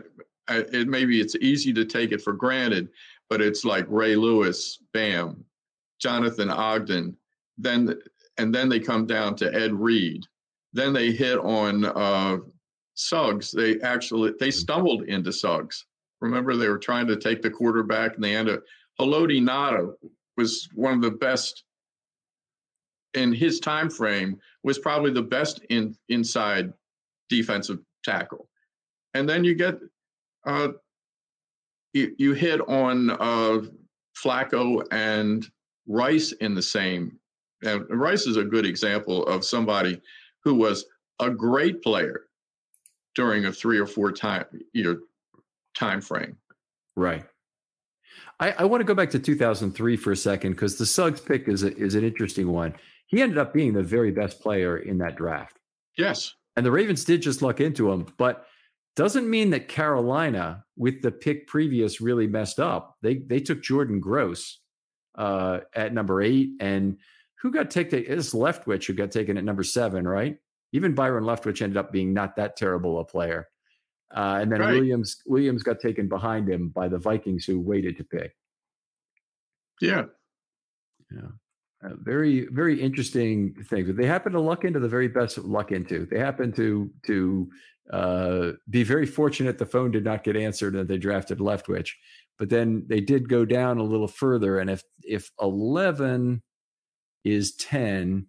it 0.50 0.88
maybe 0.88 1.22
it's 1.22 1.36
easy 1.36 1.74
to 1.74 1.86
take 1.86 2.12
it 2.12 2.22
for 2.22 2.34
granted, 2.34 2.90
but 3.30 3.42
it's 3.42 3.64
like 3.64 3.86
Ray 3.88 4.16
Lewis, 4.16 4.80
bam, 4.94 5.44
Jonathan 6.00 6.50
Ogden, 6.50 7.16
then 7.58 8.00
and 8.38 8.54
then 8.54 8.70
they 8.70 8.80
come 8.80 9.06
down 9.06 9.36
to 9.38 9.54
Ed 9.54 9.74
Reed. 9.74 10.24
Then 10.74 10.94
they 10.94 11.12
hit 11.12 11.38
on 11.40 11.86
uh, 11.86 12.38
Suggs. 12.96 13.52
They 13.52 13.80
actually 13.82 14.34
they 14.40 14.52
stumbled 14.52 15.04
into 15.04 15.32
Suggs. 15.32 15.86
Remember, 16.22 16.56
they 16.56 16.70
were 16.70 16.80
trying 16.80 17.08
to 17.08 17.18
take 17.18 17.42
the 17.42 17.50
quarterback, 17.50 18.16
and 18.16 18.24
they 18.24 18.36
ended. 18.36 18.62
Haloti 19.00 19.42
Ngata 19.42 19.94
was 20.38 20.68
one 20.74 20.94
of 20.94 21.02
the 21.02 21.12
best 21.12 21.64
in 23.14 23.34
his 23.34 23.60
time 23.60 23.90
frame. 23.90 24.40
Was 24.64 24.80
probably 24.80 25.12
the 25.12 25.22
best 25.22 25.62
in 25.70 25.96
inside 26.10 26.74
defensive 27.30 27.80
tackle. 28.04 28.48
And 29.14 29.30
then 29.30 29.44
you 29.44 29.54
get 29.54 29.78
uh, 30.46 30.70
you, 31.94 32.16
you 32.18 32.34
hit 32.34 32.62
on 32.68 33.12
uh, 33.12 33.62
Flacco 34.22 34.84
and 34.92 35.48
Rice 35.88 36.32
in 36.34 36.56
the 36.56 36.62
same. 36.62 37.20
And 37.64 37.86
Rice 37.90 38.26
is 38.26 38.38
a 38.38 38.44
good 38.44 38.66
example 38.66 39.26
of 39.28 39.46
somebody 39.46 40.02
who 40.44 40.56
was 40.56 40.86
a 41.20 41.30
great 41.30 41.82
player 41.82 42.26
during 43.16 43.46
a 43.46 43.52
three 43.52 43.78
or 43.78 43.86
four 43.86 44.12
time 44.12 44.46
year 44.74 45.00
time 45.76 46.02
frame. 46.02 46.38
Right. 46.96 47.26
I, 48.40 48.52
I 48.52 48.64
want 48.66 48.82
to 48.82 48.86
go 48.86 48.96
back 48.96 49.10
to 49.12 49.20
2003 49.20 49.98
for 49.98 50.12
a 50.12 50.18
second 50.18 50.52
because 50.52 50.78
the 50.78 50.86
Suggs 50.86 51.22
pick 51.22 51.48
is 51.48 51.64
a, 51.64 51.76
is 51.78 51.96
an 51.96 52.04
interesting 52.04 52.52
one. 52.52 52.74
He 53.08 53.22
ended 53.22 53.38
up 53.38 53.54
being 53.54 53.74
the 53.74 53.84
very 53.84 54.12
best 54.12 54.40
player 54.42 54.78
in 54.78 54.98
that 55.00 55.16
draft. 55.16 55.60
Yes. 55.98 56.34
And 56.56 56.66
the 56.66 56.72
Ravens 56.72 57.06
did 57.06 57.22
just 57.22 57.42
luck 57.42 57.62
into 57.62 57.92
him, 57.92 58.08
but 58.18 58.46
doesn't 58.96 59.30
mean 59.30 59.50
that 59.52 59.68
Carolina, 59.68 60.64
with 60.78 61.02
the 61.02 61.12
pick 61.12 61.48
previous, 61.48 62.02
really 62.02 62.28
messed 62.28 62.60
up. 62.60 62.96
They 63.02 63.16
they 63.16 63.40
took 63.40 63.64
Jordan 63.64 64.00
Gross 64.00 64.60
uh, 65.16 65.60
at 65.76 65.94
number 65.94 66.22
eight, 66.22 66.52
and 66.60 66.98
who 67.44 67.52
got 67.52 67.70
taken? 67.70 68.06
It's 68.08 68.34
Leftwich 68.34 68.88
who 68.88 68.94
got 68.94 69.12
taken 69.12 69.38
at 69.38 69.44
number 69.44 69.64
seven, 69.64 70.08
right? 70.08 70.38
Even 70.72 70.96
Byron 70.96 71.26
Leftwich 71.26 71.62
ended 71.62 71.78
up 71.78 71.92
being 71.92 72.14
not 72.14 72.38
that 72.38 72.56
terrible 72.56 73.00
a 73.00 73.06
player. 73.06 73.50
Uh, 74.16 74.40
and 74.42 74.52
then 74.52 74.62
right. 74.62 74.74
Williams 74.74 75.18
Williams 75.28 75.62
got 75.62 75.80
taken 75.80 76.08
behind 76.08 76.50
him 76.50 76.70
by 76.70 76.88
the 76.88 76.98
Vikings, 76.98 77.46
who 77.46 77.60
waited 77.60 77.98
to 77.98 78.04
pick. 78.06 78.34
Yeah, 79.82 80.06
yeah, 81.12 81.30
uh, 81.84 81.96
very 81.98 82.48
very 82.52 82.80
interesting 82.80 83.56
thing. 83.66 83.88
But 83.88 83.98
they 83.98 84.06
happen 84.06 84.32
to 84.34 84.40
luck 84.40 84.64
into 84.64 84.80
the 84.80 84.88
very 84.88 85.10
best 85.10 85.38
luck 85.40 85.72
into. 85.72 86.06
They 86.06 86.20
happen 86.20 86.54
to 86.54 86.90
to 87.08 87.50
uh, 87.92 88.52
be 88.70 88.84
very 88.84 89.06
fortunate 89.06 89.58
the 89.58 89.66
phone 89.66 89.92
did 89.92 90.06
not 90.06 90.24
get 90.24 90.38
answered 90.38 90.76
and 90.76 90.88
they 90.88 90.98
drafted 90.98 91.40
Leftwich. 91.40 91.90
But 92.40 92.50
then 92.50 92.86
they 92.88 93.02
did 93.02 93.28
go 93.28 93.44
down 93.46 93.80
a 93.80 93.84
little 93.84 94.08
further. 94.08 94.60
And 94.60 94.70
if 94.70 94.84
if 95.04 95.30
11 95.42 96.42
is 97.24 97.56
10, 97.56 98.28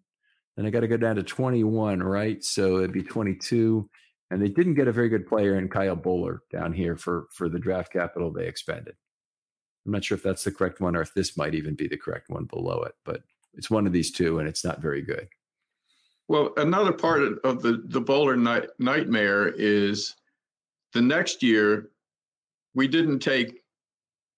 then 0.56 0.66
I 0.66 0.70
got 0.70 0.80
to 0.80 0.88
go 0.88 0.96
down 0.96 1.16
to 1.16 1.22
21, 1.22 2.02
right? 2.02 2.42
So 2.42 2.78
it'd 2.78 2.92
be 2.92 3.02
22. 3.02 3.88
And 4.30 4.42
they 4.42 4.48
didn't 4.48 4.74
get 4.74 4.88
a 4.88 4.92
very 4.92 5.08
good 5.08 5.26
player 5.26 5.58
in 5.58 5.68
Kyle 5.68 5.96
Boller 5.96 6.38
down 6.50 6.72
here 6.72 6.96
for 6.96 7.26
for 7.30 7.48
the 7.48 7.58
draft 7.58 7.92
capital 7.92 8.32
they 8.32 8.46
expended. 8.46 8.94
I'm 9.86 9.92
not 9.92 10.04
sure 10.04 10.16
if 10.16 10.22
that's 10.22 10.44
the 10.44 10.50
correct 10.50 10.80
one 10.80 10.96
or 10.96 11.02
if 11.02 11.12
this 11.14 11.36
might 11.36 11.54
even 11.54 11.74
be 11.74 11.86
the 11.86 11.98
correct 11.98 12.30
one 12.30 12.44
below 12.44 12.82
it, 12.82 12.94
but 13.04 13.20
it's 13.52 13.70
one 13.70 13.86
of 13.86 13.92
these 13.92 14.10
two, 14.10 14.38
and 14.38 14.48
it's 14.48 14.64
not 14.64 14.80
very 14.80 15.02
good. 15.02 15.28
Well, 16.26 16.52
another 16.56 16.92
part 16.92 17.22
of 17.44 17.62
the 17.62 17.82
the 17.84 18.00
Boller 18.00 18.38
night, 18.38 18.68
nightmare 18.78 19.48
is 19.48 20.14
the 20.94 21.02
next 21.02 21.42
year 21.42 21.90
we 22.74 22.88
didn't 22.88 23.20
take 23.20 23.60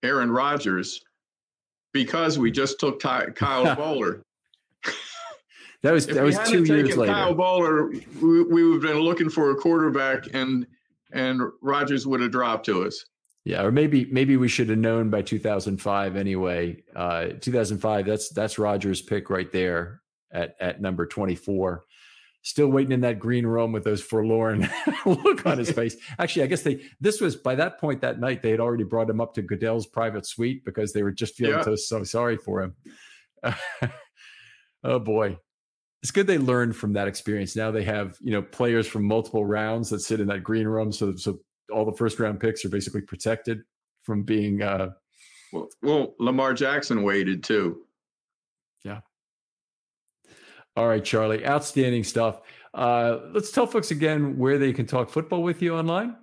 Aaron 0.03 0.31
Rodgers 0.31 1.01
because 1.93 2.39
we 2.39 2.51
just 2.51 2.81
took 2.81 3.01
Ty, 3.01 3.31
Kyle 3.31 3.65
Boller. 3.77 4.23
That 5.87 5.93
was 5.93 6.07
that 6.09 6.25
was 6.25 6.39
two 6.49 6.65
years 6.65 6.97
later. 6.97 7.13
Kyle 7.13 7.35
Boller, 7.35 7.91
we, 8.21 8.43
we 8.43 8.69
would 8.69 8.83
have 8.83 8.95
been 8.95 9.03
looking 9.03 9.31
for 9.31 9.51
a 9.51 9.55
quarterback, 9.55 10.25
and 10.35 10.67
and 11.13 11.41
Rodgers 11.63 12.07
would 12.07 12.21
have 12.21 12.33
dropped 12.33 12.67
to 12.67 12.85
us. 12.85 13.05
Yeah, 13.45 13.63
or 13.63 13.71
maybe 13.71 14.07
maybe 14.07 14.37
we 14.37 14.49
should 14.49 14.69
have 14.69 14.79
known 14.79 15.11
by 15.11 15.23
2005 15.23 16.17
anyway. 16.17 16.83
Uh, 16.95 17.27
2005, 17.41 18.05
that's 18.05 18.31
that's 18.31 18.59
Rodgers' 18.59 19.01
pick 19.01 19.31
right 19.31 19.51
there 19.53 20.01
at 20.33 20.57
at 20.61 20.81
number 20.81 21.07
24 21.07 21.85
still 22.47 22.69
waiting 22.69 22.93
in 22.93 23.01
that 23.01 23.19
green 23.19 23.45
room 23.45 23.73
with 23.73 23.83
those 23.83 24.01
forlorn 24.01 24.71
look 25.05 25.45
on 25.47 25.59
his 25.59 25.71
face. 25.73 25.97
Actually, 26.17 26.45
I 26.45 26.47
guess 26.47 26.63
they 26.63 26.81
this 27.01 27.21
was 27.21 27.35
by 27.35 27.57
that 27.57 27.81
point 27.81 28.01
that 28.03 28.21
night 28.21 28.41
they 28.41 28.51
had 28.51 28.61
already 28.61 28.85
brought 28.85 29.11
him 29.11 29.21
up 29.21 29.35
to 29.35 29.43
Goodell's 29.43 29.87
private 29.87 30.25
suite 30.25 30.65
because 30.65 30.93
they 30.93 31.03
were 31.03 31.11
just 31.11 31.35
feeling 31.35 31.57
yeah. 31.57 31.63
so, 31.63 31.75
so 31.75 32.05
sorry 32.05 32.37
for 32.37 32.63
him. 32.63 32.75
oh 34.85 35.01
boy. 35.01 35.39
It's 36.03 36.11
good 36.11 36.27
they 36.27 36.39
learned 36.39 36.77
from 36.77 36.93
that 36.93 37.09
experience. 37.09 37.57
Now 37.57 37.71
they 37.71 37.83
have, 37.85 38.17
you 38.21 38.31
know, 38.31 38.43
players 38.43 38.87
from 38.87 39.05
multiple 39.05 39.45
rounds 39.45 39.91
that 39.91 40.01
sit 40.01 40.21
in 40.21 40.29
that 40.29 40.45
green 40.45 40.67
room 40.67 40.93
so 40.93 41.17
so 41.17 41.41
all 41.73 41.85
the 41.85 41.97
first 41.97 42.21
round 42.21 42.39
picks 42.39 42.65
are 42.65 42.69
basically 42.69 43.01
protected 43.01 43.63
from 44.03 44.23
being 44.23 44.63
uh 44.63 44.91
well, 45.53 45.69
well 45.83 46.15
Lamar 46.19 46.55
Jackson 46.55 47.03
waited 47.03 47.43
too. 47.43 47.83
Yeah. 48.85 49.01
All 50.77 50.87
right, 50.87 51.05
Charlie. 51.05 51.47
Outstanding 51.47 52.05
stuff. 52.05 52.43
Uh, 52.75 53.21
let's 53.33 53.51
tell 53.51 53.67
folks 53.67 53.91
again 53.91 54.37
where 54.37 54.59
they 54.59 54.73
can 54.73 54.87
talk 54.87 55.09
football 55.09 55.43
with 55.43 55.63
you 55.63 55.75
online. 55.75 56.15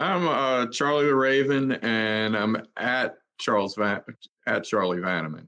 I'm 0.00 0.26
uh, 0.26 0.66
Charlie 0.72 1.06
the 1.06 1.14
Raven, 1.14 1.72
and 1.72 2.36
I'm 2.36 2.56
at 2.76 3.16
Charles 3.38 3.76
Van- 3.76 4.02
at 4.46 4.64
Charlie 4.64 4.98
Vanneman. 4.98 5.46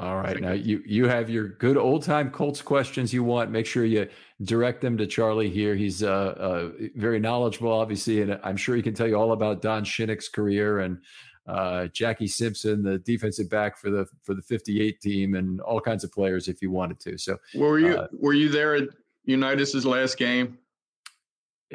All 0.00 0.16
right. 0.16 0.40
Now 0.40 0.52
you 0.52 0.82
you 0.86 1.08
have 1.08 1.28
your 1.28 1.48
good 1.48 1.76
old 1.76 2.02
time 2.02 2.30
Colts 2.30 2.62
questions 2.62 3.12
you 3.12 3.22
want. 3.22 3.50
Make 3.50 3.66
sure 3.66 3.84
you 3.84 4.08
direct 4.42 4.80
them 4.80 4.96
to 4.96 5.06
Charlie 5.06 5.50
here. 5.50 5.74
He's 5.74 6.02
uh, 6.02 6.08
uh, 6.08 6.70
very 6.96 7.20
knowledgeable, 7.20 7.70
obviously, 7.70 8.22
and 8.22 8.40
I'm 8.42 8.56
sure 8.56 8.74
he 8.74 8.80
can 8.80 8.94
tell 8.94 9.06
you 9.06 9.16
all 9.16 9.32
about 9.32 9.60
Don 9.60 9.84
Shinnick's 9.84 10.30
career 10.30 10.78
and 10.80 11.02
uh, 11.46 11.88
Jackie 11.88 12.28
Simpson, 12.28 12.82
the 12.82 12.98
defensive 13.00 13.50
back 13.50 13.76
for 13.76 13.90
the 13.90 14.06
for 14.22 14.32
the 14.32 14.40
58 14.40 15.02
team, 15.02 15.34
and 15.34 15.60
all 15.60 15.82
kinds 15.82 16.02
of 16.02 16.10
players 16.10 16.48
if 16.48 16.62
you 16.62 16.70
wanted 16.70 16.98
to. 17.00 17.18
So, 17.18 17.36
were 17.54 17.78
you 17.78 17.98
uh, 17.98 18.08
were 18.10 18.32
you 18.32 18.48
there 18.48 18.76
at 18.76 18.88
Unitas's 19.28 19.84
last 19.84 20.16
game? 20.16 20.56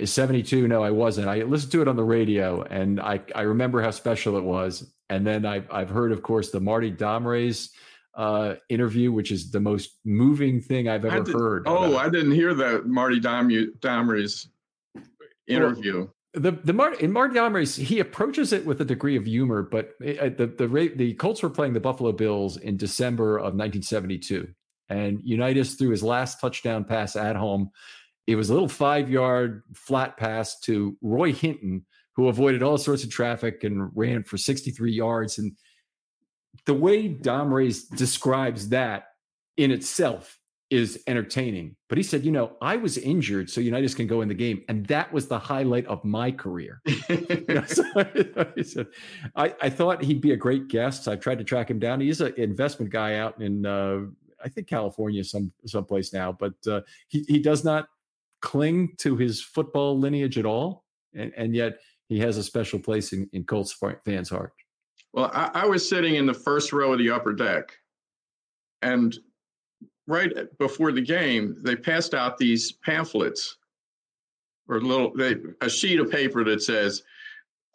72 0.04 0.68
no 0.68 0.84
i 0.84 0.92
wasn't 0.92 1.26
i 1.26 1.42
listened 1.44 1.72
to 1.72 1.82
it 1.82 1.88
on 1.88 1.96
the 1.96 2.04
radio 2.04 2.64
and 2.64 3.00
i 3.00 3.18
i 3.34 3.44
remember 3.44 3.82
how 3.82 3.92
special 3.92 4.36
it 4.36 4.44
was 4.44 4.92
and 5.10 5.26
then 5.26 5.46
i've, 5.46 5.72
I've 5.72 5.90
heard 5.90 6.12
of 6.12 6.22
course 6.22 6.52
the 6.52 6.60
marty 6.60 6.92
domres 6.92 7.70
uh, 8.16 8.56
interview 8.70 9.12
which 9.12 9.32
is 9.32 9.52
the 9.52 9.60
most 9.60 9.98
moving 10.06 10.62
thing 10.62 10.88
i've 10.88 11.06
ever 11.06 11.32
heard 11.32 11.64
oh 11.68 11.92
about. 11.92 12.06
i 12.06 12.10
didn't 12.10 12.32
hear 12.32 12.54
that 12.54 12.86
marty 12.86 13.20
Dom, 13.20 13.50
domres 13.80 14.48
interview 15.48 16.00
well, 16.00 16.12
the 16.34 16.52
the 16.52 16.74
Marty 16.74 17.02
in 17.02 17.14
Marty 17.14 17.36
Domres, 17.36 17.78
he 17.78 18.02
approaches 18.02 18.52
it 18.52 18.66
with 18.66 18.82
a 18.82 18.84
degree 18.84 19.16
of 19.16 19.24
humor, 19.24 19.62
but 19.62 19.92
it, 20.02 20.38
the 20.38 20.48
the 20.48 20.92
the 20.94 21.14
Colts 21.14 21.42
were 21.42 21.50
playing 21.50 21.72
the 21.72 21.80
Buffalo 21.80 22.12
Bills 22.12 22.58
in 22.58 22.76
December 22.76 23.38
of 23.38 23.56
1972, 23.56 24.46
and 24.90 25.22
Unitas 25.24 25.76
threw 25.76 25.92
his 25.92 26.04
last 26.04 26.42
touchdown 26.42 26.84
pass 26.84 27.16
at 27.16 27.38
home 27.38 27.72
it 28.28 28.36
was 28.36 28.50
a 28.50 28.54
little 28.54 28.70
five 28.70 29.10
yard 29.10 29.64
flat 29.74 30.18
pass 30.18 30.60
to 30.62 30.98
Roy 31.02 31.32
Hinton, 31.32 31.86
who 32.16 32.28
avoided 32.28 32.64
all 32.64 32.78
sorts 32.78 33.04
of 33.04 33.12
traffic 33.12 33.64
and 33.64 33.92
ran 33.96 34.24
for 34.24 34.38
63 34.38 34.92
yards. 34.92 35.38
And 35.38 35.56
the 36.66 36.74
way 36.74 37.08
Domres 37.10 37.84
describes 37.90 38.70
that 38.70 39.08
in 39.58 39.72
itself 39.72 40.40
is 40.70 41.02
entertaining. 41.08 41.76
But 41.90 41.98
he 41.98 42.04
said, 42.04 42.26
you 42.26 42.32
know, 42.32 42.58
I 42.62 42.76
was 42.76 42.98
injured, 42.98 43.50
so 43.50 43.62
Unitas 43.62 43.94
can 43.94 44.08
go 44.08 44.22
in 44.22 44.28
the 44.28 44.34
game. 44.34 44.64
And 44.68 44.86
that 44.88 45.12
was 45.14 45.28
the 45.28 45.38
highlight 45.38 45.86
of 45.86 46.04
my 46.04 46.32
career. 46.32 46.82
you 47.10 47.46
know, 47.48 47.66
so 47.66 47.84
I, 47.96 48.62
said, 48.64 48.88
I, 49.36 49.54
I, 49.62 49.70
thought 49.70 50.04
he'd 50.04 50.22
be 50.22 50.32
a 50.32 50.38
great 50.38 50.68
guest. 50.68 51.08
I 51.08 51.16
tried 51.16 51.38
to 51.38 51.44
track 51.44 51.70
him 51.70 51.80
down. 51.80 52.02
He's 52.02 52.22
an 52.22 52.34
investment 52.36 52.92
guy 52.92 53.16
out 53.16 53.40
in, 53.40 53.66
uh, 53.66 54.02
I 54.44 54.50
think, 54.50 54.68
California, 54.68 55.24
some 55.24 55.52
someplace 55.66 56.14
now. 56.14 56.32
But 56.32 56.56
uh, 56.68 56.82
he, 57.08 57.24
he 57.28 57.40
does 57.40 57.64
not 57.64 57.88
cling 58.42 58.96
to 58.98 59.16
his 59.16 59.42
football 59.42 59.98
lineage 59.98 60.38
at 60.38 60.46
all, 60.46 60.84
and, 61.14 61.32
and 61.38 61.56
yet 61.56 61.78
he 62.10 62.20
has 62.20 62.38
a 62.38 62.44
special 62.44 62.80
place 62.80 63.14
in, 63.14 63.30
in 63.34 63.44
Colts 63.44 63.76
fans' 64.04 64.30
heart. 64.30 64.54
Well, 65.16 65.32
I, 65.34 65.50
I 65.54 65.66
was 65.66 65.88
sitting 65.88 66.16
in 66.16 66.26
the 66.26 66.34
first 66.34 66.74
row 66.74 66.92
of 66.92 67.00
the 67.00 67.10
upper 67.10 67.32
deck, 67.32 67.72
and 68.82 69.18
right 70.08 70.32
before 70.60 70.92
the 70.92 71.02
game, 71.02 71.56
they 71.64 71.76
passed 71.76 72.14
out 72.14 72.38
these 72.38 72.74
pamphlets 72.74 73.58
or 74.68 74.82
little 74.82 75.14
they, 75.16 75.38
a 75.62 75.70
sheet 75.70 76.02
of 76.02 76.12
paper 76.12 76.44
that 76.44 76.62
says 76.62 77.04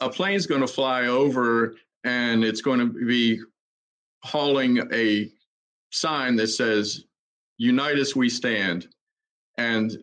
a 0.01 0.11
plane's 0.11 0.47
going 0.47 0.61
to 0.61 0.66
fly 0.66 1.07
over 1.07 1.76
and 2.05 2.45
it's 2.45 2.61
going 2.61 2.78
to 2.78 3.07
be 3.07 3.41
hauling 4.22 4.82
a 4.93 5.30
sign 5.91 6.36
that 6.36 6.49
says 6.49 7.05
"Unitas 7.57 8.14
we 8.14 8.28
stand," 8.28 8.88
and 9.57 9.97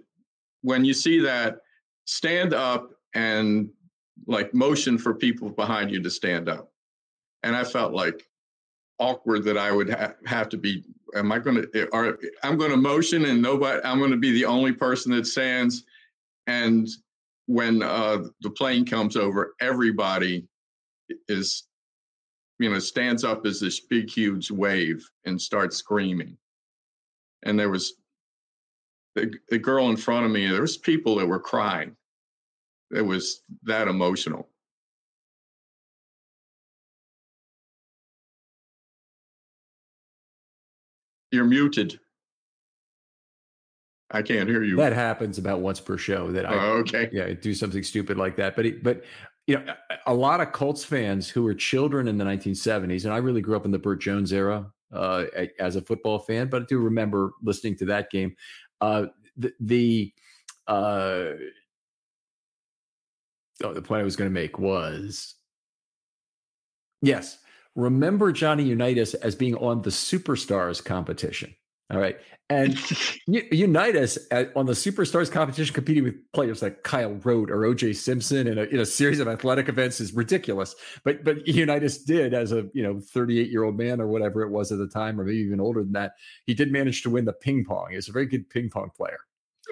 when 0.61 0.83
you 0.83 0.93
see 0.93 1.19
that, 1.19 1.59
stand 2.05 2.55
up 2.55 2.89
and 3.13 3.69
like 4.25 4.55
motion 4.55 4.97
for 4.97 5.13
people 5.13 5.51
behind 5.51 5.91
you 5.91 6.01
to 6.01 6.09
stand 6.09 6.49
up. 6.49 6.71
And 7.47 7.55
I 7.55 7.63
felt 7.63 7.93
like 7.93 8.27
awkward 8.99 9.45
that 9.45 9.57
I 9.57 9.71
would 9.71 9.89
ha- 9.89 10.15
have 10.25 10.49
to 10.49 10.57
be. 10.57 10.83
Am 11.15 11.31
I 11.31 11.39
going 11.39 11.61
to? 11.61 11.89
Or 11.93 12.19
I'm 12.43 12.57
going 12.57 12.71
to 12.71 12.77
motion 12.77 13.23
and 13.23 13.41
nobody. 13.41 13.81
I'm 13.85 13.99
going 13.99 14.11
to 14.11 14.17
be 14.17 14.33
the 14.33 14.43
only 14.43 14.73
person 14.73 15.13
that 15.13 15.25
stands. 15.25 15.85
And 16.45 16.89
when 17.45 17.81
uh, 17.81 18.25
the 18.41 18.49
plane 18.49 18.85
comes 18.85 19.15
over, 19.15 19.55
everybody 19.61 20.45
is, 21.29 21.63
you 22.59 22.69
know, 22.69 22.79
stands 22.79 23.23
up 23.23 23.45
as 23.45 23.61
this 23.61 23.79
big, 23.79 24.09
huge 24.09 24.51
wave 24.51 25.09
and 25.23 25.41
starts 25.41 25.77
screaming. 25.77 26.37
And 27.43 27.57
there 27.57 27.69
was 27.69 27.93
the, 29.15 29.33
the 29.47 29.57
girl 29.57 29.89
in 29.89 29.95
front 29.95 30.25
of 30.25 30.33
me, 30.33 30.47
there 30.47 30.59
was 30.59 30.75
people 30.75 31.15
that 31.15 31.27
were 31.27 31.39
crying. 31.39 31.95
It 32.93 33.03
was 33.03 33.43
that 33.63 33.87
emotional. 33.87 34.49
You're 41.31 41.45
muted. 41.45 41.99
I 44.11 44.21
can't 44.21 44.47
hear 44.47 44.63
you. 44.63 44.77
That 44.77 44.93
happens 44.93 45.37
about 45.37 45.59
once 45.59 45.79
per 45.79 45.97
show. 45.97 46.31
That 46.31 46.45
I 46.45 46.53
oh, 46.53 46.71
okay. 46.77 47.09
Yeah, 47.11 47.33
do 47.33 47.53
something 47.53 47.83
stupid 47.83 48.17
like 48.17 48.37
that. 48.37 48.55
But 48.55 48.65
it, 48.65 48.83
but 48.83 49.03
you 49.47 49.55
know, 49.55 49.73
a 50.05 50.13
lot 50.13 50.39
of 50.39 50.51
Colts 50.53 50.83
fans 50.83 51.29
who 51.29 51.43
were 51.43 51.53
children 51.53 52.07
in 52.07 52.17
the 52.17 52.23
1970s, 52.23 53.03
and 53.03 53.13
I 53.13 53.17
really 53.17 53.41
grew 53.41 53.55
up 53.55 53.65
in 53.65 53.71
the 53.71 53.79
Bert 53.79 54.01
Jones 54.01 54.31
era 54.31 54.71
uh, 54.93 55.25
as 55.59 55.75
a 55.75 55.81
football 55.81 56.19
fan, 56.19 56.47
but 56.47 56.63
I 56.63 56.65
do 56.65 56.79
remember 56.79 57.31
listening 57.41 57.75
to 57.77 57.85
that 57.85 58.09
game. 58.09 58.35
Uh, 58.79 59.07
the, 59.35 59.53
the 59.59 60.13
uh, 60.67 61.33
oh, 63.63 63.73
the 63.73 63.81
point 63.81 64.01
I 64.01 64.05
was 64.05 64.15
going 64.15 64.29
to 64.29 64.33
make 64.33 64.59
was 64.59 65.35
yes, 67.01 67.39
remember 67.77 68.33
Johnny 68.33 68.63
Unitas 68.63 69.13
as 69.13 69.35
being 69.35 69.55
on 69.55 69.83
the 69.83 69.91
Superstars 69.91 70.83
competition. 70.83 71.55
All 71.89 71.99
right. 71.99 72.17
And 72.49 72.77
Unitas 73.27 74.17
at, 74.31 74.51
on 74.55 74.65
the 74.65 74.73
Superstars 74.73 75.31
competition 75.31 75.73
competing 75.73 76.03
with 76.03 76.15
players 76.33 76.61
like 76.61 76.83
Kyle 76.83 77.13
Rote 77.23 77.49
or 77.49 77.59
OJ 77.59 77.95
Simpson 77.95 78.47
in 78.47 78.57
a, 78.57 78.63
in 78.63 78.79
a 78.79 78.85
series 78.85 79.19
of 79.19 79.27
athletic 79.27 79.69
events 79.69 80.01
is 80.01 80.13
ridiculous. 80.13 80.75
But 81.05 81.23
but 81.23 81.47
Unitas 81.47 81.99
did 81.99 82.33
as 82.33 82.51
a 82.51 82.67
you 82.73 82.83
know 82.83 82.99
38 82.99 83.49
year 83.49 83.63
old 83.63 83.77
man 83.77 84.01
or 84.01 84.07
whatever 84.07 84.41
it 84.41 84.49
was 84.49 84.71
at 84.71 84.79
the 84.79 84.87
time, 84.87 85.19
or 85.19 85.23
maybe 85.23 85.37
even 85.37 85.61
older 85.61 85.83
than 85.83 85.93
that, 85.93 86.13
he 86.45 86.53
did 86.53 86.71
manage 86.71 87.03
to 87.03 87.09
win 87.09 87.25
the 87.25 87.33
ping 87.33 87.63
pong. 87.63 87.87
He 87.91 87.95
was 87.95 88.09
a 88.09 88.13
very 88.13 88.25
good 88.25 88.49
ping 88.49 88.69
pong 88.69 88.89
player. 88.95 89.19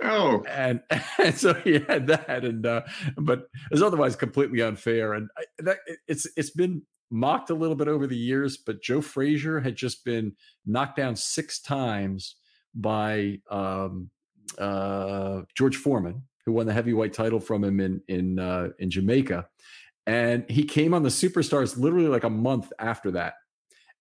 Oh, 0.04 0.44
and, 0.48 0.82
and 1.24 1.38
so 1.38 1.54
he 1.54 1.80
had 1.80 2.08
that, 2.08 2.46
and 2.46 2.66
uh, 2.66 2.82
but 3.18 3.48
it's 3.72 3.82
otherwise 3.82 4.16
completely 4.16 4.62
unfair. 4.62 5.14
And 5.14 5.30
I, 5.38 5.44
that 5.60 5.78
it's 6.08 6.28
it's 6.38 6.52
been 6.52 6.84
mocked 7.12 7.50
a 7.50 7.56
little 7.56 7.76
bit 7.76 7.88
over 7.88 8.08
the 8.08 8.18
years, 8.18 8.58
but 8.58 8.82
Joe 8.82 9.02
Frazier 9.02 9.60
had 9.60 9.76
just 9.76 10.04
been 10.06 10.34
knocked 10.66 10.98
down 10.98 11.16
six 11.16 11.60
times 11.60 12.36
by 12.74 13.40
um, 13.50 14.10
uh, 14.58 15.42
George 15.56 15.78
Foreman, 15.78 16.24
who 16.46 16.54
won 16.54 16.66
the 16.66 16.74
heavyweight 16.74 17.14
title 17.14 17.40
from 17.40 17.64
him 17.64 17.80
in 17.80 18.02
in 18.08 18.40
uh, 18.40 18.70
in 18.80 18.90
Jamaica, 18.90 19.48
and 20.06 20.50
he 20.50 20.64
came 20.64 20.94
on 20.94 21.04
the 21.04 21.10
Superstars 21.10 21.78
literally 21.78 22.08
like 22.08 22.24
a 22.24 22.30
month 22.30 22.72
after 22.80 23.12
that 23.12 23.36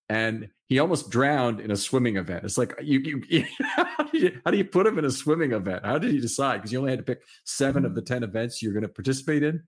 and 0.09 0.49
he 0.69 0.79
almost 0.79 1.11
drowned 1.11 1.61
in 1.61 1.71
a 1.71 1.77
swimming 1.77 2.17
event. 2.17 2.45
It's 2.45 2.59
like 2.59 2.75
you, 2.83 3.23
you 3.29 3.45
how, 3.63 4.05
do 4.05 4.19
you 4.19 4.41
how, 4.45 4.51
do 4.51 4.57
you, 4.57 4.65
put 4.65 4.87
him 4.87 4.99
in 4.99 5.05
a 5.05 5.11
swimming 5.11 5.53
event? 5.53 5.85
How 5.85 5.99
did 5.99 6.11
he 6.11 6.21
decide? 6.21 6.59
Because 6.59 6.73
you 6.73 6.79
only 6.79 6.91
had 6.93 6.99
to 6.99 7.05
pick 7.05 7.23
seven 7.45 7.85
of 7.85 7.95
the 7.95 8.03
ten 8.03 8.23
events 8.23 8.63
you're 8.63 8.73
going 8.73 8.83
to 8.83 8.89
participate 8.89 9.43
in, 9.43 9.63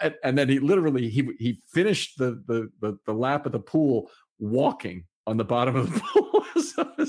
and, 0.00 0.14
and, 0.24 0.36
then 0.36 0.48
he 0.48 0.58
literally 0.58 1.08
he 1.08 1.30
he 1.38 1.60
finished 1.72 2.18
the, 2.18 2.42
the 2.46 2.70
the 2.80 2.98
the 3.06 3.14
lap 3.14 3.46
of 3.46 3.52
the 3.52 3.60
pool 3.60 4.10
walking 4.38 5.04
on 5.26 5.36
the 5.36 5.44
bottom 5.44 5.76
of 5.76 5.92
the 5.92 6.00
pool. 6.14 6.44
so 6.62 7.06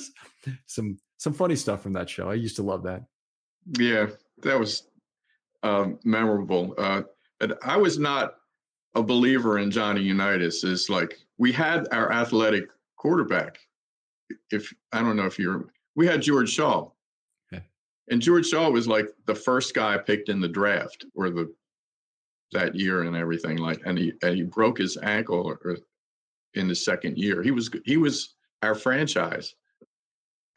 some 0.65 0.97
some 1.17 1.33
funny 1.33 1.55
stuff 1.55 1.81
from 1.81 1.93
that 1.93 2.09
show. 2.09 2.29
I 2.29 2.35
used 2.35 2.55
to 2.57 2.63
love 2.63 2.83
that. 2.83 3.03
Yeah, 3.77 4.07
that 4.43 4.59
was 4.59 4.87
um, 5.63 5.99
memorable. 6.03 6.73
Uh, 6.77 7.03
but 7.39 7.57
I 7.63 7.77
was 7.77 7.97
not 7.97 8.35
a 8.95 9.03
believer 9.03 9.59
in 9.59 9.71
Johnny 9.71 10.01
Unitas. 10.01 10.63
Is 10.63 10.89
like 10.89 11.17
we 11.41 11.51
had 11.51 11.87
our 11.91 12.11
athletic 12.11 12.65
quarterback. 12.97 13.57
If 14.51 14.71
I 14.93 15.01
don't 15.01 15.17
know 15.17 15.25
if 15.25 15.39
you're, 15.39 15.65
we 15.95 16.05
had 16.05 16.21
George 16.21 16.51
Shaw, 16.51 16.89
okay. 17.51 17.63
and 18.11 18.21
George 18.21 18.47
Shaw 18.47 18.69
was 18.69 18.87
like 18.87 19.07
the 19.25 19.33
first 19.33 19.73
guy 19.73 19.97
picked 19.97 20.29
in 20.29 20.39
the 20.39 20.47
draft 20.47 21.03
or 21.15 21.31
the 21.31 21.51
that 22.51 22.75
year 22.75 23.03
and 23.03 23.15
everything 23.15 23.57
like, 23.57 23.81
and 23.87 23.97
he 23.97 24.13
and 24.21 24.35
he 24.35 24.43
broke 24.43 24.77
his 24.77 24.97
ankle 25.01 25.57
or, 25.65 25.77
in 26.53 26.67
the 26.67 26.75
second 26.75 27.17
year. 27.17 27.41
He 27.41 27.49
was 27.49 27.71
he 27.85 27.97
was 27.97 28.35
our 28.61 28.75
franchise, 28.75 29.55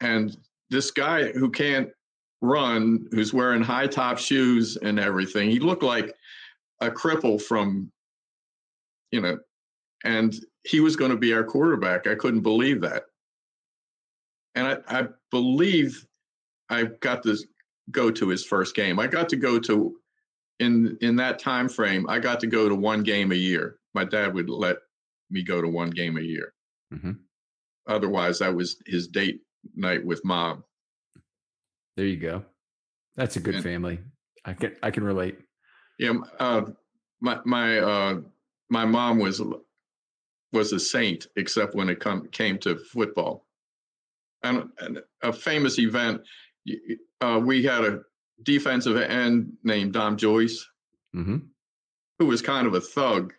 and 0.01 0.37
this 0.69 0.91
guy 0.91 1.31
who 1.31 1.49
can't 1.49 1.89
run, 2.41 3.07
who's 3.09 3.33
wearing 3.33 3.63
high 3.63 3.87
top 3.87 4.19
shoes 4.19 4.77
and 4.77 4.99
everything, 4.99 5.49
he 5.49 5.59
looked 5.59 5.81
like 5.81 6.13
a 6.81 6.91
cripple 6.91 7.41
from, 7.41 7.91
you 9.11 9.21
know, 9.21 9.39
and 10.03 10.45
he 10.65 10.79
was 10.79 10.95
going 10.95 11.11
to 11.11 11.17
be 11.17 11.33
our 11.33 11.43
quarterback. 11.43 12.07
I 12.07 12.15
couldn't 12.15 12.41
believe 12.41 12.81
that. 12.81 13.03
And 14.55 14.67
I, 14.67 14.77
I 14.87 15.07
believe 15.31 16.05
I 16.69 16.85
got 17.01 17.23
to 17.23 17.37
go 17.91 18.09
to 18.11 18.27
his 18.29 18.43
first 18.43 18.75
game. 18.75 18.99
I 18.99 19.07
got 19.07 19.29
to 19.29 19.35
go 19.35 19.59
to 19.59 19.95
in 20.59 20.97
in 21.01 21.15
that 21.17 21.39
time 21.39 21.69
frame. 21.69 22.09
I 22.09 22.19
got 22.19 22.39
to 22.39 22.47
go 22.47 22.67
to 22.67 22.75
one 22.75 23.03
game 23.03 23.31
a 23.31 23.35
year. 23.35 23.77
My 23.93 24.05
dad 24.05 24.33
would 24.33 24.49
let 24.49 24.77
me 25.29 25.43
go 25.43 25.61
to 25.61 25.67
one 25.67 25.89
game 25.89 26.17
a 26.17 26.21
year. 26.21 26.53
Mm-hmm. 26.93 27.11
Otherwise, 27.87 28.39
that 28.39 28.55
was 28.55 28.77
his 28.85 29.07
date 29.07 29.41
night 29.75 30.03
with 30.03 30.23
mom. 30.25 30.63
There 31.95 32.05
you 32.05 32.17
go. 32.17 32.43
That's 33.15 33.35
a 33.35 33.39
good 33.39 33.55
and, 33.55 33.63
family. 33.63 33.99
I 34.45 34.53
can 34.53 34.75
I 34.81 34.91
can 34.91 35.03
relate. 35.03 35.37
Yeah, 35.99 36.13
uh, 36.39 36.63
my 37.21 37.39
my 37.45 37.79
uh, 37.79 38.21
my 38.69 38.85
mom 38.85 39.19
was 39.19 39.41
was 40.53 40.71
a 40.73 40.79
saint, 40.79 41.27
except 41.35 41.75
when 41.75 41.89
it 41.89 41.99
come, 41.99 42.27
came 42.27 42.57
to 42.59 42.77
football. 42.77 43.45
And, 44.43 44.69
and 44.79 45.01
a 45.23 45.33
famous 45.33 45.79
event 45.79 46.21
uh, 47.21 47.39
we 47.43 47.63
had 47.63 47.83
a 47.83 48.01
defensive 48.43 48.97
end 48.97 49.53
named 49.63 49.93
Don 49.93 50.17
Joyce, 50.17 50.67
hmm 51.13 51.37
who 52.17 52.27
was 52.27 52.41
kind 52.41 52.65
of 52.65 52.73
a 52.73 52.79
thug. 52.79 53.33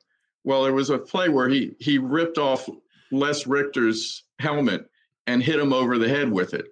Well, 0.45 0.63
there 0.63 0.75
was 0.75 0.91
a 0.91 0.99
play 0.99 1.31
where 1.31 1.49
he 1.49 1.75
he 1.79 1.97
ripped 1.97 2.37
off 2.37 2.69
Les 3.11 3.47
Richter's 3.47 4.25
helmet 4.39 4.85
and 5.27 5.43
hit 5.43 5.59
him 5.59 5.73
over 5.73 5.97
the 5.97 6.09
head 6.09 6.31
with 6.31 6.53
it. 6.53 6.67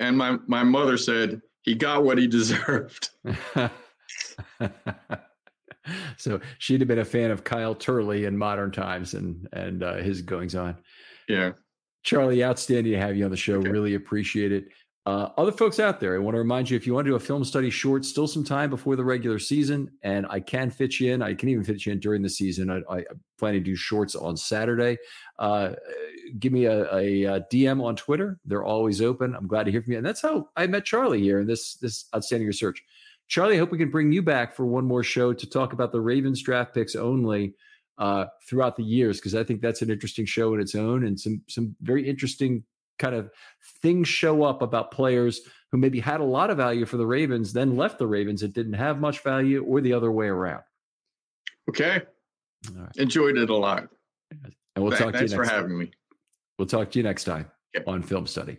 And 0.00 0.18
my 0.18 0.38
my 0.48 0.64
mother 0.64 0.96
said 0.96 1.40
he 1.62 1.76
got 1.76 2.02
what 2.02 2.18
he 2.18 2.26
deserved. 2.38 3.10
so 6.16 6.40
she'd 6.58 6.80
have 6.80 6.88
been 6.88 6.98
a 6.98 7.04
fan 7.04 7.30
of 7.30 7.44
Kyle 7.44 7.74
Turley 7.74 8.24
in 8.24 8.36
modern 8.36 8.70
times 8.70 9.14
and 9.14 9.48
and 9.52 9.82
uh, 9.82 9.96
his 9.96 10.22
goings 10.22 10.54
on. 10.54 10.76
Yeah. 11.28 11.52
Charlie, 12.02 12.42
outstanding 12.42 12.92
to 12.92 12.98
have 12.98 13.16
you 13.16 13.24
on 13.24 13.30
the 13.30 13.36
show. 13.36 13.56
Okay. 13.56 13.68
Really 13.68 13.94
appreciate 13.94 14.52
it. 14.52 14.68
Uh, 15.06 15.30
other 15.38 15.52
folks 15.52 15.80
out 15.80 15.98
there, 15.98 16.14
I 16.14 16.18
want 16.18 16.34
to 16.34 16.38
remind 16.38 16.68
you 16.68 16.76
if 16.76 16.86
you 16.86 16.92
want 16.92 17.06
to 17.06 17.10
do 17.10 17.16
a 17.16 17.20
film 17.20 17.42
study 17.42 17.70
short, 17.70 18.04
still 18.04 18.28
some 18.28 18.44
time 18.44 18.68
before 18.68 18.96
the 18.96 19.04
regular 19.04 19.38
season, 19.38 19.90
and 20.02 20.26
I 20.28 20.40
can 20.40 20.70
fit 20.70 21.00
you 21.00 21.12
in. 21.12 21.22
I 21.22 21.34
can 21.34 21.48
even 21.48 21.64
fit 21.64 21.86
you 21.86 21.92
in 21.92 22.00
during 22.00 22.22
the 22.22 22.28
season. 22.28 22.70
I, 22.70 22.82
I 22.94 23.04
plan 23.38 23.54
to 23.54 23.60
do 23.60 23.74
shorts 23.74 24.14
on 24.14 24.36
Saturday. 24.36 24.98
Uh, 25.38 25.72
give 26.38 26.52
me 26.52 26.66
a, 26.66 26.82
a, 26.94 27.24
a 27.24 27.40
DM 27.50 27.82
on 27.82 27.96
Twitter; 27.96 28.38
they're 28.44 28.64
always 28.64 29.00
open. 29.00 29.34
I'm 29.34 29.46
glad 29.46 29.64
to 29.64 29.72
hear 29.72 29.80
from 29.80 29.92
you, 29.92 29.98
and 29.98 30.06
that's 30.06 30.20
how 30.20 30.50
I 30.54 30.66
met 30.66 30.84
Charlie 30.84 31.22
here 31.22 31.40
in 31.40 31.46
this 31.46 31.76
this 31.76 32.04
outstanding 32.14 32.46
research. 32.46 32.84
Charlie, 33.30 33.54
I 33.54 33.58
hope 33.58 33.70
we 33.70 33.78
can 33.78 33.90
bring 33.90 34.12
you 34.12 34.20
back 34.22 34.54
for 34.54 34.66
one 34.66 34.84
more 34.84 35.02
show 35.02 35.32
to 35.32 35.48
talk 35.48 35.72
about 35.72 35.92
the 35.92 36.00
Ravens 36.00 36.42
draft 36.42 36.74
picks 36.74 36.94
only 36.96 37.54
uh, 37.96 38.26
throughout 38.48 38.76
the 38.76 38.82
years, 38.82 39.18
because 39.18 39.34
I 39.34 39.44
think 39.44 39.62
that's 39.62 39.82
an 39.82 39.90
interesting 39.90 40.26
show 40.26 40.52
in 40.52 40.60
its 40.60 40.74
own, 40.74 41.04
and 41.06 41.18
some 41.18 41.40
some 41.48 41.74
very 41.80 42.06
interesting 42.08 42.64
kind 42.98 43.14
of 43.14 43.30
things 43.82 44.08
show 44.08 44.42
up 44.42 44.62
about 44.62 44.90
players 44.90 45.40
who 45.70 45.78
maybe 45.78 46.00
had 46.00 46.20
a 46.20 46.24
lot 46.24 46.50
of 46.50 46.56
value 46.56 46.84
for 46.84 46.96
the 46.96 47.06
Ravens, 47.06 47.52
then 47.52 47.76
left 47.76 47.98
the 47.98 48.06
Ravens 48.06 48.42
and 48.42 48.52
didn't 48.52 48.72
have 48.74 48.98
much 49.00 49.20
value, 49.22 49.62
or 49.64 49.80
the 49.80 49.92
other 49.92 50.10
way 50.10 50.26
around. 50.26 50.62
Okay. 51.68 52.02
All 52.74 52.82
right. 52.82 52.96
Enjoyed 52.96 53.38
it 53.38 53.48
a 53.48 53.54
lot. 53.56 53.88
And 54.32 54.84
we'll 54.84 54.90
Th- 54.90 55.02
talk 55.02 55.12
to 55.12 55.20
you 55.20 55.28
Thanks 55.28 55.32
for 55.34 55.42
next 55.42 55.50
having 55.50 55.78
me. 55.78 55.90
We'll 56.58 56.66
talk 56.66 56.90
to 56.90 56.98
you 56.98 57.02
next 57.04 57.24
time 57.24 57.50
Yep. 57.74 57.84
on 57.86 58.02
Film 58.02 58.26
Study. 58.26 58.58